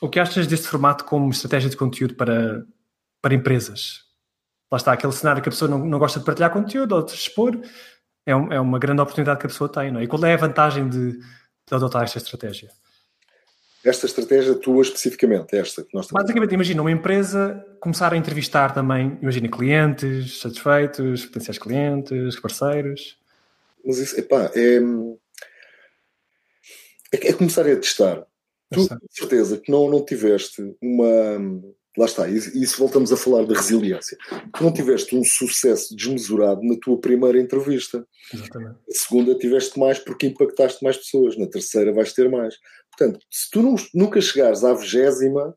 o 0.00 0.08
que 0.08 0.20
achas 0.20 0.46
deste 0.46 0.68
formato 0.68 1.04
como 1.04 1.30
estratégia 1.30 1.70
de 1.70 1.76
conteúdo 1.76 2.14
para, 2.14 2.64
para 3.20 3.34
empresas? 3.34 4.04
Lá 4.70 4.76
está, 4.76 4.92
aquele 4.92 5.12
cenário 5.12 5.42
que 5.42 5.48
a 5.48 5.52
pessoa 5.52 5.70
não, 5.70 5.78
não 5.78 5.98
gosta 5.98 6.20
de 6.20 6.26
partilhar 6.26 6.52
conteúdo 6.52 6.94
ou 6.94 7.02
de 7.02 7.12
expor, 7.12 7.58
é, 8.26 8.36
um, 8.36 8.52
é, 8.52 8.60
uma 8.60 8.78
grande 8.78 9.00
oportunidade 9.00 9.40
que 9.40 9.46
a 9.46 9.48
pessoa 9.48 9.68
tem, 9.68 9.90
não 9.90 10.00
é? 10.00 10.04
E 10.04 10.06
qual 10.06 10.22
é 10.24 10.34
a 10.34 10.36
vantagem 10.36 10.88
de, 10.88 11.12
de 11.12 11.74
adotar 11.74 12.02
esta 12.02 12.18
estratégia? 12.18 12.68
Esta 13.88 14.06
estratégia 14.06 14.54
tua 14.54 14.82
especificamente, 14.82 15.56
esta 15.56 15.82
que 15.82 15.94
nós 15.94 16.04
estamos 16.04 16.22
Basicamente, 16.22 16.54
imagina 16.54 16.82
uma 16.82 16.90
empresa 16.90 17.64
começar 17.80 18.12
a 18.12 18.16
entrevistar 18.16 18.74
também, 18.74 19.18
imagina 19.22 19.48
clientes 19.48 20.40
satisfeitos, 20.40 21.24
potenciais 21.24 21.58
clientes, 21.58 22.38
parceiros. 22.38 23.16
Mas 23.84 23.98
isso, 23.98 24.18
epá, 24.18 24.50
é, 24.54 24.78
é, 27.12 27.28
é 27.28 27.32
começar 27.32 27.66
a 27.66 27.76
testar. 27.76 28.26
Tu, 28.70 28.82
de 28.82 28.98
certeza, 29.10 29.56
que 29.56 29.72
não, 29.72 29.90
não 29.90 30.04
tiveste 30.04 30.76
uma. 30.80 31.62
Lá 31.96 32.04
está, 32.04 32.28
isso 32.28 32.78
voltamos 32.78 33.10
a 33.12 33.16
falar 33.16 33.44
da 33.44 33.54
resiliência. 33.54 34.16
Que 34.54 34.62
não 34.62 34.72
tiveste 34.72 35.16
um 35.16 35.24
sucesso 35.24 35.96
desmesurado 35.96 36.62
na 36.62 36.76
tua 36.76 37.00
primeira 37.00 37.40
entrevista. 37.40 38.06
Exatamente. 38.32 38.76
A 38.88 38.92
segunda 38.92 39.34
tiveste 39.34 39.78
mais 39.80 39.98
porque 39.98 40.26
impactaste 40.26 40.84
mais 40.84 40.96
pessoas. 40.96 41.36
Na 41.36 41.46
terceira 41.46 41.92
vais 41.92 42.12
ter 42.12 42.30
mais. 42.30 42.54
Portanto, 42.98 43.24
se 43.30 43.50
tu 43.50 43.62
não, 43.62 43.76
nunca 43.94 44.20
chegares 44.20 44.64
à 44.64 44.74
vigésima, 44.74 45.54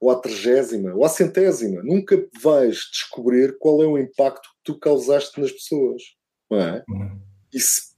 ou 0.00 0.10
à 0.10 0.18
trigésima, 0.18 0.92
ou 0.94 1.04
à 1.04 1.08
centésima, 1.08 1.82
nunca 1.82 2.16
vais 2.42 2.76
descobrir 2.90 3.56
qual 3.58 3.82
é 3.82 3.86
o 3.86 3.98
impacto 3.98 4.48
que 4.48 4.72
tu 4.72 4.78
causaste 4.78 5.40
nas 5.40 5.52
pessoas. 5.52 6.02
Não 6.50 6.58
é? 6.58 6.84
Uhum. 6.88 7.20
Isso 7.52 7.90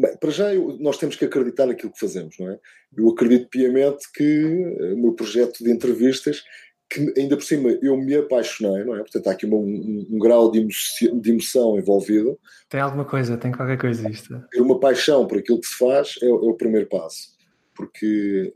Bem, 0.00 0.16
para 0.16 0.30
já 0.30 0.54
eu, 0.54 0.76
nós 0.78 0.96
temos 0.96 1.16
que 1.16 1.24
acreditar 1.24 1.66
naquilo 1.66 1.92
que 1.92 1.98
fazemos, 1.98 2.36
não 2.38 2.48
é? 2.50 2.58
Eu 2.96 3.08
acredito 3.08 3.48
piamente 3.48 4.06
que 4.14 4.22
eh, 4.22 4.92
o 4.92 4.98
meu 4.98 5.12
projeto 5.12 5.64
de 5.64 5.72
entrevistas, 5.72 6.44
que 6.88 7.12
ainda 7.16 7.36
por 7.36 7.42
cima 7.42 7.70
eu 7.82 7.96
me 7.96 8.14
apaixonei, 8.14 8.84
não 8.84 8.94
é? 8.94 8.98
Portanto, 8.98 9.26
há 9.26 9.32
aqui 9.32 9.44
uma, 9.44 9.56
um, 9.56 10.06
um, 10.08 10.18
grau 10.18 10.52
de 10.52 10.60
emoção, 10.60 11.20
de 11.20 11.30
emoção, 11.30 11.78
envolvido. 11.78 12.38
Tem 12.68 12.80
alguma 12.80 13.04
coisa, 13.04 13.36
tem 13.36 13.50
qualquer 13.50 13.78
coisa 13.78 14.08
isto. 14.08 14.40
Ter 14.50 14.60
uma 14.60 14.78
paixão 14.78 15.26
por 15.26 15.38
aquilo 15.38 15.60
que 15.60 15.66
se 15.66 15.76
faz 15.76 16.14
é, 16.22 16.26
é, 16.26 16.32
o 16.32 16.54
primeiro 16.54 16.88
passo, 16.88 17.36
porque 17.78 18.52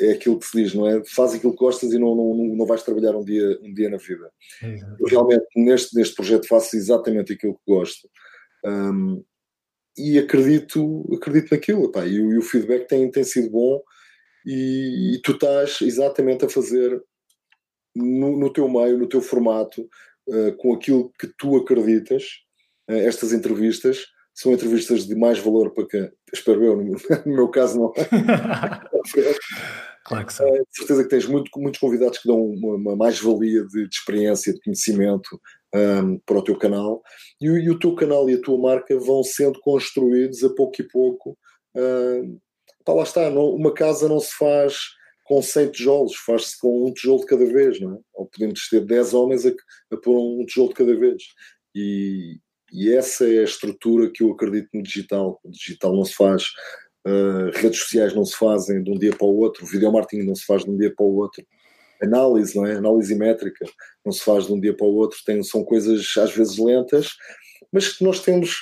é 0.00 0.12
aquilo 0.12 0.38
que 0.38 0.46
se 0.46 0.62
diz, 0.62 0.74
não 0.74 0.88
é? 0.88 1.04
Faz 1.04 1.34
aquilo 1.34 1.52
que 1.52 1.58
gostas 1.58 1.92
e 1.92 1.98
não, 1.98 2.16
não, 2.16 2.34
não 2.56 2.66
vais 2.66 2.82
trabalhar 2.82 3.14
um 3.14 3.22
dia, 3.22 3.58
um 3.62 3.72
dia 3.72 3.90
na 3.90 3.98
vida. 3.98 4.32
Eu 4.98 5.06
realmente 5.06 5.44
neste, 5.54 5.94
neste 5.94 6.14
projeto 6.14 6.48
faço 6.48 6.74
exatamente 6.74 7.34
aquilo 7.34 7.54
que 7.54 7.72
gosto. 7.72 8.08
Um, 8.64 9.22
e 9.96 10.18
acredito, 10.18 11.06
acredito 11.14 11.50
naquilo, 11.50 11.92
pá, 11.92 12.06
e, 12.06 12.14
e, 12.14 12.38
o 12.38 12.42
feedback 12.42 12.88
tem, 12.88 13.10
tem 13.10 13.22
sido 13.22 13.50
bom 13.50 13.82
e, 14.46 15.16
e, 15.16 15.20
tu 15.20 15.32
estás 15.32 15.82
exatamente 15.82 16.46
a 16.46 16.48
fazer 16.48 16.98
no, 17.94 18.38
no 18.38 18.50
teu 18.50 18.66
meio, 18.70 18.96
no 18.96 19.06
teu 19.06 19.20
formato, 19.20 19.86
uh, 20.28 20.56
com 20.56 20.72
aquilo 20.72 21.12
que 21.18 21.26
tu 21.36 21.56
acreditas, 21.58 22.24
uh, 22.90 22.94
estas 22.94 23.34
entrevistas 23.34 24.06
são 24.34 24.52
entrevistas 24.52 25.06
de 25.06 25.14
mais 25.14 25.38
valor 25.38 25.72
para 25.72 25.86
quem, 25.86 26.10
espero 26.32 26.64
eu, 26.64 26.76
no, 26.76 26.84
no 27.26 27.34
meu 27.34 27.48
caso 27.48 27.78
não. 27.78 27.92
claro 30.04 30.26
que 30.26 30.32
sim. 30.32 30.44
De 30.44 30.66
certeza 30.70 31.02
que 31.02 31.10
tens 31.10 31.26
muito, 31.26 31.50
muitos 31.58 31.80
convidados 31.80 32.18
que 32.18 32.28
dão 32.28 32.40
uma, 32.40 32.76
uma 32.76 32.96
mais-valia 32.96 33.64
de, 33.66 33.88
de 33.88 33.94
experiência, 33.94 34.52
de 34.52 34.60
conhecimento, 34.60 35.40
um, 35.74 36.18
para 36.18 36.38
o 36.38 36.44
teu 36.44 36.56
canal 36.56 37.02
e, 37.40 37.46
e, 37.46 37.70
o 37.70 37.78
teu 37.78 37.94
canal 37.94 38.28
e 38.28 38.34
a 38.34 38.40
tua 38.40 38.58
marca 38.58 38.98
vão 38.98 39.22
sendo 39.22 39.58
construídos 39.60 40.44
a 40.44 40.50
pouco 40.50 40.80
e 40.80 40.88
pouco. 40.88 41.38
Um, 41.74 42.38
pá, 42.84 42.92
lá 42.92 43.02
está, 43.02 43.30
não, 43.30 43.50
uma 43.50 43.72
casa 43.72 44.08
não 44.08 44.20
se 44.20 44.34
faz 44.36 44.76
com 45.24 45.40
100 45.40 45.70
tijolos, 45.70 46.16
faz-se 46.16 46.58
com 46.58 46.86
um 46.86 46.92
tijolo 46.92 47.20
de 47.20 47.26
cada 47.26 47.46
vez, 47.46 47.80
não 47.80 47.94
é? 47.94 47.98
Ou 48.14 48.26
podemos 48.26 48.68
ter 48.68 48.84
10 48.84 49.14
homens 49.14 49.46
a, 49.46 49.50
a 49.92 49.96
pôr 49.96 50.18
um 50.18 50.44
tijolo 50.44 50.68
de 50.68 50.74
cada 50.74 50.94
vez. 50.94 51.22
E, 51.74 52.38
e 52.72 52.92
essa 52.94 53.28
é 53.28 53.40
a 53.40 53.44
estrutura 53.44 54.10
que 54.10 54.22
eu 54.22 54.32
acredito 54.32 54.68
no 54.72 54.82
digital. 54.82 55.38
O 55.44 55.50
digital 55.50 55.94
não 55.94 56.04
se 56.04 56.14
faz, 56.14 56.44
uh, 57.06 57.50
redes 57.52 57.80
sociais 57.80 58.14
não 58.14 58.24
se 58.24 58.36
fazem 58.36 58.82
de 58.82 58.90
um 58.90 58.98
dia 58.98 59.14
para 59.14 59.26
o 59.26 59.36
outro, 59.36 59.64
o 59.64 59.92
marketing 59.92 60.26
não 60.26 60.34
se 60.34 60.44
faz 60.44 60.64
de 60.64 60.70
um 60.70 60.76
dia 60.76 60.92
para 60.94 61.04
o 61.04 61.16
outro 61.16 61.44
análise, 62.02 62.56
não 62.56 62.66
é? 62.66 62.74
Análise 62.74 63.14
métrica, 63.14 63.64
não 64.04 64.12
se 64.12 64.24
faz 64.24 64.46
de 64.46 64.52
um 64.52 64.60
dia 64.60 64.76
para 64.76 64.86
o 64.86 64.94
outro, 64.94 65.18
tem, 65.24 65.42
são 65.42 65.64
coisas 65.64 66.04
às 66.18 66.34
vezes 66.34 66.58
lentas, 66.58 67.14
mas 67.72 67.96
que 67.96 68.04
nós 68.04 68.20
temos 68.20 68.56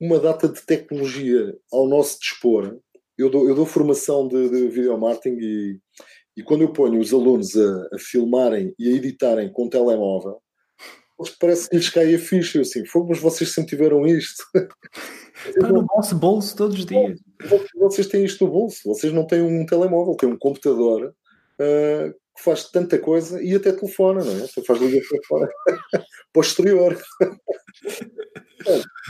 uma 0.00 0.18
data 0.18 0.48
de 0.48 0.62
tecnologia 0.62 1.54
ao 1.72 1.88
nosso 1.88 2.18
dispor. 2.20 2.78
Eu 3.18 3.28
dou, 3.28 3.48
eu 3.48 3.54
dou 3.54 3.66
formação 3.66 4.26
de, 4.26 4.48
de 4.48 4.68
video 4.68 4.98
e, 5.26 5.78
e 6.36 6.42
quando 6.42 6.62
eu 6.62 6.72
ponho 6.72 6.98
os 6.98 7.12
alunos 7.12 7.54
a, 7.56 7.88
a 7.92 7.98
filmarem 7.98 8.72
e 8.78 8.88
a 8.88 8.96
editarem 8.96 9.52
com 9.52 9.68
telemóvel, 9.68 10.40
parece 11.28 11.68
que 11.68 11.76
lhes 11.76 11.90
cai 11.90 12.14
a 12.14 12.18
ficha. 12.18 12.58
Eu 12.58 12.62
assim, 12.62 12.86
fogo, 12.86 13.08
mas 13.10 13.18
vocês 13.18 13.52
sempre 13.52 13.70
tiveram 13.70 14.06
isto. 14.06 14.42
Está 15.46 15.68
no 15.72 15.82
nosso 15.82 16.16
bolso 16.16 16.56
todos 16.56 16.78
os 16.78 16.86
dias. 16.86 17.20
Vocês 17.76 18.06
têm 18.06 18.24
isto 18.24 18.44
no 18.44 18.50
bolso, 18.50 18.80
vocês 18.86 19.12
não 19.12 19.26
têm 19.26 19.42
um 19.42 19.66
telemóvel, 19.66 20.16
têm 20.16 20.28
um 20.28 20.38
computador 20.38 21.14
uh, 21.60 22.12
que 22.36 22.42
faz 22.42 22.70
tanta 22.70 22.98
coisa 22.98 23.42
e 23.42 23.54
até 23.54 23.72
telefona, 23.72 24.24
não 24.24 24.32
é? 24.32 24.40
Você 24.46 24.62
faz 24.62 24.80
ligação 24.80 25.18
fora 25.26 25.48
posterior. 26.32 26.96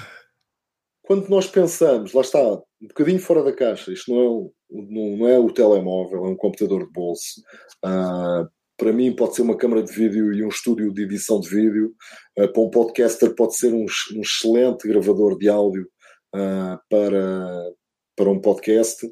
Quando 1.02 1.28
nós 1.28 1.46
pensamos, 1.48 2.12
lá 2.12 2.20
está, 2.20 2.40
um 2.40 2.86
bocadinho 2.86 3.18
fora 3.18 3.42
da 3.42 3.52
caixa, 3.52 3.92
isto 3.92 4.12
não 4.12 4.20
é 4.20 4.28
o, 4.28 4.52
não 4.70 5.28
é 5.28 5.38
o 5.38 5.52
telemóvel, 5.52 6.24
é 6.24 6.28
um 6.28 6.36
computador 6.36 6.86
de 6.86 6.92
bolso. 6.92 7.42
Uh, 7.84 8.48
para 8.80 8.94
mim 8.94 9.14
pode 9.14 9.36
ser 9.36 9.42
uma 9.42 9.58
câmara 9.58 9.82
de 9.82 9.92
vídeo 9.92 10.32
e 10.32 10.42
um 10.42 10.48
estúdio 10.48 10.90
de 10.90 11.02
edição 11.02 11.38
de 11.38 11.50
vídeo. 11.50 11.94
Uh, 12.38 12.50
para 12.50 12.62
um 12.62 12.70
podcaster 12.70 13.34
pode 13.34 13.54
ser 13.54 13.74
um, 13.74 13.84
um 13.84 14.20
excelente 14.22 14.88
gravador 14.88 15.36
de 15.36 15.50
áudio 15.50 15.86
uh, 16.34 16.80
para, 16.88 17.72
para 18.16 18.30
um 18.30 18.40
podcast. 18.40 19.06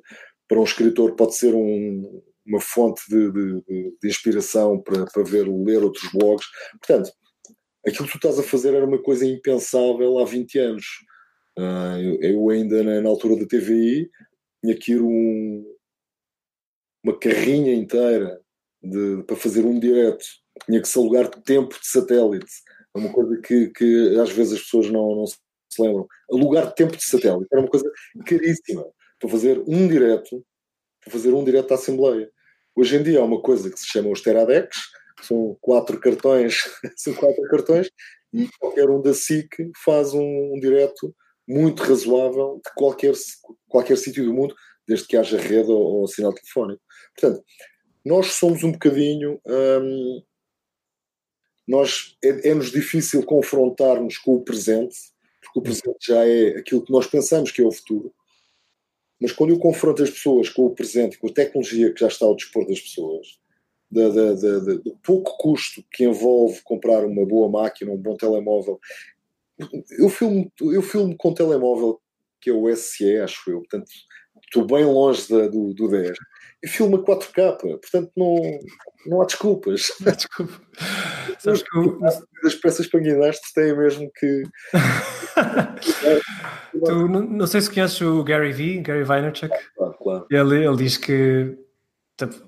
Para 0.48 0.58
um 0.58 0.64
escritor 0.64 1.14
pode 1.16 1.36
ser 1.36 1.54
um, 1.54 2.22
uma 2.46 2.60
fonte 2.62 3.02
de, 3.10 3.30
de, 3.30 3.62
de 4.00 4.08
inspiração 4.08 4.80
para, 4.80 5.04
para 5.04 5.22
ver, 5.22 5.46
ler 5.46 5.84
outros 5.84 6.10
blogs. 6.14 6.46
Portanto, 6.80 7.12
aquilo 7.86 8.06
que 8.06 8.12
tu 8.12 8.26
estás 8.26 8.38
a 8.38 8.42
fazer 8.42 8.72
era 8.72 8.86
uma 8.86 9.02
coisa 9.02 9.26
impensável 9.26 10.18
há 10.18 10.24
20 10.24 10.58
anos. 10.60 10.86
Uh, 11.58 12.00
eu, 12.00 12.22
eu, 12.22 12.48
ainda 12.48 12.82
na, 12.82 13.02
na, 13.02 13.08
altura 13.10 13.36
da 13.36 13.46
TVI 13.46 14.08
tinha 14.64 14.78
que 14.78 14.92
ir 14.92 15.02
um, 15.02 15.62
uma 17.04 17.18
carrinha 17.18 17.74
inteira 17.74 18.40
de, 18.82 19.22
para 19.24 19.36
fazer 19.36 19.64
um 19.64 19.78
direto. 19.78 20.24
Tinha 20.66 20.82
que 20.82 20.88
alugar 20.98 21.28
tempo 21.42 21.78
de 21.78 21.86
satélite. 21.86 22.52
É 22.94 22.98
uma 22.98 23.12
coisa 23.12 23.40
que, 23.40 23.68
que 23.68 24.18
às 24.20 24.30
vezes 24.30 24.54
as 24.54 24.62
pessoas 24.62 24.90
não, 24.90 25.16
não 25.16 25.26
se 25.26 25.36
lembram. 25.78 26.06
Alugar 26.30 26.72
tempo 26.74 26.96
de 26.96 27.04
satélite 27.04 27.46
era 27.52 27.60
uma 27.60 27.70
coisa 27.70 27.90
caríssima 28.26 28.84
para 29.20 29.28
fazer 29.28 29.62
um 29.66 29.88
direto, 29.88 30.44
para 31.02 31.12
fazer 31.12 31.32
um 31.32 31.44
direto 31.44 31.72
à 31.72 31.74
Assembleia. 31.74 32.30
Hoje 32.74 32.96
em 32.96 33.02
dia 33.02 33.20
há 33.20 33.24
uma 33.24 33.40
coisa 33.42 33.70
que 33.70 33.78
se 33.78 33.86
chama 33.86 34.10
os 34.10 34.22
Teradex, 34.22 34.76
são 35.22 35.56
quatro 35.60 35.98
cartões, 35.98 36.62
são 36.96 37.12
quatro 37.14 37.42
cartões, 37.50 37.90
e 38.32 38.48
qualquer 38.58 38.88
um 38.88 39.00
da 39.00 39.14
SIC 39.14 39.48
faz 39.84 40.12
um, 40.14 40.54
um 40.54 40.60
direto 40.60 41.14
muito 41.46 41.82
razoável 41.82 42.60
de 42.64 42.72
qualquer, 42.76 43.14
qualquer 43.68 43.96
sítio 43.96 44.24
do 44.24 44.34
mundo, 44.34 44.54
desde 44.86 45.06
que 45.06 45.16
haja 45.16 45.38
rede 45.38 45.70
ou, 45.70 46.00
ou 46.00 46.06
sinal 46.06 46.32
telefónico. 46.32 46.80
Portanto, 47.14 47.42
nós 48.08 48.32
somos 48.32 48.64
um 48.64 48.72
bocadinho. 48.72 49.38
Hum, 49.46 50.22
nós, 51.66 52.16
é, 52.24 52.48
é-nos 52.48 52.72
difícil 52.72 53.22
confrontarmos 53.22 54.16
com 54.16 54.36
o 54.36 54.42
presente, 54.42 54.96
porque 55.42 55.58
o 55.58 55.62
presente 55.62 56.06
já 56.06 56.26
é 56.26 56.58
aquilo 56.58 56.82
que 56.82 56.90
nós 56.90 57.06
pensamos 57.06 57.50
que 57.50 57.60
é 57.60 57.66
o 57.66 57.70
futuro. 57.70 58.12
Mas 59.20 59.32
quando 59.32 59.50
eu 59.50 59.58
confronto 59.58 60.02
as 60.02 60.10
pessoas 60.10 60.48
com 60.48 60.64
o 60.64 60.74
presente, 60.74 61.18
com 61.18 61.28
a 61.28 61.32
tecnologia 61.32 61.92
que 61.92 62.00
já 62.00 62.08
está 62.08 62.24
ao 62.24 62.34
dispor 62.34 62.66
das 62.66 62.80
pessoas, 62.80 63.38
da, 63.90 64.08
da, 64.08 64.32
da, 64.34 64.58
do 64.58 64.96
pouco 65.02 65.36
custo 65.36 65.84
que 65.92 66.04
envolve 66.04 66.62
comprar 66.62 67.04
uma 67.04 67.26
boa 67.26 67.50
máquina, 67.50 67.92
um 67.92 67.96
bom 67.98 68.16
telemóvel, 68.16 68.80
eu 69.98 70.08
filmo, 70.08 70.50
eu 70.60 70.82
filmo 70.82 71.16
com 71.16 71.34
telemóvel 71.34 72.00
que 72.40 72.48
é 72.48 72.52
o 72.52 72.74
SE, 72.76 73.18
acho 73.18 73.50
eu, 73.50 73.58
portanto 73.58 73.90
estou 74.44 74.64
bem 74.64 74.84
longe 74.84 75.26
do, 75.28 75.74
do 75.74 75.88
10. 75.88 76.16
E 76.62 76.68
filma 76.68 76.98
4K, 76.98 77.58
portanto 77.58 78.10
não, 78.16 78.36
não 79.06 79.22
há 79.22 79.24
desculpas. 79.24 79.92
Não 80.00 80.12
há 80.12 80.16
desculpa. 80.16 80.60
Sabes 81.38 81.62
que 81.62 81.78
eu... 81.78 81.98
As 82.44 82.54
peças 82.54 82.86
para 82.86 83.00
guiar-te 83.00 83.54
têm 83.54 83.76
mesmo 83.76 84.10
que. 84.12 84.42
tu, 86.84 87.08
não, 87.08 87.22
não, 87.22 87.46
sei 87.46 87.60
se 87.60 87.70
conheces 87.70 88.00
o 88.00 88.22
Gary 88.24 88.52
V, 88.52 88.80
Gary 88.80 89.04
Vaynerchuk. 89.04 89.54
Claro, 89.76 89.94
claro. 89.94 90.26
Ele, 90.30 90.64
ele 90.64 90.76
diz 90.76 90.96
que 90.96 91.56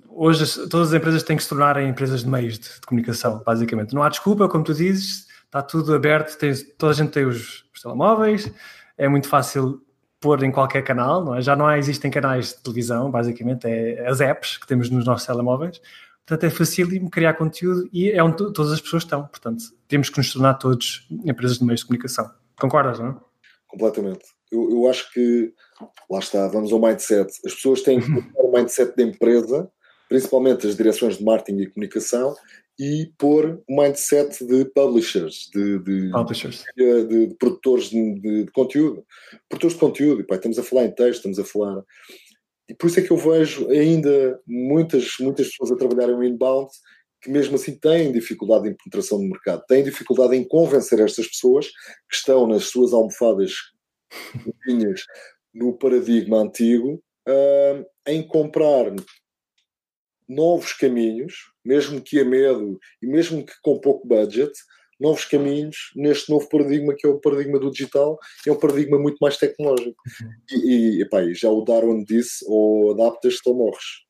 hoje 0.09 0.69
todas 0.69 0.89
as 0.89 0.95
empresas 0.95 1.23
têm 1.23 1.37
que 1.37 1.43
se 1.43 1.49
tornar 1.49 1.81
empresas 1.83 2.23
de 2.23 2.29
meios 2.29 2.59
de, 2.59 2.69
de, 2.69 2.81
comunicação, 2.83 3.43
basicamente. 3.45 3.95
Não 3.95 4.03
há 4.03 4.09
desculpa, 4.09 4.49
como 4.49 4.65
tu 4.65 4.75
dizes, 4.75 5.27
está 5.45 5.63
tudo 5.63 5.95
aberto, 5.95 6.37
tens, 6.37 6.63
toda 6.77 6.93
a 6.93 6.95
gente 6.95 7.11
tem 7.11 7.25
os, 7.25 7.65
os 7.75 7.83
telemóveis, 7.83 8.51
é 8.99 9.09
muito 9.09 9.29
fácil 9.29 9.81
pôr 10.21 10.45
em 10.45 10.53
qualquer 10.53 10.83
canal, 10.83 11.25
não 11.25 11.35
é? 11.35 11.41
já 11.41 11.57
não 11.57 11.67
há, 11.67 11.79
existem 11.79 12.11
canais 12.11 12.49
de 12.49 12.63
televisão, 12.63 13.11
basicamente, 13.11 13.67
é 13.67 14.07
as 14.07 14.21
apps 14.21 14.59
que 14.59 14.67
temos 14.67 14.91
nos 14.91 15.05
nossos 15.07 15.27
telemóveis. 15.27 15.81
Portanto, 16.27 16.45
é 16.45 16.51
facílimo 16.51 17.11
criar 17.11 17.35
conteúdo 17.35 17.89
e 17.93 18.11
é 18.11 18.23
onde 18.23 18.37
todas 18.37 18.71
as 18.71 18.81
pessoas 18.81 19.03
estão. 19.03 19.27
Portanto, 19.27 19.65
temos 19.89 20.11
que 20.11 20.19
nos 20.19 20.33
tornar 20.33 20.55
todos 20.55 21.09
empresas 21.25 21.59
de 21.59 21.65
meios 21.65 21.81
de 21.81 21.87
comunicação. 21.87 22.31
Concordas, 22.61 23.01
não 23.01 23.09
é? 23.09 23.17
Completamente. 23.67 24.27
Eu, 24.53 24.71
eu 24.71 24.89
acho 24.89 25.11
que, 25.13 25.53
lá 26.09 26.19
está, 26.19 26.47
vamos 26.49 26.73
ao 26.73 26.81
mindset. 26.81 27.31
As 27.45 27.55
pessoas 27.55 27.83
têm 27.83 28.01
que 28.01 28.07
ter 28.07 28.33
o 28.37 28.53
mindset 28.53 28.95
da 28.97 29.03
empresa, 29.03 29.71
principalmente 30.09 30.67
as 30.67 30.77
direções 30.77 31.17
de 31.19 31.25
marketing 31.25 31.63
e 31.63 31.67
comunicação, 31.69 32.37
e 32.81 33.13
pôr 33.19 33.63
o 33.69 33.79
mindset 33.79 34.43
de 34.47 34.65
publishers, 34.65 35.51
de, 35.55 35.79
de, 35.81 36.11
publishers. 36.13 36.65
de, 36.75 37.05
de 37.05 37.35
produtores 37.35 37.91
de, 37.91 38.47
conteúdo. 38.55 39.05
Produtores 39.51 39.75
de 39.75 39.81
conteúdo, 39.81 40.23
e, 40.23 40.25
pá, 40.25 40.37
estamos 40.37 40.59
a 40.59 40.63
falar 40.63 40.87
em 40.87 40.91
texto, 40.91 41.17
estamos 41.17 41.39
a 41.39 41.45
falar. 41.45 41.85
E 42.67 42.75
por 42.75 42.87
isso 42.87 42.99
é 42.99 43.03
que 43.03 43.11
eu 43.11 43.19
vejo 43.19 43.69
ainda 43.69 44.41
muitas, 44.47 45.17
muitas 45.21 45.49
pessoas 45.49 45.73
a 45.73 45.77
trabalharem 45.77 46.17
no 46.17 46.25
inbound 46.25 46.71
que 47.21 47.31
mesmo 47.31 47.57
assim 47.57 47.79
têm 47.79 48.13
dificuldade 48.13 48.67
em 48.67 48.75
penetração 48.75 49.19
no 49.19 49.29
mercado, 49.29 49.63
têm 49.69 49.85
dificuldade 49.85 50.35
em 50.35 50.43
convencer 50.43 51.01
estas 51.01 51.29
pessoas 51.29 51.67
que 52.09 52.17
estão 52.17 52.47
nas 52.47 52.65
suas 52.65 52.95
almofadas 52.95 53.53
no 55.53 55.77
paradigma 55.77 56.39
antigo 56.39 57.03
uh, 57.29 57.85
em 58.07 58.27
comprar 58.27 58.95
novos 60.31 60.73
caminhos, 60.73 61.35
mesmo 61.65 62.01
que 62.01 62.21
a 62.21 62.25
medo 62.25 62.79
e 63.03 63.07
mesmo 63.07 63.45
que 63.45 63.53
com 63.63 63.81
pouco 63.81 64.07
budget, 64.07 64.53
novos 64.99 65.25
caminhos 65.25 65.77
neste 65.97 66.31
novo 66.31 66.49
paradigma 66.49 66.95
que 66.97 67.07
é 67.07 67.11
o 67.11 67.19
paradigma 67.19 67.59
do 67.59 67.71
digital, 67.71 68.19
é 68.47 68.53
um 68.53 68.59
paradigma 68.59 68.99
muito 68.99 69.17
mais 69.21 69.37
tecnológico. 69.37 70.01
Uhum. 70.21 70.31
E, 70.51 70.99
e, 70.99 71.03
epá, 71.03 71.23
já 71.33 71.49
o 71.49 71.65
Darwin 71.65 72.05
disse, 72.05 72.45
ou 72.47 72.93
adaptas-te 72.93 73.49
ou 73.49 73.57
morres. 73.57 74.05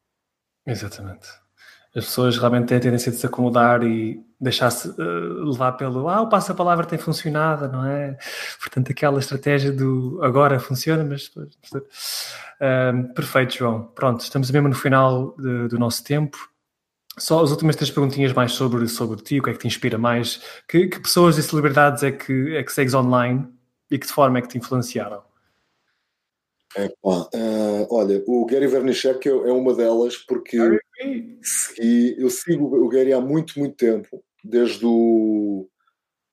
Exatamente. 0.66 1.26
As 1.94 2.04
pessoas 2.04 2.36
realmente 2.36 2.68
têm 2.68 2.76
a 2.76 2.80
tendência 2.80 3.10
de 3.10 3.18
se 3.18 3.26
acomodar 3.26 3.82
e 3.82 4.20
deixar-se 4.40 4.88
uh, 4.88 5.44
levar 5.44 5.72
pelo 5.72 6.08
ah, 6.08 6.22
o 6.22 6.28
passo-a-palavra 6.28 6.86
tem 6.86 6.98
funcionado, 6.98 7.68
não 7.68 7.84
é? 7.84 8.16
Portanto, 8.58 8.90
aquela 8.90 9.18
estratégia 9.18 9.70
do 9.70 10.18
agora 10.22 10.58
funciona, 10.58 11.04
mas 11.04 11.26
uh, 11.36 13.14
perfeito, 13.14 13.56
João. 13.56 13.84
Pronto, 13.94 14.22
estamos 14.22 14.50
mesmo 14.50 14.68
no 14.68 14.74
final 14.74 15.34
de, 15.36 15.68
do 15.68 15.78
nosso 15.78 16.02
tempo. 16.02 16.38
Só 17.18 17.42
as 17.42 17.50
últimas 17.50 17.76
três 17.76 17.90
perguntinhas 17.90 18.32
mais 18.32 18.52
sobre, 18.52 18.88
sobre 18.88 19.20
ti, 19.20 19.40
o 19.40 19.42
que 19.42 19.50
é 19.50 19.52
que 19.52 19.58
te 19.58 19.66
inspira 19.66 19.98
mais? 19.98 20.42
Que, 20.66 20.88
que 20.88 21.00
pessoas 21.00 21.36
e 21.36 21.42
celebridades 21.42 22.02
é 22.02 22.10
que, 22.10 22.56
é 22.56 22.62
que 22.62 22.72
segues 22.72 22.94
online 22.94 23.46
e 23.90 23.98
que 23.98 24.06
de 24.06 24.12
forma 24.12 24.38
é 24.38 24.42
que 24.42 24.48
te 24.48 24.56
influenciaram? 24.56 25.22
É, 26.76 26.88
pá, 27.02 27.28
uh, 27.34 27.86
olha, 27.90 28.22
o 28.26 28.46
Gary 28.46 28.68
Vaynerchuk 28.68 29.28
é, 29.28 29.32
é 29.32 29.52
uma 29.52 29.74
delas 29.74 30.16
porque 30.16 30.56
segui, 31.42 32.14
eu 32.16 32.30
sigo 32.30 32.64
o 32.64 32.88
Gary 32.88 33.12
há 33.12 33.20
muito, 33.20 33.58
muito 33.58 33.74
tempo, 33.74 34.22
desde 34.44 34.84
o 34.84 35.68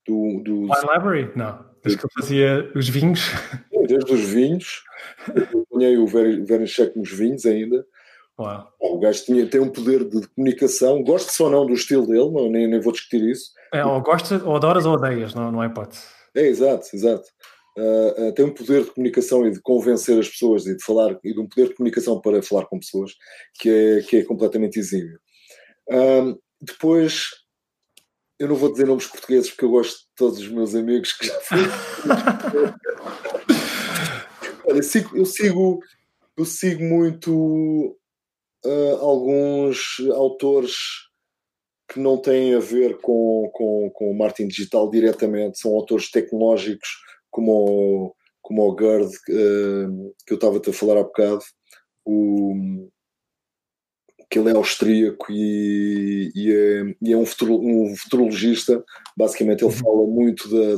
do, 0.07 0.41
do 0.43 0.59
Wine 0.61 0.93
Library? 0.93 1.31
Não, 1.35 1.65
desde 1.83 1.99
que 1.99 2.05
ele 2.05 2.13
fazia 2.21 2.71
os 2.75 2.89
vinhos. 2.89 3.21
Desde 3.87 4.13
os 4.13 4.21
vinhos, 4.21 4.83
eu 5.33 5.43
acompanhei 5.43 5.97
o 5.97 6.07
Vaynerchuk 6.07 6.97
nos 6.97 7.11
vinhos 7.11 7.45
ainda. 7.45 7.85
Uau. 8.39 8.71
O 8.79 8.99
gajo 8.99 9.25
tinha, 9.25 9.47
tem 9.47 9.59
um 9.59 9.69
poder 9.69 10.03
de 10.03 10.27
comunicação, 10.27 11.03
gosto 11.03 11.43
ou 11.43 11.49
não 11.49 11.65
do 11.65 11.73
estilo 11.73 12.05
dele, 12.05 12.29
não, 12.29 12.49
nem, 12.49 12.67
nem 12.67 12.79
vou 12.79 12.91
discutir 12.91 13.21
isso. 13.23 13.51
É, 13.73 13.83
ou 13.83 13.99
gostas, 14.01 14.43
ou 14.43 14.55
adoras 14.55 14.85
ou 14.85 14.93
odeias, 14.93 15.33
não, 15.33 15.51
não 15.51 15.63
é 15.63 15.67
hipótese. 15.67 16.03
É, 16.35 16.41
exato, 16.41 16.87
exato. 16.93 17.27
Uh, 17.77 18.27
uh, 18.27 18.33
tem 18.33 18.45
um 18.45 18.53
poder 18.53 18.83
de 18.83 18.91
comunicação 18.91 19.45
e 19.45 19.51
de 19.51 19.61
convencer 19.61 20.19
as 20.19 20.29
pessoas 20.29 20.65
e 20.65 20.75
de 20.75 20.83
falar, 20.83 21.17
e 21.23 21.33
de 21.33 21.39
um 21.39 21.47
poder 21.47 21.69
de 21.69 21.75
comunicação 21.75 22.19
para 22.19 22.41
falar 22.41 22.65
com 22.65 22.79
pessoas 22.79 23.13
que 23.59 23.69
é, 23.69 24.01
que 24.01 24.17
é 24.17 24.23
completamente 24.23 24.79
exímio. 24.79 25.19
Uh, 25.89 26.39
depois, 26.61 27.29
eu 28.39 28.47
não 28.47 28.55
vou 28.55 28.71
dizer 28.71 28.85
nomes 28.85 29.07
portugueses 29.07 29.49
porque 29.49 29.65
eu 29.65 29.71
gosto 29.71 29.99
de 29.99 30.05
todos 30.15 30.39
os 30.39 30.49
meus 30.49 30.75
amigos 30.75 31.13
que 31.13 31.25
já 31.27 31.39
fui. 31.41 31.59
Olha, 34.65 34.83
sigo, 34.83 35.17
eu 35.17 35.25
sigo, 35.25 35.79
eu 36.35 36.45
sigo 36.45 36.83
muito 36.83 37.97
alguns 38.99 39.97
autores 40.13 40.75
que 41.89 41.99
não 41.99 42.17
têm 42.17 42.53
a 42.53 42.59
ver 42.59 42.97
com, 42.97 43.49
com, 43.53 43.89
com 43.93 44.11
o 44.11 44.17
marketing 44.17 44.49
digital 44.49 44.89
diretamente, 44.89 45.59
são 45.59 45.71
autores 45.71 46.11
tecnológicos 46.11 46.89
como 47.31 47.51
o, 47.51 48.15
como 48.41 48.63
o 48.63 48.77
Gerd, 48.77 49.07
uh, 49.07 50.15
que 50.25 50.33
eu 50.33 50.35
estava-te 50.35 50.69
a 50.69 50.73
falar 50.73 50.99
há 50.99 51.03
bocado, 51.03 51.43
o, 52.05 52.89
que 54.29 54.37
ele 54.37 54.49
é 54.49 54.55
austríaco 54.55 55.31
e, 55.31 56.31
e, 56.35 56.51
é, 56.51 56.95
e 57.01 57.13
é 57.13 57.17
um, 57.17 57.25
futuro, 57.25 57.59
um, 57.59 57.95
futurologista. 57.95 58.83
Basicamente, 59.15 59.63
ele 59.63 59.71
uhum. 59.73 59.77
fala 59.77 60.07
muito 60.07 60.49
da, 60.49 60.75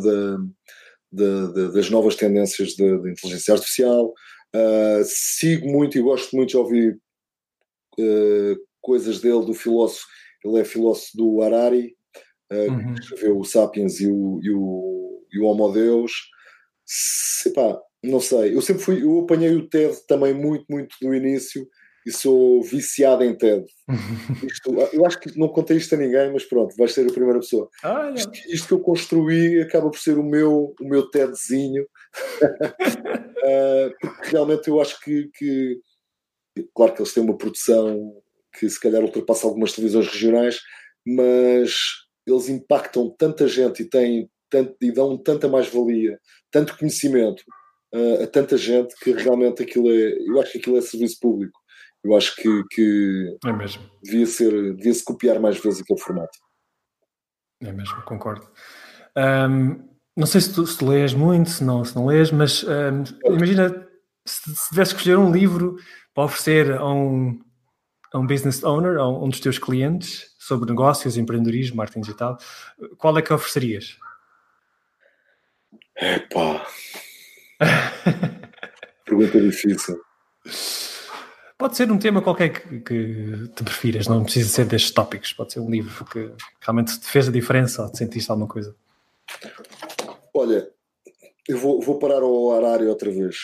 da, 1.11 1.51
da, 1.51 1.67
das 1.71 1.89
novas 1.89 2.15
tendências 2.15 2.75
da 2.75 2.85
inteligência 2.85 3.53
artificial. 3.53 4.13
Uh, 4.55 5.03
sigo 5.03 5.67
muito 5.67 5.97
e 5.97 6.01
gosto 6.01 6.35
muito 6.35 6.49
de 6.49 6.57
ouvir 6.57 6.99
uh, 7.99 8.55
coisas 8.81 9.19
dele, 9.19 9.45
do 9.45 9.53
filósofo. 9.53 10.05
Ele 10.45 10.59
é 10.59 10.65
filósofo 10.65 11.17
do 11.17 11.41
Harari, 11.41 11.95
uh, 12.51 12.71
uhum. 12.71 12.93
que 12.93 13.01
escreveu 13.01 13.39
o 13.39 13.45
Sapiens 13.45 13.99
e 13.99 14.07
o, 14.07 14.39
e 14.43 14.51
o, 14.51 15.23
e 15.33 15.39
o 15.39 15.45
Homo 15.45 15.71
Deus 15.71 16.11
não 18.03 18.19
sei, 18.19 18.55
eu 18.55 18.61
sempre 18.61 18.83
fui, 18.83 19.03
eu 19.03 19.19
apanhei 19.19 19.53
o 19.55 19.67
TED 19.67 19.95
também 20.07 20.33
muito, 20.33 20.65
muito 20.69 20.95
do 21.01 21.13
início 21.13 21.67
e 22.09 22.11
sou 22.11 22.63
viciado 22.63 23.23
em 23.23 23.37
TED. 23.37 23.63
Isto, 24.43 24.73
eu 24.91 25.05
acho 25.05 25.19
que 25.19 25.37
não 25.37 25.47
contei 25.47 25.77
isto 25.77 25.93
a 25.93 25.97
ninguém, 25.97 26.33
mas 26.33 26.43
pronto, 26.43 26.75
vais 26.75 26.91
ser 26.91 27.07
a 27.07 27.13
primeira 27.13 27.39
pessoa. 27.39 27.69
Ah, 27.83 28.11
isto, 28.15 28.31
isto, 28.49 28.67
que 28.67 28.73
eu 28.73 28.79
construí 28.79 29.61
acaba 29.61 29.91
por 29.91 29.99
ser 29.99 30.17
o 30.17 30.23
meu, 30.23 30.73
o 30.79 30.87
meu 30.87 31.07
TEDzinho, 31.09 31.83
uh, 31.83 33.93
porque 34.01 34.31
realmente 34.31 34.67
eu 34.67 34.81
acho 34.81 34.99
que, 35.01 35.29
que, 35.35 35.79
claro 36.75 36.93
que 36.93 37.01
eles 37.01 37.13
têm 37.13 37.23
uma 37.23 37.37
produção 37.37 38.15
que 38.57 38.67
se 38.67 38.79
calhar 38.79 39.03
ultrapassa 39.03 39.45
algumas 39.45 39.73
televisões 39.73 40.07
regionais, 40.07 40.59
mas 41.05 41.75
eles 42.25 42.49
impactam 42.49 43.13
tanta 43.17 43.47
gente 43.47 43.83
e 43.83 43.89
têm 43.89 44.27
tanto, 44.49 44.75
e 44.81 44.91
dão 44.91 45.15
tanta 45.15 45.47
mais-valia, 45.47 46.19
tanto 46.51 46.75
conhecimento 46.75 47.43
uh, 47.93 48.23
a 48.23 48.27
tanta 48.27 48.57
gente 48.57 48.95
que 49.01 49.11
realmente 49.11 49.61
aquilo 49.61 49.91
é. 49.91 50.17
Eu 50.27 50.41
acho 50.41 50.53
que 50.53 50.57
aquilo 50.57 50.77
é 50.77 50.81
serviço 50.81 51.19
público. 51.19 51.58
Eu 52.03 52.15
acho 52.15 52.35
que, 52.35 52.63
que 52.71 53.37
é 53.45 53.51
mesmo. 53.51 53.83
devia 54.01 54.25
ser 54.25 54.75
devia 54.75 54.93
se 54.93 55.03
copiar 55.03 55.39
mais 55.39 55.59
vezes 55.59 55.81
aquele 55.81 55.99
formato. 55.99 56.37
É 57.61 57.71
mesmo, 57.71 58.01
concordo. 58.03 58.49
Um, 59.17 59.89
não 60.15 60.25
sei 60.25 60.41
se 60.41 60.53
tu, 60.53 60.65
se 60.65 60.77
tu 60.77 60.87
lês 60.87 61.13
muito, 61.13 61.49
se 61.49 61.63
não, 61.63 61.83
se 61.83 61.95
não 61.95 62.05
lês, 62.05 62.31
mas 62.31 62.63
um, 62.63 63.33
imagina 63.33 63.87
se, 64.25 64.55
se 64.55 64.69
tivesse 64.69 64.93
que 64.93 65.01
escolher 65.01 65.17
um 65.17 65.31
livro 65.31 65.75
para 66.13 66.23
oferecer 66.23 66.71
a 66.73 66.87
um, 66.87 67.39
a 68.13 68.19
um 68.19 68.25
business 68.25 68.63
owner, 68.63 68.97
a 68.97 69.07
um 69.07 69.29
dos 69.29 69.39
teus 69.39 69.59
clientes, 69.59 70.29
sobre 70.39 70.69
negócios, 70.69 71.17
empreendedorismo, 71.17 71.77
marketing 71.77 72.01
digital, 72.01 72.37
qual 72.97 73.17
é 73.17 73.21
que 73.21 73.33
oferecerias? 73.33 73.97
Epá. 75.95 76.65
Pergunta 79.05 79.41
difícil. 79.41 80.01
Pode 81.59 81.75
ser 81.75 81.91
um 81.91 81.99
tema 81.99 82.21
qualquer 82.21 82.53
que, 82.53 82.79
que, 82.79 83.49
te 83.53 83.63
prefiras, 83.65 84.07
não 84.07 84.23
precisa 84.23 84.47
ser 84.47 84.65
destes 84.65 84.91
tópicos. 84.91 85.33
Pode 85.33 85.51
ser 85.51 85.59
um 85.59 85.69
livro 85.69 86.05
que 86.05 86.31
realmente 86.61 86.97
te 86.97 87.05
fez 87.05 87.27
a 87.27 87.31
diferença 87.33 87.83
ou 87.83 87.91
te 87.91 87.97
sentiste 87.97 88.31
alguma 88.31 88.47
coisa. 88.47 88.73
Olha, 90.33 90.71
eu 91.49 91.57
vou, 91.57 91.81
vou 91.81 91.99
parar 91.99 92.21
ao 92.21 92.45
horário 92.45 92.87
outra 92.87 93.11
vez. 93.11 93.35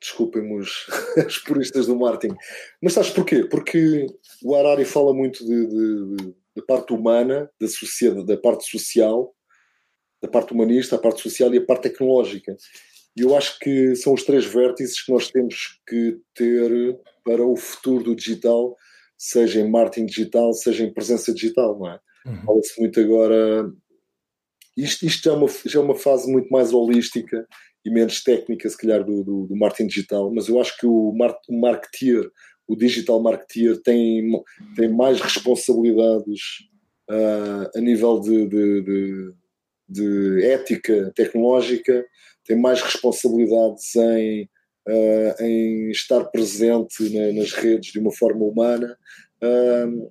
Desculpem-me 0.00 0.60
os, 0.60 0.86
os 1.26 1.38
puristas 1.38 1.88
do 1.88 1.96
marketing. 1.96 2.36
Mas 2.80 2.92
sabes 2.92 3.10
porquê? 3.10 3.42
Porque 3.42 4.06
o 4.44 4.54
Harari 4.54 4.84
fala 4.84 5.12
muito 5.12 5.44
de, 5.44 5.66
de, 5.66 6.34
de, 6.54 6.62
parte 6.68 6.92
humana, 6.92 7.50
da, 7.60 7.66
sociedade, 7.66 8.24
da 8.26 8.36
parte 8.36 8.64
social 8.70 9.34
da 10.22 10.28
parte 10.28 10.52
humanista, 10.52 10.96
a 10.96 10.98
parte 10.98 11.20
social 11.20 11.52
e 11.54 11.58
a 11.58 11.64
parte 11.64 11.84
tecnológica. 11.84 12.56
E 13.16 13.22
eu 13.22 13.34
acho 13.36 13.58
que 13.58 13.96
são 13.96 14.12
os 14.12 14.24
três 14.24 14.44
vértices 14.44 15.02
que 15.02 15.12
nós 15.12 15.30
temos 15.30 15.80
que 15.88 16.18
ter 16.34 16.98
para 17.24 17.44
o 17.44 17.56
futuro 17.56 18.04
do 18.04 18.16
digital, 18.16 18.76
seja 19.16 19.60
em 19.60 19.70
marketing 19.70 20.06
digital, 20.06 20.52
seja 20.52 20.84
em 20.84 20.92
presença 20.92 21.32
digital, 21.32 21.78
não 21.78 21.90
é? 21.90 22.00
Uhum. 22.26 22.42
Fala-se 22.44 22.80
muito 22.80 23.00
agora. 23.00 23.72
Isto, 24.76 25.06
isto 25.06 25.24
já, 25.24 25.32
é 25.32 25.34
uma, 25.34 25.48
já 25.64 25.80
é 25.80 25.82
uma 25.82 25.94
fase 25.94 26.30
muito 26.30 26.48
mais 26.50 26.72
holística 26.72 27.46
e 27.86 27.90
menos 27.90 28.22
técnica, 28.22 28.68
se 28.68 28.76
calhar, 28.76 29.04
do, 29.04 29.22
do, 29.22 29.46
do 29.46 29.56
marketing 29.56 29.86
digital, 29.86 30.30
mas 30.34 30.48
eu 30.48 30.60
acho 30.60 30.76
que 30.76 30.86
o, 30.86 31.12
mar, 31.12 31.38
o 31.48 31.58
marketeer, 31.58 32.28
o 32.66 32.74
digital 32.74 33.22
marketeer, 33.22 33.80
tem, 33.80 34.28
tem 34.74 34.92
mais 34.92 35.20
responsabilidades 35.20 36.40
uh, 37.08 37.78
a 37.78 37.80
nível 37.80 38.18
de, 38.20 38.46
de, 38.48 38.82
de, 38.82 39.32
de, 39.88 40.44
ética 40.46 41.12
tecnológica, 41.14 42.04
tem 42.46 42.56
mais 42.56 42.80
responsabilidades 42.80 43.94
em, 43.96 44.48
uh, 44.88 45.42
em 45.42 45.90
estar 45.90 46.24
presente 46.26 47.12
na, 47.12 47.32
nas 47.32 47.52
redes 47.52 47.92
de 47.92 47.98
uma 47.98 48.12
forma 48.12 48.44
humana. 48.44 48.96
Uh, 49.42 50.10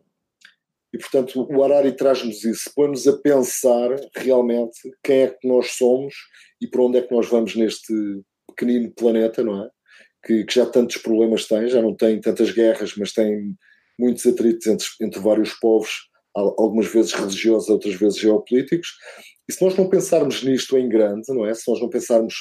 e, 0.93 0.97
portanto, 0.97 1.47
o 1.49 1.63
Harari 1.63 1.91
traz-nos 1.91 2.43
isso, 2.45 2.71
põe-nos 2.73 3.05
a 3.05 3.17
pensar 3.17 3.89
realmente 4.15 4.79
quem 5.03 5.23
é 5.23 5.27
que 5.27 5.47
nós 5.47 5.71
somos 5.71 6.13
e 6.61 6.67
para 6.67 6.81
onde 6.81 6.97
é 6.97 7.01
que 7.01 7.13
nós 7.13 7.27
vamos 7.27 7.55
neste 7.55 7.93
pequenino 8.47 8.91
planeta, 8.91 9.43
não 9.43 9.65
é? 9.65 9.69
Que, 10.25 10.45
que 10.45 10.55
já 10.55 10.65
tantos 10.65 10.97
problemas 10.97 11.45
tem, 11.47 11.67
já 11.67 11.81
não 11.81 11.93
tem 11.93 12.21
tantas 12.21 12.51
guerras, 12.51 12.95
mas 12.95 13.11
tem 13.11 13.53
muitos 13.99 14.25
atritos 14.25 14.67
entre, 14.67 14.87
entre 15.01 15.19
vários 15.19 15.53
povos, 15.53 16.09
algumas 16.35 16.87
vezes 16.87 17.13
religiosos, 17.13 17.69
outras 17.69 17.95
vezes 17.95 18.19
geopolíticos. 18.19 18.89
E 19.47 19.53
se 19.53 19.63
nós 19.63 19.75
não 19.75 19.89
pensarmos 19.89 20.43
nisto 20.43 20.77
em 20.77 20.89
grande, 20.89 21.23
não 21.29 21.45
é? 21.45 21.53
Se 21.53 21.69
nós 21.69 21.79
não 21.79 21.89
pensarmos, 21.89 22.35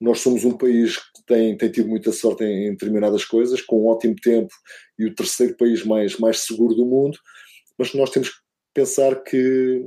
nós 0.00 0.20
somos 0.20 0.44
um 0.44 0.56
país 0.56 0.96
que 0.96 1.24
tem, 1.26 1.56
tem 1.56 1.70
tido 1.70 1.88
muita 1.88 2.12
sorte 2.12 2.44
em, 2.44 2.68
em 2.68 2.70
determinadas 2.70 3.24
coisas, 3.24 3.60
com 3.60 3.82
um 3.82 3.86
ótimo 3.88 4.16
tempo 4.16 4.52
e 4.98 5.06
o 5.06 5.14
terceiro 5.14 5.56
país 5.56 5.84
mais, 5.84 6.18
mais 6.18 6.40
seguro 6.40 6.74
do 6.74 6.86
mundo, 6.86 7.18
mas 7.78 7.92
nós 7.94 8.10
temos 8.10 8.30
que 8.30 8.36
pensar 8.72 9.22
que 9.22 9.84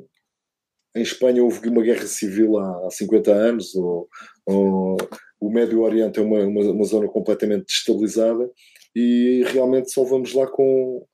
em 0.95 1.01
Espanha 1.01 1.43
houve 1.43 1.67
uma 1.67 1.81
guerra 1.81 2.05
civil 2.05 2.57
há, 2.59 2.89
50 2.91 3.31
anos, 3.31 3.73
ou, 3.75 4.07
ou 4.45 4.97
o 5.39 5.49
Médio 5.49 5.81
Oriente 5.81 6.19
é 6.19 6.23
uma, 6.23 6.39
uma, 6.39 6.61
uma, 6.71 6.85
zona 6.85 7.07
completamente 7.07 7.65
destabilizada 7.65 8.49
e 8.95 9.43
realmente 9.47 9.91
só 9.91 10.03
vamos 10.03 10.33
lá 10.33 10.47
com, 10.47 11.05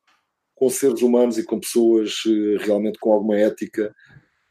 com 0.60 0.70
seres 0.70 1.02
humanos 1.02 1.38
e 1.38 1.44
com 1.44 1.60
pessoas 1.60 2.16
eh, 2.28 2.64
realmente 2.66 3.00
com 3.00 3.14
alguma 3.14 3.38
ética, 3.38 3.96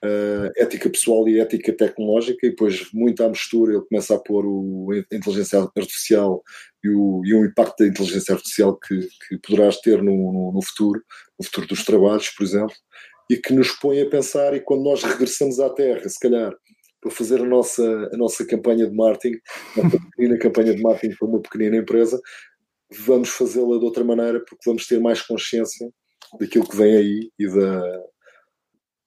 uh, 0.02 0.50
ética 0.56 0.88
pessoal 0.88 1.28
e 1.28 1.38
ética 1.38 1.70
tecnológica, 1.72 2.46
e 2.46 2.50
depois 2.50 2.90
muito 2.94 3.22
à 3.22 3.28
mistura 3.28 3.74
ele 3.74 3.84
começa 3.88 4.14
a 4.14 4.18
pôr 4.18 4.46
o, 4.46 4.88
a 4.90 5.14
inteligência 5.14 5.60
artificial 5.76 6.42
e 6.82 6.88
o, 6.88 7.22
e 7.26 7.34
o 7.34 7.44
impacto 7.44 7.84
da 7.84 7.86
inteligência 7.86 8.34
artificial 8.34 8.74
que, 8.76 9.06
que 9.28 9.38
poderás 9.38 9.78
ter 9.80 10.02
no, 10.02 10.32
no, 10.32 10.52
no 10.52 10.62
futuro, 10.62 11.02
no 11.38 11.44
futuro 11.44 11.66
dos 11.66 11.84
trabalhos, 11.84 12.30
por 12.30 12.44
exemplo, 12.44 12.74
e 13.30 13.36
que 13.36 13.52
nos 13.52 13.72
põe 13.72 14.00
a 14.00 14.08
pensar, 14.08 14.54
e 14.54 14.60
quando 14.60 14.84
nós 14.84 15.02
regressamos 15.02 15.60
à 15.60 15.68
Terra, 15.68 16.08
se 16.08 16.18
calhar, 16.18 16.54
para 17.00 17.10
fazer 17.10 17.40
a 17.40 17.44
nossa, 17.44 18.10
a 18.12 18.16
nossa 18.16 18.44
campanha 18.46 18.88
de 18.88 18.96
marketing, 18.96 19.38
uma 19.76 19.90
pequena 19.90 20.38
campanha 20.38 20.74
de 20.74 20.82
marketing 20.82 21.14
para 21.16 21.28
uma 21.28 21.40
pequenina 21.40 21.76
empresa, 21.76 22.18
vamos 22.90 23.28
fazê-la 23.28 23.78
de 23.78 23.84
outra 23.84 24.02
maneira 24.02 24.40
porque 24.40 24.62
vamos 24.64 24.86
ter 24.86 24.98
mais 24.98 25.20
consciência 25.22 25.90
daquilo 26.38 26.68
que 26.68 26.76
vem 26.76 26.96
aí 26.96 27.32
e 27.38 27.48
da, 27.48 28.02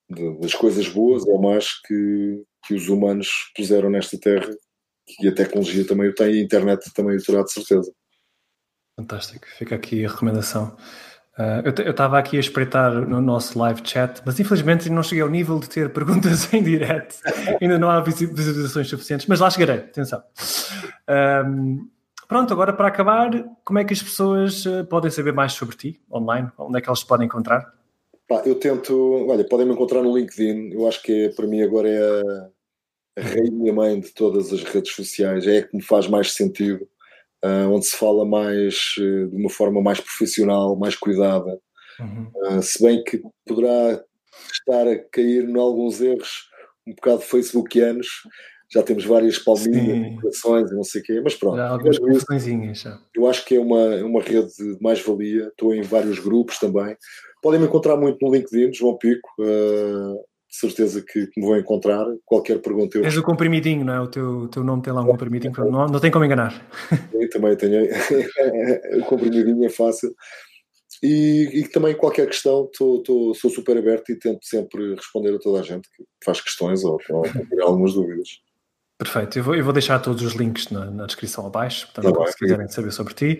de, 0.10 0.40
das 0.40 0.54
coisas 0.54 0.88
boas 0.88 1.26
ou 1.26 1.42
más 1.42 1.80
que, 1.82 2.44
que 2.66 2.74
os 2.74 2.88
humanos 2.88 3.52
puseram 3.56 3.90
nesta 3.90 4.18
terra 4.20 4.54
e 5.20 5.28
a 5.28 5.34
tecnologia 5.34 5.86
também 5.86 6.10
o 6.10 6.16
tem 6.16 6.36
e 6.36 6.40
a 6.40 6.44
internet 6.44 6.92
também 6.94 7.18
o 7.18 7.24
terá 7.24 7.44
de 7.44 7.52
certeza. 7.52 7.92
Fantástico, 8.96 9.46
fica 9.58 9.76
aqui 9.76 10.06
a 10.06 10.10
recomendação. 10.10 10.76
Uh, 11.38 11.64
eu 11.84 11.92
estava 11.92 12.20
aqui 12.20 12.38
a 12.38 12.40
espreitar 12.42 12.94
no 12.94 13.22
nosso 13.22 13.58
live 13.58 13.82
chat, 13.84 14.22
mas 14.26 14.40
infelizmente 14.40 14.90
não 14.90 15.02
cheguei 15.02 15.24
ao 15.24 15.30
nível 15.30 15.60
de 15.60 15.70
ter 15.70 15.90
perguntas 15.94 16.54
em 16.54 16.62
direto. 16.62 17.16
Ainda 17.62 17.80
não 17.80 17.90
há 17.90 18.02
visualizações 18.02 18.90
suficientes, 18.90 19.26
mas 19.28 19.40
lá 19.40 19.50
chegarei, 19.50 19.78
atenção. 19.78 20.22
Um, 21.48 21.90
pronto, 22.32 22.54
agora 22.54 22.72
para 22.72 22.88
acabar, 22.88 23.30
como 23.66 23.80
é 23.80 23.84
que 23.84 23.92
as 23.92 24.02
pessoas 24.02 24.66
uh, 24.66 24.86
podem 24.86 25.12
saber 25.12 25.34
mais 25.34 25.52
sobre 25.52 25.76
ti 25.76 26.02
online? 26.10 26.50
Onde 26.58 26.78
é 26.78 26.82
que 26.82 26.88
elas 26.88 27.04
podem 27.04 27.26
encontrar? 27.26 27.74
Pá, 28.26 28.42
eu 28.46 28.56
tento, 28.56 29.28
olha, 29.30 29.44
podem 29.44 29.66
me 29.66 29.74
encontrar 29.74 30.02
no 30.02 30.18
LinkedIn. 30.18 30.72
Eu 30.72 30.88
acho 30.88 31.04
que 31.04 31.26
é, 31.26 31.30
para 31.30 31.46
mim 31.46 31.62
agora 31.62 31.90
é 31.90 32.00
a, 32.00 33.20
a 33.20 33.22
rainha 33.22 33.74
mãe 33.74 34.00
de 34.00 34.14
todas 34.14 34.54
as 34.54 34.64
redes 34.64 34.96
sociais, 34.96 35.46
é 35.46 35.58
a 35.58 35.68
que 35.68 35.76
me 35.76 35.84
faz 35.84 36.08
mais 36.08 36.32
sentido 36.32 36.88
uh, 37.44 37.70
onde 37.70 37.86
se 37.86 37.98
fala 37.98 38.24
mais 38.24 38.96
uh, 38.98 39.28
de 39.28 39.36
uma 39.36 39.50
forma 39.50 39.82
mais 39.82 40.00
profissional, 40.00 40.78
mais 40.78 40.96
cuidada. 40.96 41.60
Uhum. 42.00 42.32
Uh, 42.34 42.62
se 42.64 42.82
bem 42.82 43.04
que 43.04 43.22
poderá 43.46 44.02
estar 44.54 44.88
a 44.88 44.98
cair 45.12 45.50
em 45.50 45.60
alguns 45.60 46.00
erros 46.00 46.50
um 46.88 46.96
bocado 46.96 47.24
facebookianos, 47.24 48.08
já 48.74 48.82
temos 48.82 49.06
várias 49.06 49.38
palminhas, 49.38 50.16
e 50.72 50.74
não 50.74 50.84
sei 50.84 51.02
o 51.02 51.04
quê, 51.04 51.22
mas 51.22 51.36
pronto. 51.36 51.58
Já 51.58 51.70
algumas 51.70 51.98
já. 52.80 53.00
Eu 53.14 53.28
acho 53.28 53.46
que 53.46 53.56
é 53.56 53.60
uma, 53.60 53.82
é 53.96 54.04
uma 54.04 54.22
rede 54.22 54.48
de 54.56 54.78
mais-valia, 54.82 55.48
estou 55.48 55.74
em 55.76 55.82
vários 55.82 56.20
grupos 56.20 56.58
também. 56.58 56.96
Podem 57.42 57.60
me 57.60 57.66
encontrar 57.66 57.98
muito 57.98 58.18
no 58.22 58.34
LinkedIn, 58.34 58.74
João 58.74 58.98
Pico, 58.98 59.28
uh, 59.40 60.16
de 60.50 60.58
certeza 60.58 61.04
que, 61.06 61.28
que, 61.28 61.42
me 61.42 61.48
vão 61.48 61.58
encontrar. 61.58 62.06
Qualquer 62.26 62.62
pergunta 62.62 62.98
eu. 62.98 63.04
És 63.04 63.18
o 63.18 63.24
comprimidinho, 63.24 63.84
não 63.84 63.94
é? 63.94 64.00
O 64.00 64.08
teu, 64.08 64.48
teu 64.48 64.64
nome 64.64 64.82
tem 64.82 64.94
lá 64.94 65.02
um 65.02 65.08
comprimidinho, 65.08 65.54
não, 65.70 65.88
não 65.88 66.00
tem 66.00 66.12
como 66.12 66.24
enganar. 66.24 66.66
Eu 67.14 67.30
também 67.30 67.56
tenho. 67.58 67.84
o 69.02 69.06
comprimidinho 69.06 69.66
é 69.66 69.70
fácil. 69.70 70.14
E, 71.04 71.62
e 71.62 71.68
também 71.70 71.96
qualquer 71.96 72.28
questão, 72.28 72.70
tô, 72.78 73.02
tô, 73.02 73.34
sou 73.34 73.50
super 73.50 73.78
aberto 73.78 74.12
e 74.12 74.20
tento 74.20 74.46
sempre 74.46 74.94
responder 74.94 75.34
a 75.34 75.40
toda 75.40 75.60
a 75.60 75.64
gente 75.64 75.90
que 75.96 76.04
faz 76.24 76.42
questões 76.42 76.84
ou, 76.84 77.00
ou 77.10 77.24
algumas 77.64 77.94
dúvidas. 77.94 78.30
Perfeito, 79.02 79.40
eu 79.40 79.44
vou, 79.44 79.56
eu 79.56 79.64
vou 79.64 79.74
deixar 79.74 79.98
todos 79.98 80.22
os 80.22 80.34
links 80.34 80.70
na, 80.70 80.86
na 80.86 81.06
descrição 81.08 81.48
abaixo, 81.48 81.88
portanto, 81.88 82.14
tá 82.14 82.32
se 82.32 82.38
quiserem 82.38 82.68
saber 82.68 82.92
sobre 82.92 83.16
ti. 83.16 83.40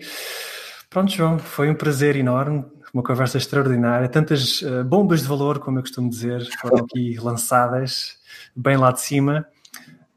Pronto, 0.90 1.12
João, 1.12 1.38
foi 1.38 1.70
um 1.70 1.74
prazer 1.74 2.16
enorme 2.16 2.64
uma 2.92 3.02
conversa 3.02 3.38
extraordinária. 3.38 4.08
Tantas 4.08 4.60
uh, 4.62 4.84
bombas 4.84 5.22
de 5.22 5.28
valor, 5.28 5.60
como 5.60 5.78
eu 5.78 5.82
costumo 5.82 6.10
dizer, 6.10 6.44
foram 6.60 6.78
aqui 6.84 7.16
lançadas, 7.18 8.18
bem 8.54 8.76
lá 8.76 8.92
de 8.92 9.00
cima. 9.00 9.46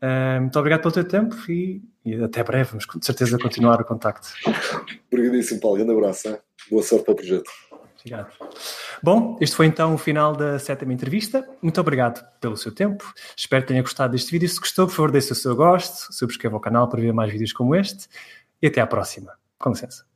Uh, 0.02 0.42
muito 0.42 0.60
obrigado 0.60 0.82
pelo 0.82 0.94
teu 0.94 1.08
tempo 1.08 1.36
e, 1.48 1.82
e, 2.04 2.16
até 2.24 2.44
breve. 2.44 2.72
Vamos 2.72 2.86
com 2.86 3.02
certeza 3.02 3.38
continuar 3.38 3.80
o 3.80 3.86
contacto. 3.86 4.28
Obrigadíssimo, 5.12 5.62
Paulo. 5.62 5.78
Grande 5.78 5.94
abraço. 5.94 6.28
Hein? 6.28 6.38
Boa 6.70 6.84
sorte 6.84 7.06
para 7.06 7.14
o 7.14 7.16
projeto. 7.16 7.52
Obrigado. 8.06 8.32
Bom, 9.02 9.36
este 9.42 9.56
foi 9.56 9.66
então 9.66 9.96
o 9.96 9.98
final 9.98 10.36
da 10.36 10.60
sétima 10.60 10.94
entrevista. 10.94 11.48
Muito 11.60 11.82
obrigado 11.82 12.24
pelo 12.40 12.56
seu 12.56 12.72
tempo. 12.72 13.12
Espero 13.36 13.64
que 13.64 13.70
tenha 13.70 13.82
gostado 13.82 14.12
deste 14.12 14.32
vídeo. 14.32 14.48
Se 14.48 14.60
gostou, 14.60 14.86
por 14.86 14.94
favor, 14.94 15.12
deixe 15.12 15.32
o 15.32 15.36
seu 15.36 15.56
gosto, 15.56 16.14
subscreva 16.14 16.56
o 16.56 16.60
canal 16.60 16.88
para 16.88 17.02
ver 17.02 17.12
mais 17.12 17.32
vídeos 17.32 17.52
como 17.52 17.76
este 17.76 18.08
e 18.62 18.68
até 18.68 18.80
à 18.80 18.86
próxima. 18.86 19.34
Com 19.58 19.72
licença. 19.72 20.15